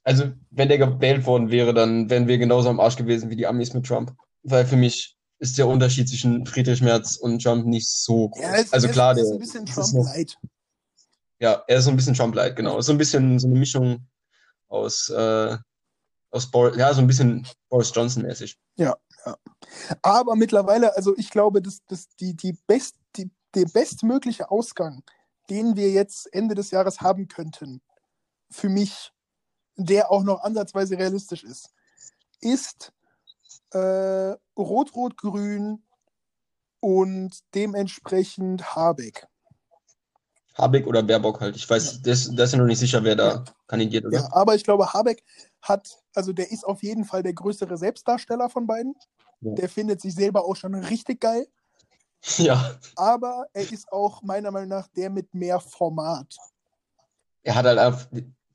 also, 0.02 0.32
wenn 0.50 0.68
der 0.68 0.78
gewählt 0.78 1.26
worden 1.26 1.50
wäre, 1.50 1.74
dann 1.74 2.08
wären 2.08 2.26
wir 2.26 2.38
genauso 2.38 2.70
am 2.70 2.80
Arsch 2.80 2.96
gewesen 2.96 3.28
wie 3.30 3.36
die 3.36 3.46
Amis 3.46 3.74
mit 3.74 3.86
Trump. 3.86 4.14
Weil 4.42 4.64
für 4.64 4.76
mich 4.76 5.18
ist 5.38 5.58
der 5.58 5.66
Unterschied 5.66 6.08
zwischen 6.08 6.46
Friedrich 6.46 6.80
Merz 6.80 7.16
und 7.16 7.42
Trump 7.42 7.66
nicht 7.66 7.88
so 7.88 8.28
groß. 8.30 8.42
Ja, 8.42 8.54
es, 8.56 8.72
also 8.72 8.86
er 8.86 8.92
klar, 8.92 9.12
ist, 9.12 9.18
er 9.18 9.24
der, 9.24 9.24
ist 9.24 9.32
ein 9.32 9.38
bisschen 9.40 9.66
das 9.66 9.76
ist 9.78 9.92
Trump 9.92 10.06
noch- 10.06 10.14
light. 10.14 10.38
ja, 11.40 11.64
er 11.66 11.78
ist 11.78 11.84
so 11.84 11.90
ein 11.90 11.96
bisschen 11.96 12.14
Trump-like, 12.14 12.56
genau. 12.56 12.80
So 12.80 12.92
ein 12.92 12.98
bisschen 12.98 13.38
so 13.38 13.48
eine 13.48 13.58
Mischung 13.58 14.06
aus, 14.68 15.08
äh, 15.10 15.56
aus 16.30 16.50
Boris, 16.50 16.76
ja, 16.76 16.92
so 16.94 17.00
ein 17.00 17.06
bisschen 17.06 17.46
Boris 17.68 17.92
Johnson-mäßig. 17.94 18.58
Aber 20.02 20.36
mittlerweile, 20.36 20.94
also 20.96 21.16
ich 21.16 21.30
glaube, 21.30 21.62
dass, 21.62 21.84
dass 21.86 22.08
die, 22.20 22.34
die 22.34 22.52
best, 22.66 22.96
die, 23.16 23.30
der 23.54 23.64
bestmögliche 23.66 24.50
Ausgang, 24.50 25.02
den 25.50 25.76
wir 25.76 25.90
jetzt 25.90 26.32
Ende 26.32 26.54
des 26.54 26.70
Jahres 26.70 27.00
haben 27.00 27.28
könnten, 27.28 27.80
für 28.50 28.68
mich, 28.68 29.12
der 29.76 30.10
auch 30.10 30.22
noch 30.22 30.42
ansatzweise 30.42 30.96
realistisch 30.98 31.44
ist, 31.44 31.70
ist 32.40 32.92
äh, 33.74 34.36
Rot-Rot-Grün 34.58 35.82
und 36.80 37.38
dementsprechend 37.54 38.74
Habeck. 38.76 39.26
Habeck 40.56 40.86
oder 40.86 41.02
Baerbock 41.02 41.40
halt. 41.40 41.56
Ich 41.56 41.68
weiß, 41.68 42.02
das, 42.02 42.30
das 42.34 42.48
ist 42.48 42.52
ja 42.52 42.58
noch 42.58 42.66
nicht 42.66 42.78
sicher, 42.78 43.02
wer 43.02 43.16
da 43.16 43.28
Ja. 43.34 43.44
kandidiert, 43.66 44.04
oder? 44.06 44.18
Ja, 44.18 44.28
aber 44.32 44.54
ich 44.54 44.62
glaube, 44.62 44.92
Habeck 44.92 45.24
hat, 45.62 45.98
also 46.14 46.32
der 46.32 46.50
ist 46.52 46.64
auf 46.64 46.82
jeden 46.82 47.04
Fall 47.04 47.22
der 47.24 47.32
größere 47.32 47.76
Selbstdarsteller 47.76 48.48
von 48.48 48.66
beiden. 48.66 48.94
Ja. 49.40 49.54
Der 49.54 49.68
findet 49.68 50.00
sich 50.00 50.14
selber 50.14 50.44
auch 50.44 50.56
schon 50.56 50.74
richtig 50.74 51.20
geil. 51.20 51.46
Ja. 52.38 52.78
aber 52.96 53.46
er 53.52 53.70
ist 53.70 53.92
auch 53.92 54.22
meiner 54.22 54.50
Meinung 54.50 54.70
nach 54.70 54.88
der 54.88 55.10
mit 55.10 55.34
mehr 55.34 55.60
Format. 55.60 56.34
Er 57.42 57.54
hat 57.54 57.66
halt 57.66 57.78
einfach, 57.78 58.06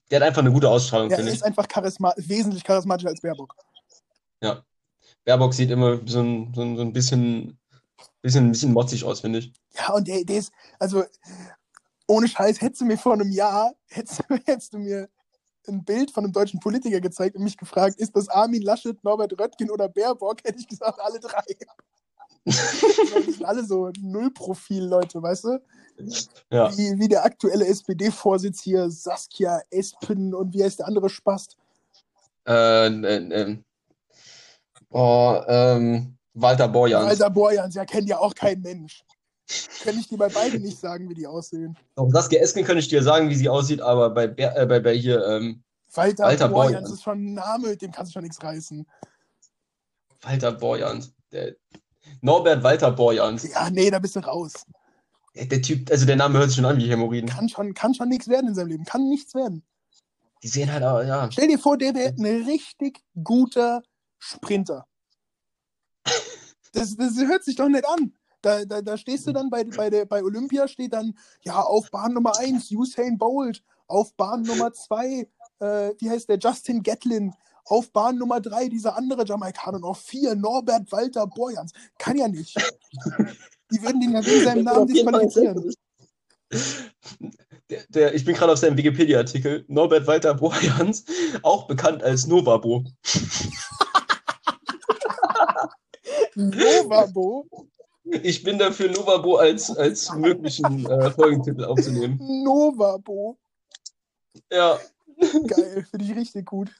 der 0.09 0.19
hat 0.19 0.27
einfach 0.27 0.41
eine 0.41 0.51
gute 0.51 0.67
Ausstrahlung, 0.67 1.11
Er 1.11 1.17
finde 1.17 1.29
ich. 1.31 1.37
ist 1.37 1.43
einfach 1.43 1.67
charisma 1.71 2.11
wesentlich 2.17 2.63
charismatischer 2.63 3.09
als 3.09 3.21
Baerbock. 3.21 3.53
Ja. 4.41 4.63
Baerbock 5.29 5.53
sieht 5.53 5.69
immer 5.69 5.99
so 6.07 6.21
ein, 6.21 6.51
so 6.55 6.61
ein, 6.61 6.75
so 6.75 6.81
ein 6.81 6.91
bisschen, 6.91 7.59
bisschen, 8.23 8.47
ein 8.47 8.51
bisschen 8.51 8.73
motzig 8.73 9.03
aus, 9.03 9.19
finde 9.19 9.37
ich. 9.37 9.53
Ja, 9.75 9.93
und 9.93 10.07
der, 10.07 10.23
der 10.23 10.39
ist, 10.39 10.51
also 10.79 11.03
ohne 12.07 12.27
Scheiß, 12.27 12.59
hättest 12.61 12.81
du 12.81 12.85
mir 12.85 12.97
vor 12.97 13.13
einem 13.13 13.29
Jahr, 13.31 13.75
hättest, 13.89 14.23
hättest 14.45 14.73
du 14.73 14.79
mir 14.79 15.07
ein 15.67 15.85
Bild 15.85 16.09
von 16.09 16.23
einem 16.23 16.33
deutschen 16.33 16.59
Politiker 16.59 16.99
gezeigt 16.99 17.35
und 17.35 17.43
mich 17.43 17.57
gefragt, 17.57 17.99
ist 17.99 18.15
das 18.15 18.27
Armin 18.27 18.63
Laschet, 18.63 19.03
Norbert 19.03 19.39
Röttgen 19.39 19.69
oder 19.69 19.87
Baerbock, 19.87 20.43
hätte 20.43 20.57
ich 20.57 20.67
gesagt, 20.67 20.99
alle 20.99 21.19
drei. 21.19 21.43
Die 22.45 23.31
sind 23.31 23.45
alle 23.45 23.63
so 23.63 23.91
Nullprofil-Leute, 24.01 25.21
weißt 25.21 25.43
du? 25.43 25.61
Ja. 26.49 26.75
Wie, 26.75 26.97
wie 26.97 27.07
der 27.07 27.23
aktuelle 27.23 27.67
SPD-Vorsitz 27.67 28.63
hier, 28.63 28.89
Saskia 28.89 29.61
Espen 29.69 30.33
und 30.33 30.55
wie 30.55 30.63
heißt 30.63 30.79
der 30.79 30.87
andere 30.87 31.09
Spast? 31.09 31.55
Äh, 32.47 32.87
äh, 32.87 33.41
äh, 33.41 33.57
oh, 34.91 35.41
ähm, 35.47 36.17
Walter 36.33 36.67
Borjans. 36.67 37.07
Walter 37.07 37.29
Borjans, 37.29 37.75
ja, 37.75 37.85
kennt 37.85 38.07
ja 38.09 38.19
auch 38.19 38.33
kein 38.33 38.61
Mensch. 38.61 39.03
Kann 39.83 39.97
ich 39.97 40.07
dir 40.07 40.17
bei 40.17 40.29
beiden 40.29 40.61
nicht 40.61 40.79
sagen, 40.79 41.09
wie 41.09 41.15
die 41.15 41.25
aussehen. 41.25 41.75
Auch 41.95 42.09
Saskia 42.11 42.39
Esken 42.39 42.63
könnte 42.63 42.79
ich 42.79 42.87
dir 42.87 43.01
sagen, 43.01 43.29
wie 43.29 43.35
sie 43.35 43.49
aussieht, 43.49 43.81
aber 43.81 44.11
bei, 44.11 44.25
äh, 44.25 44.65
bei, 44.67 44.79
bei 44.79 44.93
hier, 44.93 45.25
ähm, 45.25 45.63
Walter, 45.93 46.25
Walter 46.25 46.49
Borjans 46.49 46.73
Borjans. 46.73 46.91
ist 46.91 47.03
schon 47.03 47.25
ein 47.25 47.33
Name, 47.33 47.69
mit 47.69 47.81
dem 47.81 47.91
kannst 47.91 48.11
du 48.11 48.13
schon 48.13 48.23
nichts 48.23 48.43
reißen. 48.43 48.85
Walter 50.21 50.51
Borjans. 50.51 51.13
Der, 51.31 51.55
Norbert 52.21 52.63
Walter 52.63 52.91
Borjans. 52.91 53.51
Ja, 53.51 53.69
nee, 53.69 53.89
da 53.89 53.99
bist 53.99 54.15
du 54.15 54.19
raus. 54.19 54.53
Der, 55.35 55.45
der 55.45 55.61
Typ, 55.61 55.89
also 55.89 56.05
der 56.05 56.15
Name 56.15 56.37
hört 56.37 56.49
sich 56.49 56.57
schon 56.57 56.65
an 56.65 56.77
wie 56.77 56.89
Hämorrhoiden. 56.89 57.29
Kann 57.29 57.49
schon, 57.49 57.73
kann 57.73 57.93
schon 57.93 58.09
nichts 58.09 58.27
werden 58.27 58.49
in 58.49 58.55
seinem 58.55 58.67
Leben. 58.67 58.85
Kann 58.85 59.07
nichts 59.09 59.33
werden. 59.33 59.63
Die 60.43 60.47
sehen 60.47 60.71
halt 60.71 60.83
auch, 60.83 61.01
ja. 61.01 61.29
Stell 61.31 61.47
dir 61.47 61.59
vor, 61.59 61.77
der 61.77 61.93
wäre 61.95 62.13
ein 62.17 62.45
richtig 62.45 63.01
guter 63.23 63.81
Sprinter. 64.19 64.85
Das, 66.73 66.95
das 66.95 67.17
hört 67.17 67.43
sich 67.43 67.55
doch 67.55 67.67
nicht 67.67 67.87
an. 67.87 68.13
Da, 68.41 68.63
da, 68.63 68.81
da 68.81 68.97
stehst 68.97 69.27
du 69.27 69.33
dann 69.33 69.49
bei, 69.49 69.63
bei, 69.63 69.89
der, 69.89 70.05
bei 70.05 70.23
Olympia, 70.23 70.67
steht 70.67 70.93
dann, 70.93 71.17
ja, 71.41 71.59
auf 71.59 71.91
Bahn 71.91 72.13
Nummer 72.13 72.37
1 72.37 72.71
Usain 72.71 73.17
Bolt, 73.17 73.63
auf 73.87 74.13
Bahn 74.15 74.43
Nummer 74.43 74.71
2, 74.71 75.27
äh, 75.59 75.93
wie 75.97 76.09
heißt 76.09 76.29
der, 76.29 76.37
Justin 76.37 76.81
Gatlin, 76.81 77.33
auf 77.65 77.91
Bahn 77.91 78.17
Nummer 78.17 78.39
3 78.39 78.69
dieser 78.69 78.95
andere 78.95 79.25
Jamaikaner 79.25 79.77
und 79.77 79.83
auf 79.83 79.99
4 79.99 80.35
Norbert 80.35 80.91
Walter 80.91 81.27
Borjans. 81.27 81.71
Kann 81.97 82.17
ja 82.17 82.27
nicht. 82.27 82.55
Die 83.71 83.81
würden 83.81 83.99
den 83.99 84.13
ja 84.13 84.25
wegen 84.25 84.43
seinem 84.43 84.63
Namen 84.63 84.87
disqualifizieren. 84.87 85.73
Der, 87.69 87.83
der, 87.89 88.15
ich 88.15 88.25
bin 88.25 88.35
gerade 88.35 88.51
auf 88.51 88.57
seinem 88.57 88.77
Wikipedia-Artikel. 88.77 89.63
Norbert 89.67 90.07
Walter 90.07 90.33
Borjans, 90.33 91.05
auch 91.43 91.67
bekannt 91.67 92.01
als 92.01 92.25
Novabo. 92.25 92.85
Novabo, 96.39 97.45
Ich 98.05 98.43
bin 98.43 98.57
dafür, 98.57 98.89
Novabo 98.91 99.35
als, 99.35 99.75
als 99.75 100.13
möglichen 100.15 100.85
äh, 100.89 101.11
Folgentitel 101.11 101.65
aufzunehmen. 101.65 102.17
Novabo. 102.43 103.37
Ja. 104.51 104.79
Geil, 105.47 105.85
finde 105.89 106.05
ich 106.05 106.15
richtig 106.15 106.45
gut. 106.45 106.71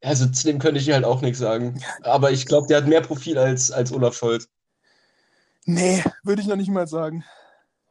Also 0.00 0.26
zu 0.26 0.44
dem 0.44 0.58
könnte 0.60 0.80
ich 0.80 0.90
halt 0.90 1.04
auch 1.04 1.20
nichts 1.22 1.38
sagen. 1.38 1.82
Aber 2.02 2.30
ich 2.30 2.46
glaube, 2.46 2.68
der 2.68 2.78
hat 2.78 2.86
mehr 2.86 3.00
Profil 3.00 3.36
als, 3.36 3.72
als 3.72 3.92
Olaf 3.92 4.16
Scholz. 4.16 4.48
Nee, 5.64 6.02
würde 6.22 6.40
ich 6.40 6.48
noch 6.48 6.56
nicht 6.56 6.70
mal 6.70 6.86
sagen. 6.86 7.24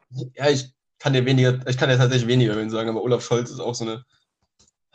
Ja, 0.09 0.49
ich 0.49 0.73
kann 0.99 1.13
dir 1.13 1.25
weniger, 1.25 1.67
ich 1.67 1.77
kann 1.77 1.89
dir 1.89 1.97
tatsächlich 1.97 2.27
weniger 2.27 2.53
sagen, 2.69 2.89
aber 2.89 3.03
Olaf 3.03 3.23
Scholz 3.23 3.51
ist 3.51 3.59
auch 3.59 3.75
so 3.75 3.83
eine. 3.83 4.05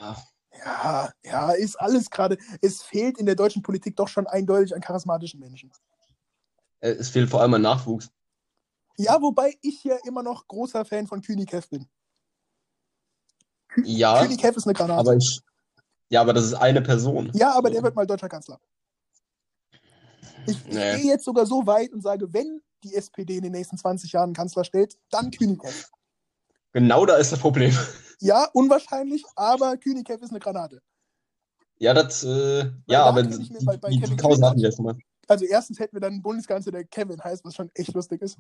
Ja, 0.01 0.17
Ja, 0.65 1.11
ja, 1.25 1.51
ist 1.53 1.77
alles 1.81 2.09
gerade. 2.11 2.39
Es 2.61 2.83
fehlt 2.83 3.19
in 3.19 3.27
der 3.27 3.35
deutschen 3.35 3.63
Politik 3.63 3.97
doch 3.97 4.09
schon 4.09 4.27
eindeutig 4.27 4.75
an 4.75 4.81
charismatischen 4.81 5.41
Menschen. 5.41 5.73
äh, 6.81 6.91
es 6.91 7.09
fehlt 7.11 7.29
vor 7.31 7.41
allem 7.41 7.55
an 7.55 7.63
Nachwuchs. 7.63 8.09
Ja, 8.97 9.21
wobei 9.21 9.55
ich 9.63 9.83
ja 9.85 9.97
immer 10.05 10.23
noch 10.23 10.47
großer 10.47 10.85
Fan 10.85 11.07
von 11.07 11.21
Kühnikev 11.23 11.69
bin. 11.71 11.89
Ja, 13.85 14.21
Kühnikev 14.23 14.57
ist 14.57 14.67
eine 14.67 14.75
Granate. 14.75 15.01
aber 15.01 15.17
ich. 15.17 15.41
Ja, 16.11 16.21
aber 16.21 16.35
das 16.35 16.45
ist 16.45 16.55
eine 16.55 16.83
Person. 16.83 17.31
ja, 17.35 17.53
aber 17.55 17.71
der 17.71 17.83
wird 17.83 17.95
mal 17.97 18.07
deutscher 18.07 18.29
Kanzler. 18.29 18.61
Ich, 20.47 20.57
ich 20.59 20.65
Nee. 20.67 20.97
gehe 21.01 21.07
jetzt 21.13 21.25
sogar 21.25 21.47
so 21.47 21.67
weit 21.67 21.93
und 21.93 22.03
sage, 22.03 22.33
wenn 22.33 22.61
die 22.85 22.95
SPD 22.95 23.37
in 23.37 23.45
den 23.45 23.53
nächsten 23.53 23.79
20 23.79 24.13
Jahren 24.13 24.25
einen 24.25 24.35
Kanzler 24.35 24.65
stellt, 24.65 24.99
dann 25.11 25.31
Kühnikev. 25.31 25.89
Genau 26.73 27.07
da 27.07 27.17
ist 27.17 27.33
das 27.33 27.39
Problem. 27.41 27.77
Ja, 28.23 28.49
unwahrscheinlich, 28.53 29.25
aber 29.35 29.77
Kühnikev 29.77 30.23
ist 30.23 30.31
eine 30.31 30.39
Granate. 30.39 30.81
Ja, 31.79 31.93
das, 31.93 32.23
äh, 32.23 32.70
ja, 32.87 33.05
aber 33.05 33.25
die, 33.25 33.53
bei- 33.64 33.77
bei 33.77 33.91
die, 33.91 33.99
die 33.99 34.16
Kühnert- 34.16 34.43
hatten 34.43 34.61
wir 34.61 34.70
schon 34.73 34.85
mal. 34.85 34.97
Also 35.29 35.45
erstens 35.45 35.79
hätten 35.81 35.97
wir 35.97 36.01
dann 36.01 36.12
einen 36.14 36.23
Bundeskanzler, 36.23 36.73
der 36.73 36.85
Kevin 36.85 37.23
heißt, 37.23 37.45
was 37.45 37.55
schon 37.55 37.70
echt 37.75 37.93
lustig 37.95 38.23
ist. 38.23 38.39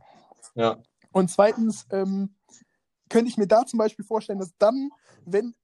Ja. 0.54 0.78
Und 1.10 1.30
zweitens 1.30 1.86
ähm, 1.90 2.36
könnte 3.08 3.28
ich 3.28 3.36
mir 3.36 3.46
da 3.46 3.66
zum 3.66 3.78
Beispiel 3.78 4.04
vorstellen, 4.04 4.38
dass 4.38 4.50
dann, 4.58 4.90
wenn 5.24 5.54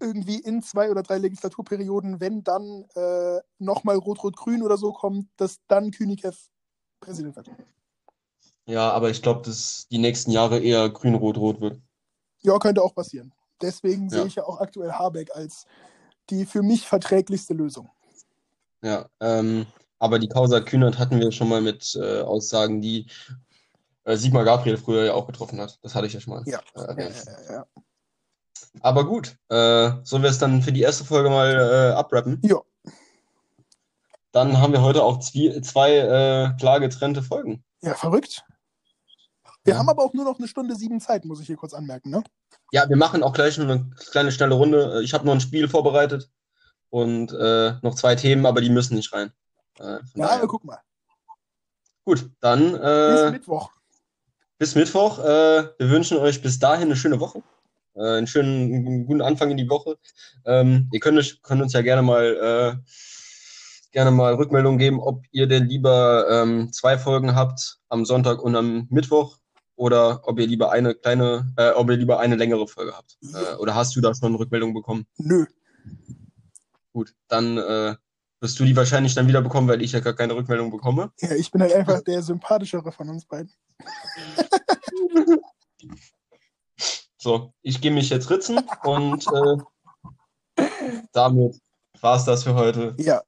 irgendwie 0.00 0.38
in 0.40 0.62
zwei 0.62 0.90
oder 0.90 1.02
drei 1.02 1.18
Legislaturperioden, 1.18 2.20
wenn 2.20 2.44
dann 2.44 2.84
äh, 2.94 3.40
nochmal 3.58 3.96
Rot-Rot-Grün 3.96 4.62
oder 4.62 4.76
so 4.76 4.92
kommt, 4.92 5.28
dass 5.36 5.58
dann 5.68 5.90
Kühnikev 5.90 6.36
Präsident 7.00 7.36
wird. 7.36 7.50
Ja, 8.66 8.90
aber 8.90 9.08
ich 9.10 9.22
glaube, 9.22 9.42
dass 9.42 9.86
die 9.90 9.98
nächsten 9.98 10.30
Jahre 10.30 10.58
eher 10.58 10.88
grün-rot-rot 10.90 11.60
wird. 11.60 11.80
Ja, 12.40 12.58
könnte 12.58 12.82
auch 12.82 12.94
passieren. 12.94 13.32
Deswegen 13.62 14.04
Ja. 14.08 14.18
sehe 14.18 14.26
ich 14.26 14.34
ja 14.36 14.44
auch 14.44 14.60
aktuell 14.60 14.92
Habeck 14.92 15.34
als 15.34 15.66
die 16.30 16.44
für 16.46 16.62
mich 16.62 16.86
verträglichste 16.86 17.54
Lösung. 17.54 17.90
Ja, 18.82 19.08
ähm, 19.20 19.66
aber 19.98 20.18
die 20.18 20.28
Causa 20.28 20.60
Kühnert 20.60 20.98
hatten 20.98 21.18
wir 21.18 21.32
schon 21.32 21.48
mal 21.48 21.60
mit 21.60 21.96
äh, 22.00 22.20
Aussagen, 22.20 22.80
die 22.80 23.06
äh, 24.04 24.16
Sigmar 24.16 24.44
Gabriel 24.44 24.76
früher 24.76 25.04
ja 25.06 25.14
auch 25.14 25.26
getroffen 25.26 25.60
hat. 25.60 25.78
Das 25.82 25.94
hatte 25.94 26.06
ich 26.06 26.12
ja 26.12 26.20
schon 26.20 26.34
mal 26.34 26.42
Ja. 26.46 26.60
äh, 26.74 27.10
Ja, 27.48 27.52
ja. 27.52 27.66
Aber 28.80 29.04
gut, 29.06 29.36
äh, 29.48 29.90
sollen 30.04 30.22
wir 30.22 30.30
es 30.30 30.38
dann 30.38 30.62
für 30.62 30.72
die 30.72 30.82
erste 30.82 31.04
Folge 31.04 31.30
mal 31.30 31.50
äh, 31.92 31.94
abrappen? 31.96 32.40
Ja. 32.44 32.60
Dann 34.32 34.60
haben 34.60 34.72
wir 34.72 34.82
heute 34.82 35.02
auch 35.02 35.18
zwei 35.18 35.96
äh, 35.96 36.56
klar 36.58 36.80
getrennte 36.80 37.22
Folgen. 37.22 37.64
ja, 37.80 37.94
verrückt. 37.94 38.44
Wir 39.68 39.74
Ja. 39.74 39.80
haben 39.80 39.88
aber 39.90 40.02
auch 40.02 40.14
nur 40.14 40.24
noch 40.24 40.38
eine 40.38 40.48
Stunde 40.48 40.74
sieben 40.74 40.98
Zeit, 40.98 41.26
muss 41.26 41.40
ich 41.40 41.46
hier 41.46 41.56
kurz 41.56 41.74
anmerken. 41.74 42.08
Ne? 42.10 42.22
Ja, 42.72 42.88
wir 42.88 42.96
machen 42.96 43.22
auch 43.22 43.34
gleich 43.34 43.60
eine 43.60 43.90
kleine 44.10 44.32
schnelle 44.32 44.54
Runde. 44.54 44.94
Äh, 44.98 45.02
Ich 45.04 45.12
habe 45.12 45.26
noch 45.26 45.34
ein 45.34 45.40
Spiel 45.42 45.68
vorbereitet 45.68 46.30
und 46.88 47.32
äh, 47.32 47.74
noch 47.82 47.94
zwei 47.94 48.14
Themen, 48.14 48.46
aber 48.46 48.62
die 48.62 48.70
müssen 48.70 48.94
nicht 48.94 49.12
rein. 49.12 49.30
Äh, 49.78 49.98
Ja, 50.14 50.28
aber 50.30 50.46
guck 50.48 50.64
mal. 50.64 50.78
Gut, 52.06 52.30
dann 52.40 52.72
Bis 52.72 52.80
äh, 52.80 53.30
Mittwoch. 53.30 53.70
bis 54.56 54.74
Mittwoch. 54.74 55.18
Äh, 55.18 55.68
wir 55.78 55.90
wünschen 55.90 56.16
euch 56.16 56.40
bis 56.40 56.58
dahin 56.58 56.86
eine 56.88 56.96
schöne 56.96 57.20
Woche. 57.20 57.42
Äh, 57.94 58.16
einen 58.16 58.26
schönen, 58.26 58.74
einen 58.74 59.06
guten 59.06 59.20
Anfang 59.20 59.50
in 59.50 59.58
die 59.58 59.68
Woche. 59.68 59.98
Ähm, 60.46 60.88
ihr 60.92 61.00
könnt, 61.00 61.42
könnt 61.42 61.60
uns 61.60 61.74
ja 61.74 61.82
gerne 61.82 62.00
mal, 62.00 62.80
gerne 63.92 64.10
mal 64.12 64.32
Rückmeldung 64.34 64.78
geben, 64.78 64.98
ob 65.00 65.24
ihr 65.30 65.46
denn 65.46 65.66
lieber 65.66 66.26
ähm, 66.30 66.72
zwei 66.72 66.96
Folgen 66.96 67.34
habt 67.34 67.78
am 67.90 68.06
Sonntag 68.06 68.40
und 68.42 68.56
am 68.56 68.86
Mittwoch 68.90 69.36
oder 69.78 70.20
ob 70.24 70.38
ihr 70.38 70.46
lieber 70.46 70.72
eine 70.72 70.94
kleine, 70.94 71.52
äh, 71.56 71.70
ob 71.70 71.88
ihr 71.90 71.96
lieber 71.96 72.18
eine 72.18 72.36
längere 72.36 72.66
Folge 72.66 72.92
habt. 72.94 73.16
Äh, 73.22 73.54
oder 73.56 73.74
hast 73.74 73.94
du 73.96 74.00
da 74.00 74.14
schon 74.14 74.34
Rückmeldung 74.34 74.74
bekommen? 74.74 75.06
Nö. 75.16 75.46
Gut, 76.92 77.14
dann 77.28 77.56
äh, 77.58 77.94
wirst 78.40 78.58
du 78.58 78.64
die 78.64 78.76
wahrscheinlich 78.76 79.14
dann 79.14 79.28
wieder 79.28 79.40
bekommen, 79.40 79.68
weil 79.68 79.82
ich 79.82 79.92
ja 79.92 80.00
gar 80.00 80.14
keine 80.14 80.34
Rückmeldung 80.34 80.70
bekomme. 80.70 81.12
Ja, 81.20 81.32
ich 81.32 81.50
bin 81.50 81.62
halt 81.62 81.72
einfach 81.72 82.02
der 82.02 82.22
sympathischere 82.22 82.92
von 82.92 83.08
uns 83.08 83.24
beiden. 83.24 83.52
So, 87.20 87.52
ich 87.62 87.80
gehe 87.80 87.90
mich 87.90 88.10
jetzt 88.10 88.30
ritzen 88.30 88.60
und 88.84 89.26
äh, 89.26 90.64
damit 91.12 91.58
war 92.00 92.16
es 92.16 92.24
das 92.24 92.44
für 92.44 92.54
heute. 92.54 92.94
Ja, 92.96 93.22